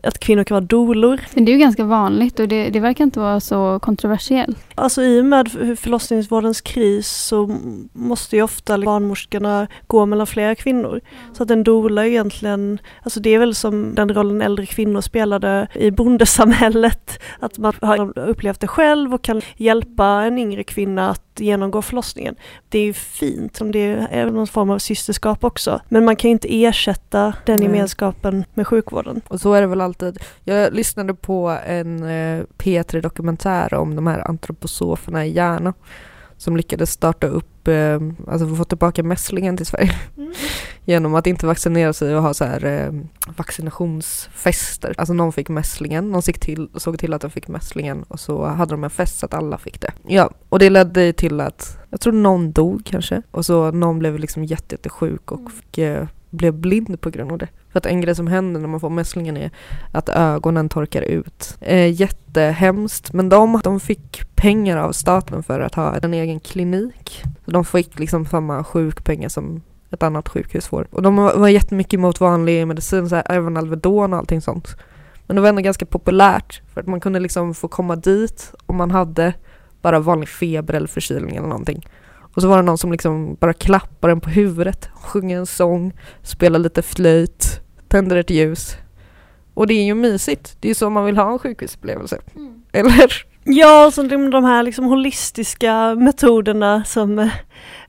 att 0.04 0.20
kvinnor 0.20 0.44
kan 0.44 0.56
vara 0.56 0.66
dolor. 0.66 1.20
Men 1.34 1.46
det 1.46 1.52
är 1.52 1.54
ju 1.54 1.60
ganska 1.60 1.84
vanligt 1.84 2.40
och 2.40 2.48
det, 2.48 2.70
det 2.70 2.80
verkar 2.80 3.04
inte 3.04 3.20
vara 3.20 3.40
så 3.40 3.80
kontroversiellt. 3.80 4.58
Alltså 4.76 5.02
i 5.02 5.22
och 5.22 5.26
med 5.26 5.52
förlossningsvårdens 5.80 6.62
kris 6.62 7.08
så 7.08 7.58
måste 7.94 8.36
ju 8.36 8.42
ofta 8.42 8.78
barnmorskorna 8.78 9.68
gå 9.88 10.06
mellan 10.06 10.28
flera 10.28 10.56
kvinnor. 10.56 11.02
Så 11.34 11.44
att 11.44 11.52
en 11.52 11.64
doula 11.64 12.06
är 12.06 12.10
egentligen, 12.10 12.80
alltså 13.04 13.20
det 13.20 13.30
är 13.30 13.40
väl 13.40 13.56
som 13.56 13.96
den 13.96 14.14
rollen 14.14 14.42
äldre 14.42 14.66
kvinnor 14.66 15.02
spelade 15.02 15.68
i 15.74 15.92
bondesamhället. 15.92 17.20
Att 17.40 17.58
man 17.58 17.74
har 17.82 18.20
upplevt 18.20 18.60
det 18.60 18.68
själv 18.68 19.14
och 19.14 19.22
kan 19.22 19.42
hjälpa 19.58 20.06
en 20.06 20.40
yngre 20.40 20.64
kvinna 20.64 21.10
att 21.10 21.29
genomgå 21.40 21.82
förlossningen. 21.82 22.36
Det 22.70 22.80
är 22.80 22.84
ju 22.84 22.94
fint, 22.94 23.62
om 23.62 23.72
det 23.72 24.08
är 24.12 24.26
någon 24.26 24.48
form 24.48 24.70
av 24.70 24.80
systerskap 24.80 25.44
också. 25.44 25.82
Men 25.90 26.06
man 26.06 26.16
kan 26.16 26.30
ju 26.30 26.32
inte 26.32 26.64
ersätta 26.64 27.34
den 27.46 27.56
Nej. 27.56 27.66
gemenskapen 27.66 28.46
med 28.54 28.68
sjukvården. 28.68 29.22
Och 29.28 29.42
så 29.42 29.54
är 29.54 29.62
det 29.62 29.68
väl 29.68 29.82
alltid. 29.82 30.20
Jag 30.44 30.74
lyssnade 30.74 31.14
på 31.14 31.58
en 31.66 32.04
eh, 32.04 32.44
P3-dokumentär 32.58 33.74
om 33.74 33.96
de 33.96 34.08
här 34.08 34.28
antroposoferna 34.28 35.26
i 35.26 35.32
Järna 35.32 35.74
som 36.38 36.58
lyckades 36.58 36.92
starta 36.92 37.28
upp, 37.28 37.59
eh, 37.70 38.00
alltså 38.28 38.56
få 38.56 38.64
tillbaka 38.64 39.04
mässlingen 39.04 39.58
till 39.58 39.66
Sverige 39.66 39.96
genom 40.86 41.16
att 41.16 41.28
inte 41.28 41.46
vaccinera 41.46 41.94
sig 41.94 42.16
och 42.16 42.22
ha 42.22 42.34
så 42.34 42.46
här 42.46 42.66
eh, 42.66 42.92
vaccinationsfester. 43.38 44.94
Alltså 44.98 45.14
någon 45.14 45.34
fick 45.34 45.50
mässlingen, 45.50 46.12
någon 46.12 46.22
såg 46.22 46.40
till, 46.40 46.70
såg 46.76 47.00
till 47.00 47.14
att 47.14 47.22
de 47.22 47.32
fick 47.32 47.48
mässlingen 47.48 48.04
och 48.04 48.20
så 48.20 48.46
hade 48.46 48.74
de 48.74 48.84
en 48.84 48.90
fest 48.90 49.20
så 49.20 49.26
att 49.26 49.34
alla 49.34 49.58
fick 49.58 49.82
det. 49.82 49.92
Ja, 50.08 50.32
och 50.50 50.60
det 50.60 50.70
ledde 50.70 51.14
till 51.14 51.42
att, 51.42 51.78
jag 51.90 52.02
tror 52.02 52.14
någon 52.14 52.52
dog 52.52 52.82
kanske 52.86 53.22
och 53.32 53.46
så 53.46 53.72
någon 53.72 54.00
blev 54.00 54.20
liksom 54.20 54.44
jätte, 54.44 54.76
jättesjuk 54.76 55.32
och 55.32 55.52
fick, 55.52 55.78
eh, 55.78 56.08
blev 56.30 56.54
blind 56.54 57.02
på 57.02 57.10
grund 57.10 57.32
av 57.32 57.38
det. 57.38 57.48
För 57.72 57.80
att 57.80 57.86
en 57.86 58.02
grej 58.02 58.16
som 58.16 58.28
händer 58.28 58.62
när 58.62 58.68
man 58.68 58.80
får 58.80 58.90
mässlingen 58.90 59.38
är 59.38 59.52
att 59.92 60.10
ögonen 60.10 60.70
torkar 60.70 61.02
ut. 61.02 61.58
Eh, 61.62 62.02
jättehemskt, 62.02 63.14
men 63.14 63.30
de, 63.30 63.62
de 63.64 63.80
fick 63.80 64.36
pengar 64.36 64.78
av 64.78 64.92
staten 64.92 65.44
för 65.44 65.60
att 65.60 65.76
ha 65.76 65.98
en 65.98 66.14
egen 66.14 66.40
klinik. 66.40 67.24
De 67.46 67.66
fick 67.66 68.00
liksom 68.00 68.26
samma 68.26 68.64
sjukpengar 68.64 69.30
som 69.30 69.62
ett 69.92 70.04
annat 70.04 70.30
sjukhus 70.30 70.68
får. 70.68 70.88
Och 70.92 71.02
de 71.02 71.16
var, 71.16 71.36
var 71.38 71.48
jättemycket 71.48 71.94
emot 71.94 72.20
vanlig 72.20 72.68
medicin, 72.68 73.10
så 73.10 73.16
här, 73.16 73.24
även 73.30 73.58
Alvedon 73.58 74.14
och 74.14 74.20
allting 74.20 74.42
sånt. 74.42 74.76
Men 75.26 75.36
det 75.36 75.42
var 75.42 75.50
ändå 75.50 75.62
ganska 75.62 75.86
populärt 75.86 76.62
för 76.74 76.82
att 76.82 76.88
man 76.88 77.00
kunde 77.00 77.20
liksom 77.20 77.54
få 77.54 77.68
komma 77.68 77.96
dit 77.96 78.54
om 78.66 78.76
man 78.76 78.92
hade 78.92 79.34
bara 79.82 80.00
vanlig 80.00 80.30
feber 80.30 80.74
eller 80.74 80.88
förkylning 80.88 81.36
eller 81.36 81.48
någonting. 81.48 81.86
Och 82.40 82.44
så 82.44 82.50
var 82.50 82.58
det 82.58 82.64
någon 82.64 82.78
som 82.78 82.92
liksom 82.92 83.36
bara 83.40 83.54
klappade 83.54 84.12
en 84.12 84.22
på 84.22 84.30
huvudet, 84.30 84.90
sjunger 84.94 85.38
en 85.38 85.46
sång, 85.46 85.94
spelar 86.24 86.60
lite 86.60 86.82
flöjt, 86.82 87.62
tänder 87.88 88.18
ett 88.18 88.30
ljus. 88.30 88.78
Och 89.54 89.68
det 89.68 89.74
är 89.74 89.84
ju 89.84 89.94
mysigt. 89.96 90.58
Det 90.60 90.70
är 90.70 90.74
så 90.74 90.90
man 90.90 91.06
vill 91.06 91.18
ha 91.18 91.32
en 91.32 91.40
sjukhusupplevelse. 91.40 92.20
Eller? 92.72 93.26
Ja, 93.52 93.86
och 93.86 93.94
så 93.94 94.04
de, 94.04 94.44
här 94.46 94.64
liksom 94.64 94.86
holistiska 94.86 95.96
metoderna 95.96 96.84
som 96.84 97.20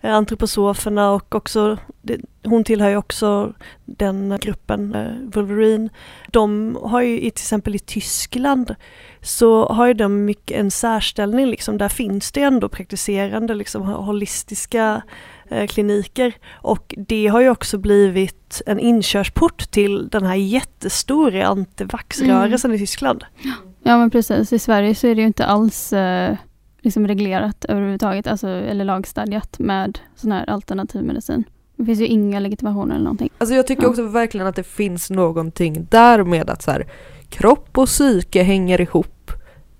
eh, 0.00 0.14
antroposoferna 0.14 1.10
och 1.10 1.34
också, 1.34 1.78
det, 2.02 2.20
hon 2.44 2.64
tillhör 2.64 2.88
ju 2.88 2.96
också 2.96 3.54
den 3.84 4.38
gruppen, 4.40 4.94
eh, 4.94 5.12
Wolverine. 5.34 5.88
De 6.30 6.78
har 6.82 7.00
ju 7.00 7.20
i, 7.20 7.30
till 7.30 7.42
exempel 7.42 7.74
i 7.74 7.78
Tyskland 7.78 8.74
så 9.20 9.66
har 9.66 9.86
ju 9.86 9.94
de 9.94 10.24
mycket 10.24 10.60
en 10.60 10.70
särställning 10.70 11.46
liksom, 11.46 11.78
där 11.78 11.88
finns 11.88 12.32
det 12.32 12.42
ändå 12.42 12.68
praktiserande 12.68 13.54
liksom 13.54 13.82
holistiska 13.82 15.02
eh, 15.50 15.66
kliniker 15.66 16.32
och 16.52 16.94
det 16.98 17.26
har 17.26 17.40
ju 17.40 17.50
också 17.50 17.78
blivit 17.78 18.62
en 18.66 18.78
inkörsport 18.78 19.70
till 19.70 20.08
den 20.08 20.26
här 20.26 20.34
jättestora 20.34 21.46
antivaxrörelsen 21.46 22.74
i 22.74 22.78
Tyskland. 22.78 23.24
Ja 23.42 23.69
men 23.82 24.10
precis, 24.10 24.52
i 24.52 24.58
Sverige 24.58 24.94
så 24.94 25.06
är 25.06 25.14
det 25.14 25.20
ju 25.20 25.26
inte 25.26 25.46
alls 25.46 25.92
eh, 25.92 26.36
liksom 26.80 27.06
reglerat 27.08 27.64
överhuvudtaget, 27.68 28.26
alltså, 28.26 28.48
eller 28.48 28.84
lagstadgat 28.84 29.58
med 29.58 29.98
sån 30.16 30.32
här 30.32 30.50
alternativmedicin. 30.50 31.44
Det 31.76 31.84
finns 31.84 32.00
ju 32.00 32.06
inga 32.06 32.40
legitimationer 32.40 32.94
eller 32.94 33.04
någonting. 33.04 33.30
Alltså 33.38 33.54
jag 33.54 33.66
tycker 33.66 33.82
Ja. 33.82 33.88
också 33.88 34.02
verkligen 34.02 34.46
att 34.46 34.56
det 34.56 34.62
finns 34.62 35.10
någonting 35.10 35.86
där 35.90 36.24
med 36.24 36.50
att 36.50 36.62
så 36.62 36.70
här, 36.70 36.86
kropp 37.28 37.78
och 37.78 37.86
psyke 37.86 38.42
hänger 38.42 38.80
ihop. 38.80 39.32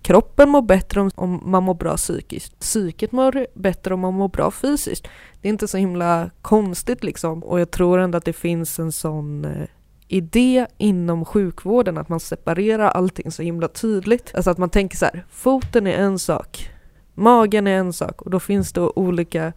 Kroppen 0.03 0.49
mår 0.49 0.63
bättre 0.63 1.01
om, 1.01 1.11
om 1.15 1.43
man 1.45 1.63
mår 1.63 1.75
bra 1.75 1.97
psykiskt. 1.97 2.61
Psyket 2.61 3.13
mår 3.13 3.47
bättre 3.55 3.95
om 3.95 4.01
man 4.01 4.15
mår 4.15 4.29
bra 4.29 4.51
fysiskt. 4.51 5.09
Det 5.41 5.49
är 5.49 5.51
inte 5.53 5.69
så 5.69 5.77
himla 5.77 6.31
konstigt 6.43 7.05
liksom. 7.05 7.43
Och 7.45 7.61
jag 7.61 7.71
tror 7.71 7.99
ändå 7.99 8.19
att 8.19 8.25
det 8.25 8.33
finns 8.33 8.79
en 8.79 8.93
sån 8.93 9.45
eh, 9.45 9.67
idé 10.11 10.67
inom 10.79 11.25
sjukvården 11.25 11.99
att 11.99 12.09
man 12.09 12.21
separerar 12.21 12.89
allting 12.91 13.31
så 13.31 13.43
himla 13.43 13.69
tydligt. 13.69 14.35
Alltså 14.35 14.51
att 14.51 14.59
man 14.59 14.71
tänker 14.71 14.97
så 14.97 15.05
här, 15.05 15.25
foten 15.31 15.87
är 15.87 15.99
en 15.99 16.19
sak, 16.19 16.71
magen 17.15 17.67
är 17.67 17.79
en 17.79 17.93
sak 17.93 18.23
och 18.23 18.31
då 18.31 18.41
finns 18.41 18.73
det 18.73 18.81
olika 18.81 19.53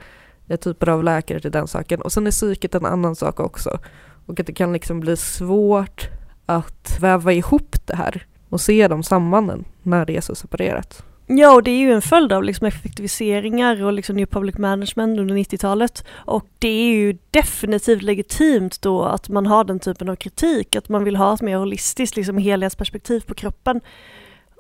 eh, 0.48 0.60
typer 0.60 0.90
av 0.90 1.04
läkare 1.04 1.40
till 1.40 1.52
den 1.52 1.68
saken. 1.68 2.02
Och 2.02 2.12
sen 2.12 2.28
är 2.28 2.32
psyket 2.32 2.76
en 2.76 2.86
annan 2.86 3.16
sak 3.16 3.40
också. 3.40 3.80
Och 4.26 4.40
att 4.40 4.48
det 4.48 4.54
kan 4.54 4.74
liksom 4.74 5.00
bli 5.00 5.18
svårt 5.18 6.10
att 6.46 6.98
väva 7.00 7.34
ihop 7.34 7.76
det 7.86 7.96
här 7.96 8.26
och 8.50 8.62
se 8.62 8.88
de 8.88 9.04
sambanden 9.04 9.66
när 9.84 10.06
det 10.06 10.18
är 10.18 10.22
så 10.22 10.36
separerat. 10.36 11.06
Ja, 11.28 11.56
och 11.56 11.64
det 11.64 11.72
är 11.72 11.80
ju 11.80 11.94
en 11.94 12.02
följd 12.02 12.34
av 12.34 12.44
liksom 12.44 12.68
effektiviseringar 12.68 13.84
och 13.84 13.94
liksom 13.94 14.16
new 14.16 14.26
public 14.26 14.58
management 14.58 15.20
under 15.20 15.36
90-talet. 15.36 16.06
Och 16.12 16.48
det 16.60 16.68
är 16.68 16.94
ju 16.94 17.18
definitivt 17.32 18.02
legitimt 18.02 18.82
då 18.82 19.04
att 19.04 19.30
man 19.30 19.46
har 19.46 19.64
den 19.64 19.80
typen 19.80 20.10
av 20.10 20.16
kritik, 20.16 20.76
att 20.76 20.90
man 20.90 21.04
vill 21.04 21.16
ha 21.16 21.34
ett 21.34 21.42
mer 21.42 21.58
holistiskt 21.58 22.16
liksom 22.16 22.38
helhetsperspektiv 22.38 23.22
på 23.22 23.34
kroppen. 23.34 23.82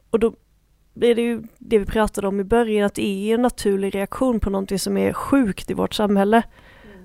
Och 0.10 0.20
då 0.20 0.34
är 1.02 1.16
det 1.16 1.22
ju 1.22 1.42
det 1.58 1.80
vi 1.80 1.86
pratade 1.86 2.28
om 2.28 2.40
i 2.40 2.44
början, 2.44 2.86
att 2.86 2.96
det 2.96 3.08
är 3.08 3.34
en 3.34 3.42
naturlig 3.42 3.96
reaktion 3.96 4.40
på 4.40 4.50
någonting 4.50 4.80
som 4.80 4.98
är 4.98 5.14
sjukt 5.14 5.72
i 5.72 5.74
vårt 5.74 5.94
samhälle 5.94 6.44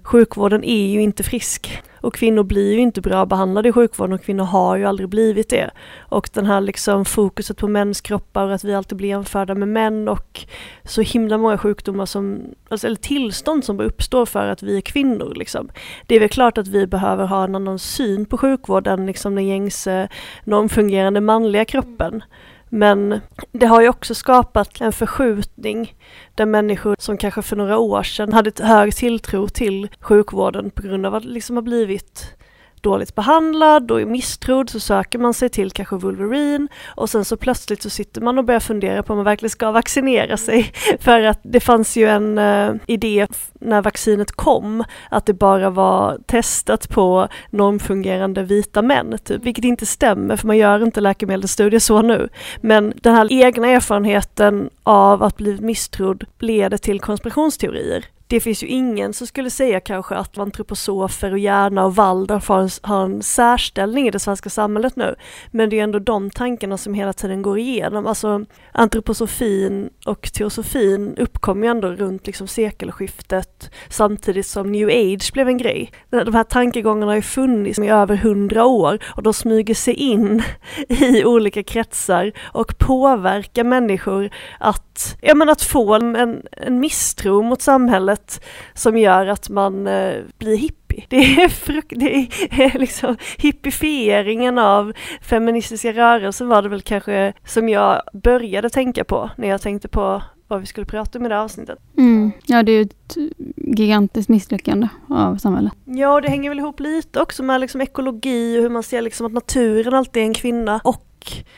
sjukvården 0.08 0.64
är 0.64 0.86
ju 0.86 1.02
inte 1.02 1.22
frisk. 1.22 1.82
Och 2.00 2.14
kvinnor 2.14 2.42
blir 2.42 2.72
ju 2.72 2.78
inte 2.78 3.00
bra 3.00 3.26
behandlade 3.26 3.68
i 3.68 3.72
sjukvården 3.72 4.12
och 4.12 4.22
kvinnor 4.22 4.44
har 4.44 4.76
ju 4.76 4.84
aldrig 4.84 5.08
blivit 5.08 5.48
det. 5.48 5.70
Och 5.98 6.30
den 6.32 6.46
här 6.46 6.60
liksom 6.60 7.04
fokuset 7.04 7.56
på 7.56 7.68
mäns 7.68 8.00
kroppar 8.00 8.44
och 8.44 8.54
att 8.54 8.64
vi 8.64 8.74
alltid 8.74 8.98
blir 8.98 9.08
jämförda 9.08 9.54
med 9.54 9.68
män 9.68 10.08
och 10.08 10.40
så 10.84 11.02
himla 11.02 11.38
många 11.38 11.58
sjukdomar 11.58 12.06
som, 12.06 12.40
alltså, 12.68 12.86
eller 12.86 12.96
tillstånd 12.96 13.64
som 13.64 13.80
uppstår 13.80 14.26
för 14.26 14.46
att 14.46 14.62
vi 14.62 14.76
är 14.76 14.80
kvinnor. 14.80 15.34
Liksom. 15.34 15.70
Det 16.06 16.14
är 16.14 16.20
väl 16.20 16.28
klart 16.28 16.58
att 16.58 16.68
vi 16.68 16.86
behöver 16.86 17.26
ha 17.26 17.44
en 17.44 17.54
annan 17.54 17.78
syn 17.78 18.26
på 18.26 18.38
sjukvården, 18.38 19.06
liksom 19.06 19.34
den 19.34 19.46
gängse 19.46 20.08
normfungerande 20.44 21.20
manliga 21.20 21.64
kroppen. 21.64 22.22
Men 22.68 23.20
det 23.52 23.66
har 23.66 23.80
ju 23.80 23.88
också 23.88 24.14
skapat 24.14 24.80
en 24.80 24.92
förskjutning 24.92 25.94
där 26.34 26.46
människor 26.46 26.96
som 26.98 27.16
kanske 27.16 27.42
för 27.42 27.56
några 27.56 27.78
år 27.78 28.02
sedan 28.02 28.32
hade 28.32 28.48
ett 28.48 28.60
hög 28.60 28.94
tilltro 28.94 29.48
till 29.48 29.88
sjukvården 30.00 30.70
på 30.70 30.82
grund 30.82 31.06
av 31.06 31.14
att 31.14 31.22
det 31.22 31.28
liksom 31.28 31.56
har 31.56 31.62
blivit 31.62 32.34
dåligt 32.82 33.14
behandlad 33.14 33.90
och 33.90 34.00
är 34.00 34.06
misstrodd 34.06 34.70
så 34.70 34.80
söker 34.80 35.18
man 35.18 35.34
sig 35.34 35.48
till 35.48 35.70
kanske 35.70 35.96
Wolverine. 35.96 36.68
Och 36.86 37.10
sen 37.10 37.24
så 37.24 37.36
plötsligt 37.36 37.82
så 37.82 37.90
sitter 37.90 38.20
man 38.20 38.38
och 38.38 38.44
börjar 38.44 38.60
fundera 38.60 39.02
på 39.02 39.12
om 39.12 39.16
man 39.16 39.24
verkligen 39.24 39.50
ska 39.50 39.70
vaccinera 39.70 40.36
sig. 40.36 40.72
För 41.00 41.22
att 41.22 41.40
det 41.42 41.60
fanns 41.60 41.96
ju 41.96 42.08
en 42.08 42.38
uh, 42.38 42.76
idé 42.86 43.26
när 43.60 43.82
vaccinet 43.82 44.32
kom 44.32 44.84
att 45.10 45.26
det 45.26 45.32
bara 45.32 45.70
var 45.70 46.18
testat 46.26 46.88
på 46.88 47.28
normfungerande 47.50 48.42
vita 48.42 48.82
män, 48.82 49.18
typ, 49.24 49.42
vilket 49.42 49.64
inte 49.64 49.86
stämmer 49.86 50.36
för 50.36 50.46
man 50.46 50.56
gör 50.56 50.82
inte 50.82 51.00
läkemedelsstudier 51.00 51.80
så 51.80 52.02
nu. 52.02 52.28
Men 52.60 52.92
den 53.02 53.14
här 53.14 53.32
egna 53.32 53.68
erfarenheten 53.68 54.70
av 54.82 55.22
att 55.22 55.36
bli 55.36 55.60
misstrodd 55.60 56.24
leder 56.38 56.78
till 56.78 57.00
konspirationsteorier 57.00 58.04
det 58.28 58.40
finns 58.40 58.62
ju 58.62 58.66
ingen 58.66 59.12
som 59.12 59.26
skulle 59.26 59.50
säga 59.50 59.80
kanske 59.80 60.14
att 60.14 60.38
antroposofer 60.38 61.32
och 61.32 61.38
Järna 61.38 61.84
och 61.84 61.94
Waldorf 61.94 62.48
har 62.48 62.60
en, 62.60 62.68
har 62.82 63.04
en 63.04 63.22
särställning 63.22 64.08
i 64.08 64.10
det 64.10 64.18
svenska 64.18 64.50
samhället 64.50 64.96
nu. 64.96 65.14
Men 65.50 65.70
det 65.70 65.78
är 65.78 65.84
ändå 65.84 65.98
de 65.98 66.30
tankarna 66.30 66.76
som 66.76 66.94
hela 66.94 67.12
tiden 67.12 67.42
går 67.42 67.58
igenom. 67.58 68.06
Alltså 68.06 68.44
antroposofin 68.72 69.90
och 70.06 70.32
teosofin 70.32 71.16
uppkom 71.16 71.64
ju 71.64 71.70
ändå 71.70 71.88
runt 71.88 72.26
liksom 72.26 72.48
sekelskiftet 72.48 73.70
samtidigt 73.88 74.46
som 74.46 74.72
new 74.72 74.88
age 74.88 75.32
blev 75.32 75.48
en 75.48 75.58
grej. 75.58 75.90
De 76.10 76.34
här 76.34 76.44
tankegångarna 76.44 77.10
har 77.10 77.16
ju 77.16 77.22
funnits 77.22 77.78
i 77.78 77.88
över 77.88 78.16
hundra 78.16 78.66
år 78.66 78.98
och 79.04 79.22
de 79.22 79.34
smyger 79.34 79.74
sig 79.74 79.94
in 79.94 80.42
i 80.88 81.24
olika 81.24 81.62
kretsar 81.62 82.32
och 82.52 82.78
påverkar 82.78 83.64
människor 83.64 84.30
att, 84.60 85.16
ja 85.20 85.34
men 85.34 85.48
att 85.48 85.62
få 85.62 85.94
en, 85.94 86.42
en 86.50 86.80
misstro 86.80 87.42
mot 87.42 87.62
samhället 87.62 88.17
sätt 88.18 88.44
som 88.74 88.96
gör 88.98 89.26
att 89.26 89.48
man 89.48 89.86
eh, 89.86 90.14
blir 90.38 90.56
hippie. 90.56 91.04
Det 91.08 91.16
är, 91.16 91.48
fruk- 91.66 91.96
det 91.96 92.14
är 92.50 92.78
liksom 92.78 93.16
hippifieringen 93.38 94.58
av 94.58 94.92
feministiska 95.22 95.92
rörelsen 95.92 96.48
var 96.48 96.62
det 96.62 96.68
väl 96.68 96.82
kanske 96.82 97.32
som 97.44 97.68
jag 97.68 98.02
började 98.12 98.70
tänka 98.70 99.04
på 99.04 99.30
när 99.36 99.48
jag 99.48 99.62
tänkte 99.62 99.88
på 99.88 100.22
vad 100.48 100.60
vi 100.60 100.66
skulle 100.66 100.86
prata 100.86 101.18
om 101.18 101.26
i 101.26 101.28
det 101.28 101.34
här 101.34 101.42
avsnittet. 101.42 101.78
Mm. 101.98 102.30
Ja, 102.46 102.62
det 102.62 102.72
är 102.72 102.76
ju 102.76 102.82
ett 102.82 103.16
gigantiskt 103.56 104.28
misslyckande 104.28 104.88
av 105.08 105.36
samhället. 105.36 105.72
Ja, 105.84 106.14
och 106.14 106.22
det 106.22 106.28
hänger 106.28 106.50
väl 106.50 106.58
ihop 106.58 106.80
lite 106.80 107.20
också 107.20 107.42
med 107.42 107.60
liksom 107.60 107.80
ekologi 107.80 108.58
och 108.58 108.62
hur 108.62 108.70
man 108.70 108.82
ser 108.82 109.02
liksom 109.02 109.26
att 109.26 109.32
naturen 109.32 109.94
alltid 109.94 110.22
är 110.22 110.26
en 110.26 110.34
kvinna 110.34 110.80
och 110.84 111.07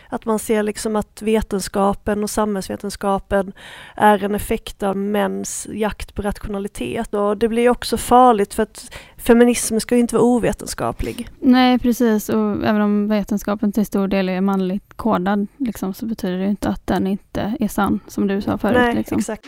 att 0.09 0.25
man 0.25 0.39
ser 0.39 0.63
liksom 0.63 0.97
att 0.97 1.23
vetenskapen 1.23 2.23
och 2.23 2.31
samhällsvetenskapen 2.31 3.53
är 3.97 4.25
en 4.25 4.35
effekt 4.35 4.83
av 4.83 4.97
mäns 4.97 5.67
jakt 5.73 6.15
på 6.15 6.23
rationalitet. 6.23 7.15
Och 7.15 7.37
det 7.37 7.49
blir 7.49 7.69
också 7.69 7.97
farligt 7.97 8.55
för 8.55 8.63
att 8.63 8.95
feminism 9.17 9.79
ska 9.79 9.95
ju 9.95 10.01
inte 10.01 10.15
vara 10.15 10.25
ovetenskaplig. 10.25 11.29
Nej, 11.39 11.79
precis. 11.79 12.29
Och 12.29 12.67
även 12.67 12.81
om 12.81 13.09
vetenskapen 13.09 13.73
till 13.73 13.87
stor 13.87 14.09
del 14.09 14.29
är 14.29 14.41
manligt 14.41 14.97
kodad 14.97 15.47
liksom, 15.57 15.95
så 15.95 16.07
betyder 16.07 16.39
det 16.39 16.47
inte 16.47 16.69
att 16.69 16.87
den 16.87 17.07
inte 17.07 17.57
är 17.61 17.69
sann, 17.69 18.01
som 18.09 18.27
du 18.27 18.41
sa 18.41 18.59
förut. 18.59 18.77
Nej, 18.77 18.95
liksom. 18.95 19.19
exakt. 19.19 19.47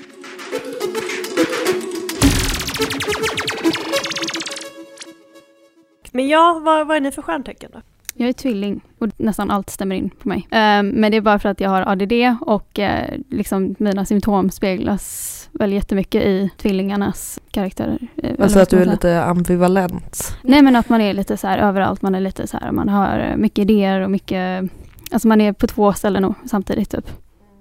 Men 6.13 6.29
ja, 6.29 6.61
vad, 6.65 6.87
vad 6.87 6.97
är 6.97 7.01
ni 7.01 7.13
för 7.13 7.23
stjärntecken 7.23 7.71
då? 7.73 7.81
Jag 8.23 8.29
är 8.29 8.33
tvilling 8.33 8.81
och 8.99 9.09
nästan 9.17 9.51
allt 9.51 9.71
stämmer 9.71 9.97
in 9.97 10.11
på 10.11 10.29
mig. 10.29 10.49
Um, 10.51 10.89
men 10.89 11.11
det 11.11 11.17
är 11.17 11.21
bara 11.21 11.39
för 11.39 11.49
att 11.49 11.61
jag 11.61 11.71
har 11.71 11.83
ADD 11.89 12.13
och 12.41 12.79
uh, 12.79 13.19
liksom 13.31 13.75
mina 13.79 14.05
symptom 14.05 14.51
speglas 14.51 15.49
väl 15.53 15.73
jättemycket 15.73 16.23
i 16.23 16.51
tvillingarnas 16.57 17.41
karaktärer. 17.51 17.99
Uh, 18.25 18.31
alltså 18.39 18.61
att 18.61 18.71
du 18.71 18.83
är 18.83 18.87
lite 18.87 19.25
ambivalent? 19.25 20.37
Nej 20.43 20.63
men 20.63 20.77
att 20.77 20.89
man 20.89 21.01
är 21.01 21.15
lite 21.15 21.37
så 21.37 21.47
här 21.47 21.59
överallt, 21.59 22.03
man 22.03 22.15
är 22.15 22.21
lite 22.21 22.47
så 22.47 22.59
här, 22.59 22.73
man 22.73 22.89
har 22.89 23.35
mycket 23.37 23.59
idéer 23.59 24.01
och 24.01 24.11
mycket, 24.11 24.71
alltså 25.13 25.29
man 25.29 25.41
är 25.41 25.53
på 25.53 25.67
två 25.67 25.93
ställen 25.93 26.35
samtidigt 26.47 26.91
typ. 26.91 27.11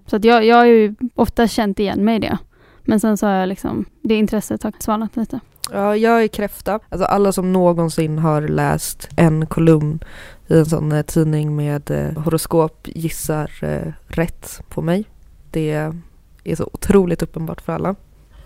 Så 0.06 0.16
att 0.16 0.24
jag, 0.24 0.46
jag 0.46 0.56
har 0.56 0.66
ju 0.66 0.96
ofta 1.16 1.48
känt 1.48 1.80
igen 1.80 2.06
mig 2.06 2.16
i 2.16 2.20
det. 2.20 2.38
Men 2.84 3.00
sen 3.00 3.18
så 3.18 3.28
har 3.28 3.34
jag 3.34 3.50
liksom, 3.50 3.86
det 4.02 4.16
intresset 4.16 4.64
har 4.64 4.74
svalnat 4.80 5.18
lite. 5.18 5.40
Ja, 5.72 5.98
jag 5.98 6.24
är 6.24 6.28
kräfta. 6.28 6.80
Alltså 6.90 7.06
alla 7.06 7.32
som 7.32 7.54
någonsin 7.54 8.20
har 8.20 8.42
läst 8.42 9.10
en 9.16 9.46
kolumn 9.46 10.04
i 10.48 10.58
en 10.58 10.66
sån 10.66 10.92
eh, 10.92 11.02
tidning 11.02 11.56
med 11.56 11.92
eh, 11.92 12.24
horoskop 12.24 12.88
gissar 12.96 13.52
eh, 13.62 13.94
rätt 14.08 14.62
på 14.70 14.82
mig. 14.82 15.06
Det 15.52 15.92
är 16.44 16.56
så 16.56 16.70
otroligt 16.74 17.22
uppenbart 17.22 17.62
för 17.62 17.74
alla. 17.74 17.96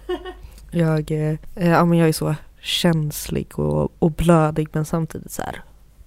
Jag, 0.72 1.12
eh, 1.12 1.36
ja, 1.54 1.86
men 1.86 1.98
jag 1.98 2.08
är 2.08 2.14
så 2.14 2.36
känslig 2.60 3.60
och, 3.60 3.92
och 4.00 4.12
blödig 4.12 4.68
men 4.72 4.86
samtidigt 4.86 5.32
så 5.32 5.42
här 5.42 5.64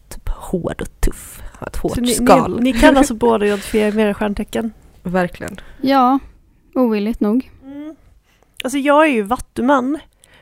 typ 0.09 0.29
hård 0.29 0.81
och 0.81 1.01
tuff. 1.01 1.43
Har 1.53 1.67
ett 1.67 1.77
hårt 1.77 1.97
ni, 1.97 2.15
skal. 2.15 2.57
Ni, 2.57 2.73
ni 2.73 2.79
kan 2.79 2.97
alltså 2.97 3.15
båda 3.15 3.47
identifiera 3.47 3.95
med 3.95 4.05
era 4.05 4.15
stjärntecken? 4.15 4.73
Verkligen. 5.03 5.61
Ja, 5.81 6.19
ovilligt 6.75 7.21
nog. 7.21 7.51
Mm. 7.65 7.97
Alltså 8.65 8.79
jag 8.79 9.07
är 9.07 9.11
ju 9.11 9.23
vattuman. 9.23 9.99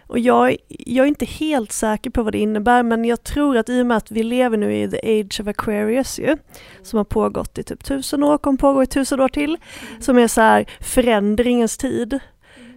Och 0.07 0.19
jag, 0.19 0.57
jag 0.69 1.05
är 1.05 1.09
inte 1.09 1.25
helt 1.25 1.73
säker 1.73 2.11
på 2.11 2.23
vad 2.23 2.33
det 2.33 2.39
innebär 2.39 2.83
men 2.83 3.05
jag 3.05 3.25
tror 3.25 3.57
att 3.57 3.69
i 3.69 3.83
och 3.83 3.87
med 3.87 3.97
att 3.97 4.11
vi 4.11 4.23
lever 4.23 4.57
nu 4.57 4.77
i 4.77 4.91
the 4.91 5.21
age 5.21 5.41
of 5.41 5.47
Aquarius 5.47 6.19
ju, 6.19 6.37
som 6.83 6.97
har 6.97 7.05
pågått 7.05 7.59
i 7.59 7.63
typ 7.63 7.85
tusen 7.85 8.23
år, 8.23 8.39
kommer 8.39 8.59
pågå 8.59 8.83
i 8.83 8.87
tusen 8.87 9.21
år 9.21 9.29
till, 9.29 9.57
som 10.01 10.19
är 10.19 10.29
så 10.29 10.41
här 10.41 10.67
förändringens 10.81 11.79
tid, 11.79 12.19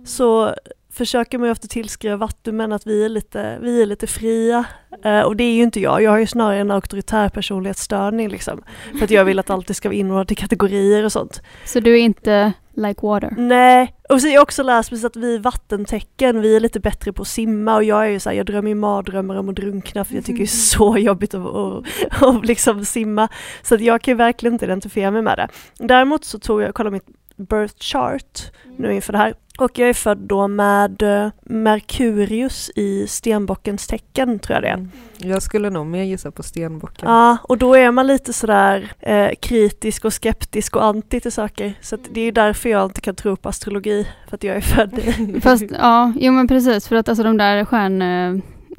så 0.06 0.56
försöker 0.92 1.38
man 1.38 1.48
ju 1.48 1.52
ofta 1.52 1.68
tillskriva 1.68 2.18
vattumän 2.18 2.72
att 2.72 2.88
vi 2.88 3.06
är 3.06 3.10
lite, 3.10 3.60
vi 3.62 3.82
är 3.82 3.86
lite 3.86 4.08
fria. 4.08 4.66
Eh, 5.04 5.22
och 5.22 5.36
det 5.36 5.44
är 5.44 5.54
ju 5.54 5.64
inte 5.64 5.80
jag, 5.80 6.02
jag 6.02 6.12
har 6.12 6.18
ju 6.18 6.28
snarare 6.28 6.60
en 6.60 6.72
auktoritär 6.72 7.30
personlighetsstörning 7.30 8.30
liksom. 8.30 8.64
För 8.98 9.04
att 9.04 9.12
jag 9.12 9.26
vill 9.26 9.40
att 9.40 9.50
allt 9.50 9.76
ska 9.76 9.90
vara 9.90 9.98
inordnat 9.98 10.32
i 10.32 10.36
kategorier 10.36 11.04
och 11.04 11.12
sånt. 11.12 11.42
Så 11.66 11.80
du 11.80 11.94
är 11.94 12.02
inte 12.02 12.54
like 12.80 13.06
water? 13.06 13.34
Nej, 13.38 13.94
och 14.10 14.22
så 14.22 14.28
har 14.28 14.34
jag 14.34 14.42
också 14.42 14.64
läst 14.64 14.90
precis 14.90 15.06
att 15.06 15.16
vi 15.16 15.38
vattentecken, 15.38 16.42
vi 16.42 16.56
är 16.56 16.60
lite 16.60 16.80
bättre 16.80 17.14
på 17.14 17.22
att 17.22 17.28
simma 17.28 17.76
och 17.76 17.84
jag 17.84 18.06
är 18.06 18.10
ju 18.10 18.20
såhär, 18.20 18.38
jag 18.38 18.46
drömmer 18.46 18.70
ju 18.70 18.76
mardrömmar 18.76 19.36
om 19.36 19.50
att 19.50 19.56
drunkna 19.56 20.06
för 20.06 20.16
jag 20.16 20.26
tycker 20.26 20.38
det 20.38 20.44
är 20.44 20.48
så 20.48 20.98
jobbigt 20.98 21.34
att, 21.34 21.46
att, 21.46 21.84
att 22.24 22.46
liksom 22.46 22.86
simma. 22.86 23.28
Så 23.62 23.76
att 23.76 23.82
jag 23.82 24.02
kan 24.02 24.12
ju 24.12 24.16
verkligen 24.16 24.54
inte 24.54 24.66
identifiera 24.66 25.12
mig 25.12 25.22
med 25.22 25.38
det. 25.38 25.48
Däremot 25.88 26.26
så 26.26 26.40
tog 26.40 26.62
jag 26.62 26.70
och 26.70 26.76
kollade 26.76 26.94
mitt 26.94 27.19
birth 27.40 27.76
chart 27.80 28.52
nu 28.78 28.94
inför 28.94 29.14
det 29.14 29.20
här 29.20 29.34
och 29.60 29.80
jag 29.80 29.90
är 29.90 29.94
född 29.94 30.18
då 30.18 30.48
med 30.48 31.02
eh, 31.02 31.32
Merkurius 31.44 32.72
i 32.76 33.08
stenbockens 33.08 33.88
tecken, 33.88 34.40
tror 34.40 34.56
jag 34.56 34.64
det 34.64 34.68
är. 34.68 34.74
Mm. 34.74 34.92
Jag 35.18 35.44
skulle 35.44 35.70
nog 35.70 35.86
mer 35.86 36.04
gissa 36.04 36.32
på 36.32 36.44
stenbocken. 36.44 37.10
Ja, 37.10 37.38
och 37.44 37.58
då 37.58 37.76
är 37.76 37.92
man 37.92 38.08
lite 38.08 38.34
sådär 38.34 38.92
eh, 39.00 39.30
kritisk 39.42 40.06
och 40.06 40.14
skeptisk 40.14 40.76
och 40.76 40.86
anti 40.86 41.20
till 41.20 41.32
saker. 41.32 41.74
Så 41.82 41.98
det 42.12 42.22
är 42.22 42.32
därför 42.32 42.70
jag 42.70 42.86
inte 42.86 43.02
kan 43.02 43.16
tro 43.16 43.36
på 43.36 43.50
astrologi, 43.50 44.08
för 44.30 44.36
att 44.36 44.44
jag 44.44 44.56
är 44.56 44.62
född 44.62 45.00
i... 45.00 45.42
Fast 45.42 45.64
ja, 45.80 46.14
jo 46.20 46.32
men 46.32 46.48
precis, 46.48 46.88
för 46.88 46.96
att 46.96 47.10
alltså 47.10 47.24
de 47.24 47.38
där 47.38 47.66
stjärn... 47.66 48.02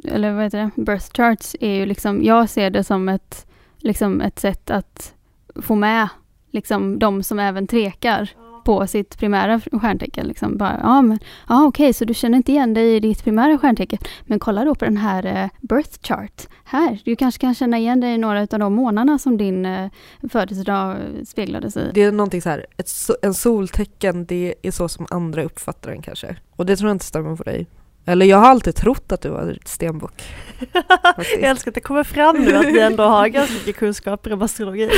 Eller 0.04 0.32
vad 0.32 0.44
heter 0.44 0.58
det? 0.58 0.82
Birth 0.82 1.06
charts 1.14 1.56
är 1.60 1.74
ju 1.74 1.86
liksom, 1.86 2.24
jag 2.24 2.48
ser 2.48 2.70
det 2.70 2.84
som 2.84 3.08
ett, 3.08 3.46
liksom 3.78 4.20
ett 4.20 4.38
sätt 4.38 4.70
att 4.70 5.14
få 5.62 5.74
med 5.74 6.08
liksom 6.50 6.98
de 6.98 7.22
som 7.22 7.38
även 7.38 7.66
tvekar 7.66 8.30
på 8.70 8.86
sitt 8.86 9.18
primära 9.18 9.60
stjärntecken. 9.60 10.26
Liksom 10.26 10.56
bara, 10.56 10.80
ja, 10.82 11.02
men, 11.02 11.18
ja, 11.48 11.66
okej, 11.66 11.92
så 11.92 12.04
du 12.04 12.14
känner 12.14 12.36
inte 12.36 12.52
igen 12.52 12.74
dig 12.74 12.96
i 12.96 13.00
ditt 13.00 13.24
primära 13.24 13.58
stjärntecken. 13.58 13.98
Men 14.26 14.38
kolla 14.38 14.64
då 14.64 14.74
på 14.74 14.84
den 14.84 14.96
här 14.96 15.26
eh, 15.26 15.50
birth 15.60 15.98
chart. 16.02 16.48
Här, 16.64 16.98
du 17.04 17.16
kanske 17.16 17.40
kan 17.40 17.54
känna 17.54 17.78
igen 17.78 18.00
dig 18.00 18.14
i 18.14 18.18
några 18.18 18.40
av 18.40 18.58
de 18.58 18.74
månaderna 18.74 19.18
som 19.18 19.36
din 19.36 19.66
eh, 19.66 19.90
födelsedag 20.32 20.96
speglades 21.26 21.76
i. 21.76 21.90
Det 21.94 22.02
är 22.02 22.12
någonting 22.12 22.42
så 22.42 22.48
här, 22.48 22.66
ett, 22.76 22.90
en 23.22 23.34
soltecken, 23.34 24.26
det 24.26 24.54
är 24.62 24.70
så 24.70 24.88
som 24.88 25.06
andra 25.10 25.42
uppfattar 25.42 25.90
den 25.90 26.02
kanske. 26.02 26.36
Och 26.56 26.66
det 26.66 26.76
tror 26.76 26.88
jag 26.88 26.94
inte 26.94 27.04
stämmer 27.04 27.36
på 27.36 27.42
dig. 27.42 27.66
Eller 28.10 28.26
jag 28.26 28.36
har 28.36 28.46
alltid 28.46 28.74
trott 28.74 29.12
att 29.12 29.20
du 29.20 29.28
var 29.28 29.58
stenbock. 29.64 30.22
Jag 31.16 31.40
älskar 31.42 31.70
att 31.70 31.74
det 31.74 31.80
kommer 31.80 32.04
fram 32.04 32.36
nu 32.36 32.56
att 32.56 32.66
vi 32.66 32.80
ändå 32.80 33.02
har 33.02 33.28
ganska 33.28 33.54
mycket 33.54 33.76
kunskaper 33.76 34.32
om 34.32 34.42
astrologi. 34.42 34.90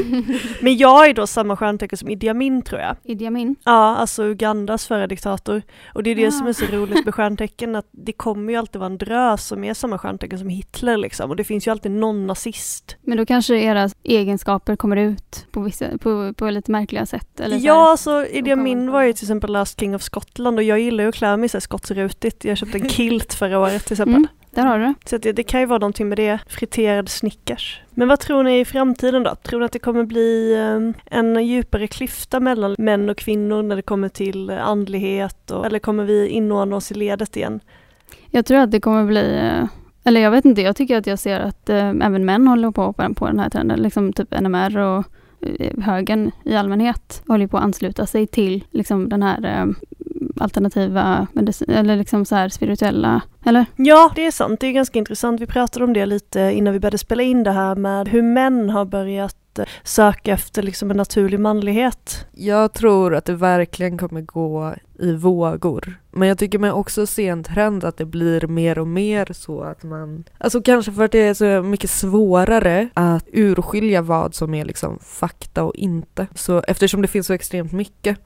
Men 0.60 0.76
jag 0.76 1.06
är 1.08 1.14
då 1.14 1.26
samma 1.26 1.56
stjärntecken 1.56 1.98
som 1.98 2.08
Idi 2.08 2.28
Amin 2.28 2.62
tror 2.62 2.80
jag. 2.80 2.96
Idi 3.04 3.26
Amin. 3.26 3.56
Ja, 3.64 3.96
alltså 3.96 4.24
Ugandas 4.24 4.86
förra 4.86 5.06
diktator. 5.06 5.62
Och 5.94 6.02
det 6.02 6.10
är 6.10 6.14
det 6.14 6.26
Ah. 6.26 6.30
som 6.30 6.46
är 6.46 6.52
så 6.52 6.64
roligt 6.66 7.04
med 7.04 7.14
stjärntecken, 7.14 7.76
att 7.76 7.88
det 7.90 8.12
kommer 8.12 8.52
ju 8.52 8.58
alltid 8.58 8.78
vara 8.78 8.90
en 8.90 8.98
drös 8.98 9.46
som 9.46 9.64
är 9.64 9.74
samma 9.74 9.98
stjärntecken 9.98 10.38
som 10.38 10.48
Hitler 10.48 10.96
liksom. 10.96 11.30
Och 11.30 11.36
det 11.36 11.44
finns 11.44 11.66
ju 11.66 11.70
alltid 11.70 11.92
någon 11.92 12.26
nazist. 12.26 12.96
Men 13.02 13.16
då 13.18 13.26
kanske 13.26 13.56
era 13.56 13.88
egenskaper 14.02 14.76
kommer 14.76 14.96
ut 14.96 15.46
på, 15.50 15.60
vissa, 15.60 15.98
på, 15.98 16.32
på 16.36 16.50
lite 16.50 16.70
märkliga 16.70 17.06
sätt? 17.06 17.40
Eller 17.40 17.58
så 17.58 17.66
Ja, 17.66 17.82
här. 17.84 17.90
alltså 17.90 18.26
Idi 18.26 18.52
Amin 18.52 18.90
var 18.90 19.02
ju 19.02 19.12
till 19.12 19.24
exempel 19.24 19.52
Last 19.52 19.80
King 19.80 19.94
of 19.94 20.02
Scotland 20.02 20.58
och 20.58 20.62
jag 20.62 20.80
gillar 20.80 21.04
ju 21.04 21.08
att 21.08 21.14
klä 21.14 21.36
mig 21.36 21.48
så 21.48 21.58
här. 21.94 22.08
Jag 22.42 22.55
köpte 22.56 22.78
en 22.78 22.88
kilt 22.88 23.34
förra 23.34 23.58
året 23.58 23.84
till 23.84 23.92
exempel. 23.92 24.14
Mm, 24.14 24.28
där 24.50 24.66
har 24.66 24.78
du. 24.78 24.94
Så 25.04 25.18
det, 25.18 25.32
det 25.32 25.42
kan 25.42 25.60
ju 25.60 25.66
vara 25.66 25.78
någonting 25.78 26.08
med 26.08 26.18
det, 26.18 26.38
friterad 26.48 27.08
Snickers. 27.08 27.80
Men 27.90 28.08
vad 28.08 28.20
tror 28.20 28.42
ni 28.42 28.60
i 28.60 28.64
framtiden 28.64 29.22
då? 29.22 29.34
Tror 29.34 29.60
ni 29.60 29.66
att 29.66 29.72
det 29.72 29.78
kommer 29.78 30.04
bli 30.04 30.54
eh, 30.54 31.16
en 31.18 31.44
djupare 31.44 31.86
klyfta 31.86 32.40
mellan 32.40 32.74
män 32.78 33.10
och 33.10 33.16
kvinnor 33.16 33.62
när 33.62 33.76
det 33.76 33.82
kommer 33.82 34.08
till 34.08 34.50
andlighet? 34.50 35.50
Och, 35.50 35.66
eller 35.66 35.78
kommer 35.78 36.04
vi 36.04 36.28
inordna 36.28 36.76
oss 36.76 36.92
i 36.92 36.94
ledet 36.94 37.36
igen? 37.36 37.60
Jag 38.30 38.46
tror 38.46 38.58
att 38.58 38.70
det 38.70 38.80
kommer 38.80 39.04
bli, 39.04 39.36
eh, 39.36 39.66
eller 40.04 40.20
jag 40.20 40.30
vet 40.30 40.44
inte, 40.44 40.62
jag 40.62 40.76
tycker 40.76 40.96
att 40.98 41.06
jag 41.06 41.18
ser 41.18 41.40
att 41.40 41.68
eh, 41.68 41.88
även 41.88 42.24
män 42.24 42.48
håller 42.48 42.70
på 42.70 42.92
på 42.92 43.02
den, 43.02 43.14
på 43.14 43.26
den 43.26 43.38
här 43.38 43.50
trenden, 43.50 43.82
liksom 43.82 44.12
typ 44.12 44.40
NMR 44.40 44.78
och 44.78 45.04
eh, 45.40 45.82
högern 45.82 46.30
i 46.44 46.56
allmänhet 46.56 47.22
håller 47.28 47.46
på 47.46 47.56
att 47.56 47.64
ansluta 47.64 48.06
sig 48.06 48.26
till 48.26 48.64
liksom 48.70 49.08
den 49.08 49.22
här 49.22 49.44
eh, 49.44 49.66
alternativa 50.40 51.26
medicin, 51.32 51.70
eller 51.70 51.96
liksom 51.96 52.24
så 52.24 52.34
här 52.34 52.48
spirituella, 52.48 53.20
eller? 53.44 53.66
Ja, 53.76 54.12
det 54.14 54.26
är 54.26 54.30
sant. 54.30 54.60
Det 54.60 54.66
är 54.66 54.72
ganska 54.72 54.98
intressant. 54.98 55.40
Vi 55.40 55.46
pratade 55.46 55.84
om 55.84 55.92
det 55.92 56.06
lite 56.06 56.40
innan 56.40 56.72
vi 56.72 56.80
började 56.80 56.98
spela 56.98 57.22
in 57.22 57.42
det 57.42 57.52
här 57.52 57.74
med 57.74 58.08
hur 58.08 58.22
män 58.22 58.70
har 58.70 58.84
börjat 58.84 59.58
eh, 59.58 59.64
söka 59.82 60.32
efter 60.32 60.62
liksom 60.62 60.90
en 60.90 60.96
naturlig 60.96 61.40
manlighet. 61.40 62.26
Jag 62.32 62.72
tror 62.72 63.14
att 63.14 63.24
det 63.24 63.34
verkligen 63.34 63.98
kommer 63.98 64.20
gå 64.20 64.74
i 64.98 65.12
vågor. 65.12 65.98
Men 66.10 66.28
jag 66.28 66.38
tycker 66.38 66.58
mig 66.58 66.72
också 66.72 67.06
se 67.06 67.28
en 67.28 67.44
trend 67.44 67.84
att 67.84 67.96
det 67.96 68.04
blir 68.04 68.46
mer 68.46 68.78
och 68.78 68.86
mer 68.86 69.28
så 69.32 69.60
att 69.60 69.82
man... 69.82 70.24
Alltså 70.38 70.62
kanske 70.62 70.92
för 70.92 71.04
att 71.04 71.12
det 71.12 71.18
är 71.18 71.34
så 71.34 71.62
mycket 71.62 71.90
svårare 71.90 72.88
att 72.94 73.24
urskilja 73.32 74.02
vad 74.02 74.34
som 74.34 74.54
är 74.54 74.64
liksom 74.64 74.98
fakta 75.02 75.64
och 75.64 75.74
inte. 75.74 76.26
Så 76.34 76.62
eftersom 76.68 77.02
det 77.02 77.08
finns 77.08 77.26
så 77.26 77.32
extremt 77.32 77.72
mycket 77.72 78.18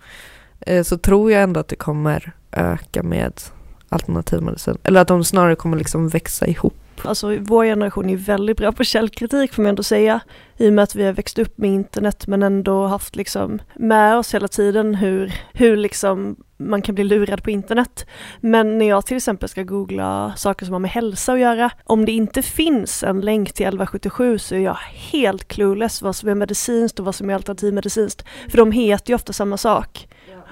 Eh, 0.60 0.82
så 0.82 0.98
tror 0.98 1.32
jag 1.32 1.42
ändå 1.42 1.60
att 1.60 1.68
det 1.68 1.76
kommer 1.76 2.32
öka 2.52 3.02
med 3.02 3.40
alternativmedicin. 3.88 4.78
Eller 4.84 5.00
att 5.00 5.08
de 5.08 5.24
snarare 5.24 5.56
kommer 5.56 5.76
liksom 5.76 6.08
växa 6.08 6.46
ihop. 6.46 6.74
Alltså 7.04 7.36
vår 7.40 7.64
generation 7.64 8.10
är 8.10 8.16
väldigt 8.16 8.56
bra 8.56 8.72
på 8.72 8.84
källkritik 8.84 9.52
får 9.52 9.62
man 9.62 9.68
ändå 9.68 9.82
säga. 9.82 10.20
I 10.56 10.68
och 10.68 10.72
med 10.72 10.82
att 10.82 10.94
vi 10.94 11.04
har 11.04 11.12
växt 11.12 11.38
upp 11.38 11.58
med 11.58 11.70
internet 11.70 12.26
men 12.26 12.42
ändå 12.42 12.86
haft 12.86 13.16
liksom 13.16 13.58
med 13.74 14.16
oss 14.16 14.34
hela 14.34 14.48
tiden 14.48 14.94
hur, 14.94 15.32
hur 15.52 15.76
liksom 15.76 16.36
man 16.56 16.82
kan 16.82 16.94
bli 16.94 17.04
lurad 17.04 17.42
på 17.42 17.50
internet. 17.50 18.06
Men 18.40 18.78
när 18.78 18.88
jag 18.88 19.06
till 19.06 19.16
exempel 19.16 19.48
ska 19.48 19.62
googla 19.62 20.32
saker 20.36 20.66
som 20.66 20.72
har 20.72 20.80
med 20.80 20.90
hälsa 20.90 21.32
att 21.32 21.40
göra, 21.40 21.70
om 21.84 22.04
det 22.04 22.12
inte 22.12 22.42
finns 22.42 23.02
en 23.02 23.20
länk 23.20 23.52
till 23.52 23.66
1177 23.66 24.38
så 24.38 24.54
är 24.54 24.58
jag 24.58 24.76
helt 24.90 25.48
clueless 25.48 26.02
vad 26.02 26.16
som 26.16 26.28
är 26.28 26.34
medicinskt 26.34 26.98
och 26.98 27.04
vad 27.04 27.14
som 27.14 27.30
är 27.30 27.34
alternativmedicinskt. 27.34 28.24
För 28.48 28.58
de 28.58 28.72
heter 28.72 29.10
ju 29.10 29.14
ofta 29.14 29.32
samma 29.32 29.56
sak. 29.56 30.08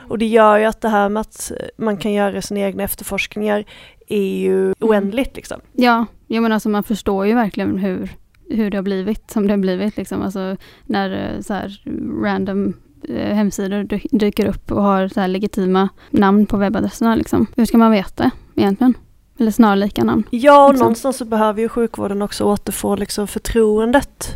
Och 0.08 0.18
det 0.18 0.26
gör 0.26 0.58
ju 0.58 0.64
att 0.64 0.80
det 0.80 0.88
här 0.88 1.08
med 1.08 1.20
att 1.20 1.52
man 1.76 1.96
kan 1.96 2.12
göra 2.12 2.42
sina 2.42 2.60
egna 2.60 2.82
efterforskningar 2.82 3.64
är 4.08 4.38
ju 4.38 4.74
oändligt 4.80 5.36
liksom. 5.36 5.60
Ja, 5.72 6.06
jag 6.26 6.42
menar 6.42 6.54
alltså 6.54 6.68
man 6.68 6.82
förstår 6.84 7.26
ju 7.26 7.34
verkligen 7.34 7.78
hur, 7.78 8.10
hur 8.50 8.70
det 8.70 8.76
har 8.76 8.82
blivit 8.82 9.30
som 9.30 9.46
det 9.46 9.52
har 9.52 9.58
blivit 9.58 9.96
liksom. 9.96 10.22
Alltså 10.22 10.56
när 10.86 11.34
eh, 11.34 11.40
så 11.40 11.54
här 11.54 11.82
random 12.22 12.74
eh, 13.08 13.34
hemsidor 13.34 13.82
dy- 13.84 14.08
dyker 14.18 14.46
upp 14.46 14.72
och 14.72 14.82
har 14.82 15.08
så 15.08 15.20
här 15.20 15.28
legitima 15.28 15.88
namn 16.10 16.46
på 16.46 16.56
webbadresserna 16.56 17.14
liksom. 17.14 17.46
Hur 17.56 17.64
ska 17.64 17.78
man 17.78 17.90
veta 17.90 18.30
egentligen? 18.56 18.94
Eller 19.40 19.50
snarlika 19.50 20.04
namn. 20.04 20.22
Ja, 20.30 20.64
och 20.66 20.70
Liksom. 20.72 20.84
någonstans 20.84 21.16
så 21.16 21.24
behöver 21.24 21.60
ju 21.62 21.68
sjukvården 21.68 22.22
också 22.22 22.44
återfå 22.44 22.96
liksom 22.96 23.26
förtroendet. 23.26 24.28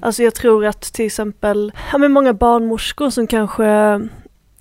Alltså 0.00 0.22
jag 0.22 0.34
tror 0.34 0.66
att 0.66 0.80
till 0.82 1.06
exempel, 1.06 1.72
ja 1.92 1.98
men 1.98 2.12
många 2.12 2.32
barnmorskor 2.32 3.10
som 3.10 3.26
kanske 3.26 4.00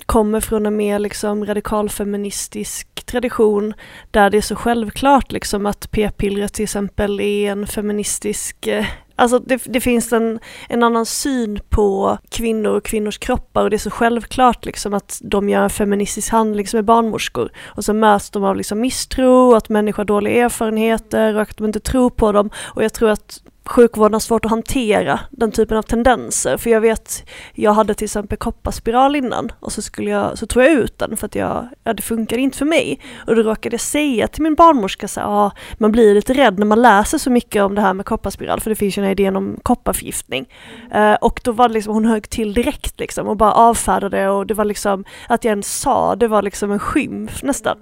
kommer 0.10 0.40
från 0.42 0.66
en 0.66 0.76
mer 0.76 1.00
liksom 1.00 1.46
radikalfeministisk 1.46 2.88
tradition 3.06 3.74
där 4.12 4.30
det 4.30 4.38
är 4.38 4.42
så 4.42 4.56
självklart 4.56 5.32
liksom 5.32 5.66
att 5.66 5.92
p-pillret 5.92 6.54
till 6.54 6.64
exempel 6.64 7.20
är 7.20 7.52
en 7.52 7.68
feministisk 7.68 8.68
eh, 8.68 8.86
Alltså 9.16 9.40
det, 9.40 9.62
det 9.66 9.82
finns 9.82 10.14
en, 10.14 10.40
en 10.70 10.84
annan 10.84 11.06
syn 11.06 11.60
på 11.70 12.18
kvinnor 12.30 12.72
och 12.72 12.84
kvinnors 12.86 13.18
kroppar 13.18 13.64
och 13.64 13.70
det 13.70 13.76
är 13.76 13.78
så 13.78 13.90
självklart 13.90 14.66
liksom 14.66 14.94
att 14.94 15.22
de 15.24 15.50
gör 15.50 15.64
en 15.64 15.70
feministisk 15.70 16.32
handling 16.32 16.68
som 16.68 16.78
är 16.78 16.84
barnmorskor. 16.84 17.52
Och 17.66 17.86
så 17.86 17.94
möts 17.94 18.30
de 18.30 18.44
av 18.44 18.56
liksom 18.56 18.80
misstro, 18.80 19.56
att 19.56 19.70
människor 19.70 19.98
har 19.98 20.06
dåliga 20.06 20.46
erfarenheter 20.46 21.36
och 21.36 21.42
att 21.42 21.58
de 21.58 21.66
inte 21.66 21.80
tror 21.80 22.10
på 22.10 22.32
dem. 22.32 22.50
Och 22.76 22.84
jag 22.84 22.94
tror 22.94 23.10
att 23.10 23.42
sjukvården 23.70 24.14
har 24.14 24.20
svårt 24.20 24.46
att 24.46 24.52
hantera 24.52 25.20
den 25.32 25.52
typen 25.52 25.78
av 25.78 25.82
tendenser. 25.82 26.58
För 26.58 26.70
jag 26.70 26.82
vet, 26.82 27.30
jag 27.54 27.74
hade 27.74 27.94
till 27.94 28.06
exempel 28.06 28.38
kopparspiral 28.38 29.16
innan 29.16 29.52
och 29.60 29.72
så, 29.72 29.82
skulle 29.82 30.10
jag, 30.10 30.38
så 30.38 30.46
tog 30.48 30.64
jag 30.64 30.72
ut 30.72 31.00
den 31.00 31.18
för 31.18 31.26
att 31.26 31.36
jag, 31.36 31.70
ja, 31.84 31.94
det 31.94 32.02
funkade 32.02 32.42
inte 32.42 32.58
för 32.58 32.66
mig. 32.66 33.00
Och 33.28 33.36
då 33.36 33.42
råkade 33.42 33.74
jag 33.74 33.82
säga 33.82 34.28
till 34.28 34.44
min 34.44 34.56
barnmorska 34.56 35.08
så 35.08 35.22
ah, 35.22 35.52
man 35.78 35.92
blir 35.92 36.16
lite 36.16 36.34
rädd 36.34 36.60
när 36.60 36.66
man 36.66 36.82
läser 36.82 37.18
så 37.18 37.30
mycket 37.30 37.64
om 37.64 37.76
det 37.76 37.82
här 37.82 37.94
med 37.94 38.06
kopparspiral 38.06 38.60
för 38.60 38.70
det 38.70 38.76
finns 38.76 38.98
ju 38.98 39.02
den 39.02 39.08
här 39.08 39.12
idén 39.12 39.36
om 39.36 39.60
kopparförgiftning. 39.64 40.46
Eh, 40.92 41.14
och 41.14 41.42
då 41.44 41.52
var 41.52 41.68
det 41.68 41.74
liksom, 41.74 41.94
hon 41.94 42.06
högg 42.06 42.30
till 42.30 42.54
direkt 42.54 43.00
liksom 43.00 43.28
och 43.28 43.38
bara 43.38 43.52
avfärdade 43.52 44.30
och 44.30 44.48
det 44.48 44.54
var 44.54 44.66
liksom, 44.66 45.06
att 45.28 45.44
jag 45.44 45.52
ens 45.52 45.80
sa 45.80 46.16
det 46.16 46.28
var 46.28 46.42
liksom 46.42 46.72
en 46.72 46.80
skymf 46.80 47.44
nästan. 47.44 47.78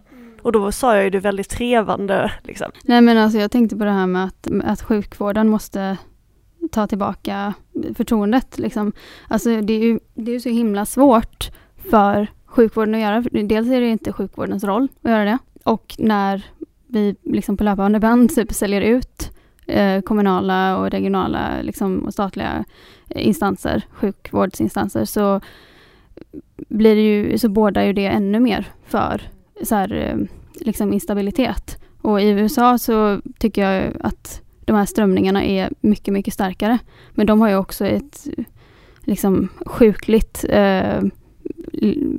Och 0.48 0.54
då 0.54 0.72
sa 0.72 0.96
jag 0.96 1.04
ju 1.04 1.10
det 1.10 1.20
väldigt 1.20 1.50
trevande 1.50 2.32
liksom. 2.44 2.72
Nej 2.84 3.02
men 3.02 3.18
alltså 3.18 3.40
jag 3.40 3.52
tänkte 3.52 3.78
på 3.78 3.84
det 3.84 3.92
här 3.92 4.08
med 4.08 4.24
att, 4.24 4.48
att 4.64 4.82
sjukvården 4.82 5.50
måste 5.50 5.98
ta 6.72 6.88
tillbaka 6.88 7.54
förtroendet. 7.96 8.58
Liksom. 8.60 8.92
Alltså 9.28 9.62
det 9.62 9.74
är 9.74 9.80
ju 9.80 10.00
det 10.14 10.32
är 10.32 10.34
ju 10.34 10.40
så 10.40 10.50
himla 10.50 10.86
svårt 10.86 11.50
för 11.92 12.28
sjukvården 12.46 12.96
att 12.96 13.02
göra. 13.02 13.22
Dels 13.22 13.68
är 13.68 13.82
det 13.82 13.88
inte 13.88 14.14
sjukvårdens 14.14 14.64
roll 14.64 14.88
att 15.02 15.12
göra 15.12 15.26
det. 15.26 15.38
Och 15.64 15.96
när 16.00 16.46
vi 16.88 17.16
liksom 17.24 17.58
på 17.58 17.64
löpande 17.64 18.00
band 18.00 18.36
typ 18.36 18.54
säljer 18.54 18.82
ut 18.82 19.32
eh, 19.66 20.02
kommunala 20.02 20.78
och 20.78 20.90
regionala 20.90 21.62
liksom, 21.62 22.00
och 22.00 22.14
statliga 22.14 22.66
eh, 23.10 23.28
instanser, 23.28 23.82
sjukvårdsinstanser, 23.92 25.06
så 25.06 25.42
blir 26.56 26.96
det 26.96 27.02
ju, 27.02 27.38
så 27.38 27.50
bådar 27.50 27.84
ju 27.84 27.94
det 27.94 28.08
ännu 28.08 28.40
mer 28.40 28.72
för 28.86 29.22
så 29.64 29.76
här, 29.76 29.94
eh, 29.94 30.18
liksom 30.66 30.94
instabilitet. 30.94 31.78
Och 32.02 32.22
i 32.22 32.30
USA 32.30 32.78
så 32.78 33.22
tycker 33.40 33.70
jag 33.70 33.94
att 34.00 34.42
de 34.66 34.76
här 34.76 34.86
strömningarna 34.86 35.46
är 35.46 35.70
mycket, 35.82 36.14
mycket 36.14 36.34
starkare. 36.34 36.78
Men 37.12 37.28
de 37.28 37.42
har 37.42 37.50
ju 37.50 37.56
också 37.56 37.86
ett 37.86 38.28
liksom 39.00 39.48
sjukligt, 39.66 40.46
eh, 40.50 41.02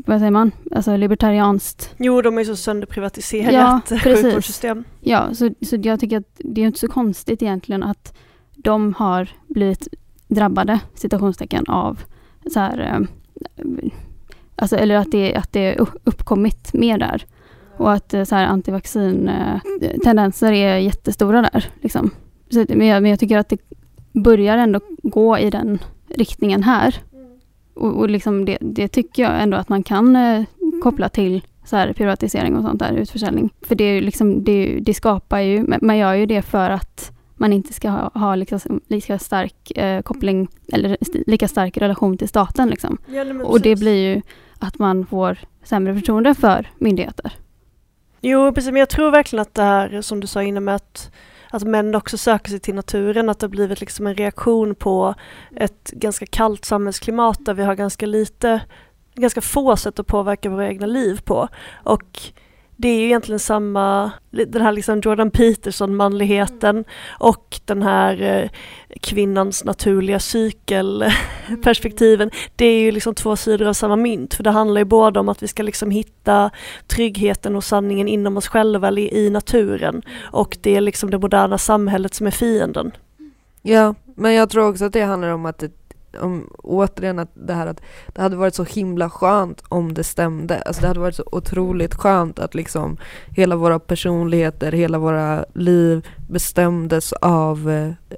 vad 0.06 0.18
säger 0.18 0.30
man, 0.30 0.50
alltså 0.70 0.96
libertarianskt. 0.96 1.94
Jo, 1.98 2.22
de 2.22 2.38
är 2.38 2.44
så 2.44 2.56
sönderprivatiserat 2.56 3.52
Ja, 3.52 3.80
sjukvårdssystem. 4.04 4.84
Ja, 5.00 5.34
så, 5.34 5.50
så 5.62 5.76
jag 5.82 6.00
tycker 6.00 6.18
att 6.18 6.36
det 6.38 6.60
är 6.60 6.66
inte 6.66 6.78
så 6.78 6.88
konstigt 6.88 7.42
egentligen 7.42 7.82
att 7.82 8.16
de 8.56 8.94
har 8.94 9.28
blivit 9.46 9.88
drabbade, 10.28 10.80
citationstecken, 10.94 11.64
av 11.68 12.00
så 12.52 12.60
här, 12.60 12.78
eh, 12.78 13.64
alltså, 14.58 14.76
eller 14.76 14.96
att 14.96 15.12
det, 15.12 15.34
att 15.34 15.52
det 15.52 15.76
uppkommit 16.04 16.74
mer 16.74 16.98
där. 16.98 17.24
Och 17.76 17.92
att 17.92 18.14
eh, 18.14 18.24
så 18.24 18.34
här 18.34 18.46
antivaccintendenser 18.46 20.52
är 20.52 20.76
jättestora 20.76 21.42
där. 21.42 21.64
Liksom. 21.80 22.10
Så, 22.50 22.64
men, 22.68 22.86
jag, 22.86 23.02
men 23.02 23.10
jag 23.10 23.20
tycker 23.20 23.38
att 23.38 23.48
det 23.48 23.58
börjar 24.12 24.58
ändå 24.58 24.80
gå 25.02 25.38
i 25.38 25.50
den 25.50 25.78
riktningen 26.08 26.62
här. 26.62 26.94
Och, 27.74 27.98
och 27.98 28.10
liksom 28.10 28.44
det, 28.44 28.58
det 28.60 28.88
tycker 28.88 29.22
jag 29.22 29.42
ändå 29.42 29.56
att 29.56 29.68
man 29.68 29.82
kan 29.82 30.16
eh, 30.16 30.44
koppla 30.82 31.08
till 31.08 31.42
så 31.64 31.76
här 31.76 31.92
privatisering 31.92 32.56
och 32.56 32.62
sånt 32.62 32.78
där, 32.78 32.92
utförsäljning. 32.92 33.50
För 33.62 33.74
det, 33.74 33.84
är 33.84 33.94
ju 33.94 34.00
liksom, 34.00 34.44
det, 34.44 34.78
det 34.82 34.94
skapar 34.94 35.40
ju, 35.40 35.66
man 35.82 35.98
gör 35.98 36.14
ju 36.14 36.26
det 36.26 36.42
för 36.42 36.70
att 36.70 37.12
man 37.36 37.52
inte 37.52 37.72
ska 37.72 37.90
ha, 37.90 38.10
ha 38.14 38.34
liksom, 38.34 38.80
lika 38.88 39.18
stark 39.18 39.78
eh, 39.78 40.02
koppling 40.02 40.48
eller 40.72 40.96
lika 41.26 41.48
stark 41.48 41.76
relation 41.76 42.18
till 42.18 42.28
staten. 42.28 42.68
Liksom. 42.68 42.98
Ja, 43.06 43.24
Och 43.44 43.60
det 43.60 43.76
blir 43.76 44.14
ju 44.14 44.22
att 44.58 44.78
man 44.78 45.06
får 45.06 45.38
sämre 45.62 45.94
förtroende 45.94 46.34
för 46.34 46.70
myndigheter. 46.78 47.32
Jo, 48.20 48.52
precis. 48.52 48.72
Men 48.72 48.80
jag 48.80 48.88
tror 48.88 49.10
verkligen 49.10 49.42
att 49.42 49.54
det 49.54 49.62
här 49.62 50.02
som 50.02 50.20
du 50.20 50.26
sa 50.26 50.42
innan 50.42 50.64
med 50.64 50.74
att, 50.74 51.10
att 51.50 51.62
män 51.62 51.94
också 51.94 52.18
söker 52.18 52.50
sig 52.50 52.60
till 52.60 52.74
naturen, 52.74 53.28
att 53.28 53.38
det 53.38 53.46
har 53.46 53.50
blivit 53.50 53.80
liksom 53.80 54.06
en 54.06 54.14
reaktion 54.14 54.74
på 54.74 55.14
ett 55.56 55.90
ganska 55.90 56.26
kallt 56.26 56.64
samhällsklimat 56.64 57.44
där 57.44 57.54
vi 57.54 57.62
har 57.62 57.74
ganska 57.74 58.06
lite, 58.06 58.60
ganska 59.14 59.40
få 59.40 59.76
sätt 59.76 59.98
att 59.98 60.06
påverka 60.06 60.50
våra 60.50 60.68
egna 60.68 60.86
liv 60.86 61.20
på. 61.24 61.48
Och 61.82 62.20
det 62.76 62.88
är 62.88 62.98
ju 62.98 63.04
egentligen 63.04 63.38
samma, 63.38 64.10
den 64.30 64.62
här 64.62 64.72
liksom 64.72 65.00
Jordan 65.00 65.30
Peterson-manligheten 65.30 66.84
och 67.18 67.60
den 67.64 67.82
här 67.82 68.22
eh, 68.22 68.50
kvinnans 68.98 69.64
naturliga 69.64 70.20
cykelperspektiven. 70.20 72.30
Det 72.56 72.66
är 72.66 72.80
ju 72.80 72.92
liksom 72.92 73.14
två 73.14 73.36
sidor 73.36 73.66
av 73.66 73.72
samma 73.72 73.96
mynt, 73.96 74.34
för 74.34 74.44
det 74.44 74.50
handlar 74.50 74.80
ju 74.80 74.84
både 74.84 75.20
om 75.20 75.28
att 75.28 75.42
vi 75.42 75.48
ska 75.48 75.62
liksom 75.62 75.90
hitta 75.90 76.50
tryggheten 76.86 77.56
och 77.56 77.64
sanningen 77.64 78.08
inom 78.08 78.36
oss 78.36 78.48
själva 78.48 78.88
eller 78.88 79.14
i 79.14 79.30
naturen 79.30 80.02
och 80.20 80.58
det 80.60 80.76
är 80.76 80.80
liksom 80.80 81.10
det 81.10 81.18
moderna 81.18 81.58
samhället 81.58 82.14
som 82.14 82.26
är 82.26 82.30
fienden. 82.30 82.92
Ja, 83.62 83.94
men 84.14 84.34
jag 84.34 84.50
tror 84.50 84.68
också 84.68 84.84
att 84.84 84.92
det 84.92 85.02
handlar 85.02 85.28
om 85.28 85.46
att 85.46 85.58
det, 85.58 85.70
om, 86.20 86.50
återigen 86.58 87.18
att 87.18 87.30
det 87.34 87.54
här 87.54 87.66
att 87.66 87.80
det 88.14 88.22
hade 88.22 88.36
varit 88.36 88.54
så 88.54 88.64
himla 88.64 89.10
skönt 89.10 89.62
om 89.68 89.94
det 89.94 90.04
stämde. 90.04 90.62
Alltså 90.62 90.82
det 90.82 90.88
hade 90.88 91.00
varit 91.00 91.14
så 91.14 91.24
otroligt 91.32 91.94
skönt 91.94 92.38
att 92.38 92.54
liksom 92.54 92.96
hela 93.36 93.56
våra 93.56 93.78
personligheter, 93.78 94.72
hela 94.72 94.98
våra 94.98 95.44
liv 95.54 96.06
bestämdes 96.28 97.12
av 97.12 97.70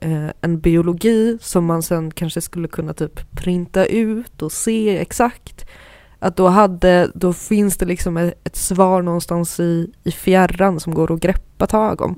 eh, 0.03 0.31
en 0.41 0.61
biologi 0.61 1.39
som 1.41 1.65
man 1.65 1.83
sen 1.83 2.11
kanske 2.11 2.41
skulle 2.41 2.69
kunna 2.69 2.95
typ 2.95 3.31
printa 3.31 3.87
ut 3.87 4.43
och 4.43 4.53
se 4.53 4.99
exakt. 4.99 5.67
Att 6.19 6.37
då, 6.37 6.49
hade, 6.49 7.11
då 7.15 7.33
finns 7.33 7.77
det 7.77 7.87
liksom 7.87 8.17
ett, 8.17 8.35
ett 8.45 8.57
svar 8.57 9.03
någonstans 9.03 9.61
i, 9.61 9.93
i 10.05 10.11
fjärran 10.11 10.81
som 10.81 10.95
går 10.95 11.13
att 11.13 11.21
greppa 11.21 11.67
tag 11.67 12.01
om. 12.01 12.17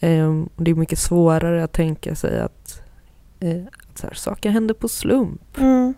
Um, 0.00 0.48
det 0.56 0.70
är 0.70 0.74
mycket 0.74 0.98
svårare 0.98 1.64
att 1.64 1.72
tänka 1.72 2.14
sig 2.14 2.40
att, 2.40 2.82
uh, 3.44 3.64
att 3.98 4.18
så 4.18 4.30
här, 4.30 4.34
saker 4.34 4.50
händer 4.50 4.74
på 4.74 4.88
slump. 4.88 5.58
Mm. 5.58 5.94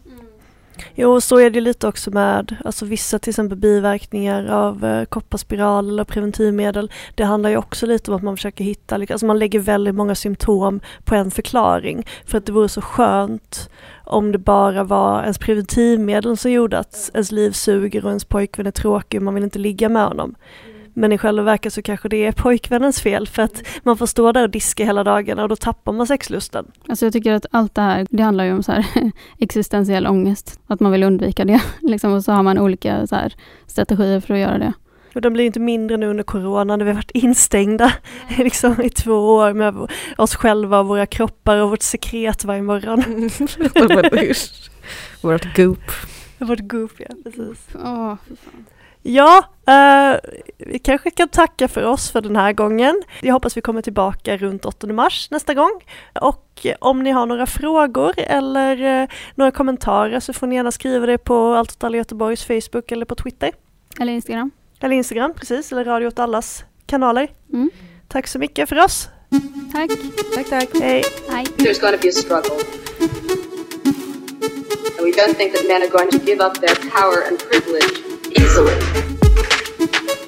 Jo, 0.95 1.21
så 1.21 1.39
är 1.39 1.51
det 1.51 1.61
lite 1.61 1.89
också 1.89 2.11
med 2.11 2.57
alltså 2.65 2.85
vissa 2.85 3.19
till 3.19 3.31
exempel 3.31 3.59
biverkningar 3.59 4.47
av 4.47 4.85
eh, 4.85 5.05
kopparspiral 5.05 5.89
eller 5.89 6.05
preventivmedel. 6.05 6.93
Det 7.15 7.25
handlar 7.25 7.51
ju 7.51 7.57
också 7.57 7.87
lite 7.87 8.11
om 8.11 8.17
att 8.17 8.23
man 8.23 8.37
försöker 8.37 8.65
hitta, 8.65 8.95
alltså 8.95 9.27
man 9.27 9.39
lägger 9.39 9.61
väldigt 9.61 9.95
många 9.95 10.15
symptom 10.15 10.81
på 11.05 11.15
en 11.15 11.31
förklaring. 11.31 12.07
För 12.25 12.39
att 12.39 12.47
det 12.47 12.53
vore 12.53 12.69
så 12.69 12.81
skönt 12.81 13.71
om 14.05 14.33
det 14.33 14.39
bara 14.39 14.85
var 14.85 15.23
ens 15.23 15.39
preventivmedel 15.39 16.37
som 16.37 16.51
gjorde 16.51 16.79
att 16.79 17.11
ens 17.15 17.33
liv 17.33 17.51
suger 17.51 18.05
och 18.05 18.11
ens 18.11 18.25
pojkvän 18.25 18.67
är 18.67 18.71
tråkig 18.71 19.21
och 19.21 19.25
man 19.25 19.35
vill 19.35 19.45
inte 19.45 19.59
ligga 19.59 19.89
med 19.89 20.07
honom. 20.07 20.35
Men 20.95 21.13
i 21.13 21.19
själva 21.19 21.43
verket 21.43 21.73
så 21.73 21.83
kanske 21.83 22.09
det 22.09 22.27
är 22.27 22.33
pojkvännens 22.33 23.01
fel 23.01 23.29
för 23.29 23.43
att 23.43 23.63
man 23.83 23.97
får 23.97 24.07
stå 24.07 24.33
där 24.33 24.43
och 24.43 24.51
diska 24.51 24.85
hela 24.85 25.05
dagarna 25.05 25.43
och 25.43 25.49
då 25.49 25.57
tappar 25.57 25.93
man 25.93 26.07
sexlusten. 26.07 26.67
Alltså 26.89 27.07
jag 27.07 27.13
tycker 27.13 27.33
att 27.33 27.47
allt 27.51 27.75
det 27.75 27.83
här, 27.83 28.07
det 28.11 28.23
handlar 28.23 28.45
ju 28.45 28.53
om 28.53 28.63
så 28.63 28.73
här 28.73 28.87
existentiell 29.39 30.07
ångest. 30.07 30.61
Att 30.67 30.81
man 30.81 30.93
vill 30.93 31.03
undvika 31.03 31.45
det. 31.45 31.63
Liksom, 31.81 32.13
och 32.13 32.25
så 32.25 32.33
har 32.33 32.43
man 32.43 32.59
olika 32.59 33.07
så 33.07 33.15
här 33.15 33.35
strategier 33.67 34.21
för 34.21 34.35
att 34.35 34.41
göra 34.41 34.59
det. 34.59 34.73
Och 35.15 35.21
den 35.21 35.33
blir 35.33 35.45
inte 35.45 35.61
mindre 35.61 35.97
nu 35.97 36.07
under 36.07 36.25
corona 36.25 36.77
när 36.77 36.85
vi 36.85 36.91
har 36.91 36.97
varit 36.97 37.11
instängda 37.11 37.93
liksom, 38.39 38.83
i 38.83 38.91
två 38.91 39.35
år 39.35 39.53
med 39.53 39.75
oss 40.19 40.35
själva 40.35 40.79
och 40.79 40.87
våra 40.87 41.07
kroppar 41.07 41.57
och 41.57 41.71
vårt 41.71 41.83
sekret 41.83 42.45
varje 42.45 42.63
morgon. 42.63 43.31
Vårt 45.21 45.57
goop. 45.57 45.91
Vårt 46.39 46.61
goop, 46.61 46.93
ja 46.99 47.15
precis. 47.25 47.75
Oh, 47.75 48.15
Ja, 49.03 49.45
eh, 49.67 50.21
vi 50.59 50.79
kanske 50.79 51.11
kan 51.11 51.29
tacka 51.29 51.69
för 51.69 51.85
oss 51.85 52.11
för 52.11 52.21
den 52.21 52.37
här 52.37 52.53
gången. 52.53 53.03
Jag 53.21 53.33
hoppas 53.33 53.57
vi 53.57 53.61
kommer 53.61 53.83
tillbaka 53.83 54.37
runt 54.37 54.65
8 54.65 54.87
mars 54.87 55.29
nästa 55.31 55.55
gång. 55.55 55.85
Och 56.21 56.67
om 56.79 57.03
ni 57.03 57.11
har 57.11 57.27
några 57.27 57.47
frågor 57.47 58.15
eller 58.17 59.03
eh, 59.03 59.09
några 59.35 59.51
kommentarer 59.51 60.21
så 60.21 60.33
får 60.33 60.47
ni 60.47 60.55
gärna 60.55 60.73
skriva 60.73 61.07
det 61.07 61.19
på 61.19 61.55
Allt 61.55 61.71
åt 61.73 61.85
alla 61.85 61.97
Göteborgs 61.97 62.45
Facebook 62.45 62.93
eller 62.93 63.05
på 63.05 63.15
Twitter. 63.15 63.53
Eller 64.01 64.13
Instagram. 64.13 64.51
Eller 64.81 64.97
Instagram, 64.97 65.35
precis. 65.35 65.73
Eller 65.73 65.85
Radio 65.85 66.07
åt 66.07 66.19
allas 66.19 66.65
kanaler. 66.87 67.31
Mm. 67.53 67.71
Tack 68.09 68.27
så 68.27 68.39
mycket 68.39 68.69
för 68.69 68.79
oss. 68.79 69.09
Tack. 69.73 69.91
Tack, 70.35 70.49
tack. 70.49 70.69
Hej. 70.81 71.05
Hej. 71.31 71.45
There's 71.45 71.81
to 71.81 71.99
be 72.03 72.09
a 72.09 72.13
struggle. 72.13 72.57
And 74.99 75.07
we 75.07 75.13
don't 75.13 75.37
think 75.37 75.55
that 75.55 75.67
men 75.69 75.83
are 75.83 75.89
going 75.89 76.11
to 76.11 76.19
give 76.19 76.41
up 76.41 76.55
their 76.61 76.75
power 76.91 77.29
and 77.29 77.39
privilege 77.39 78.10
easily. 78.37 80.20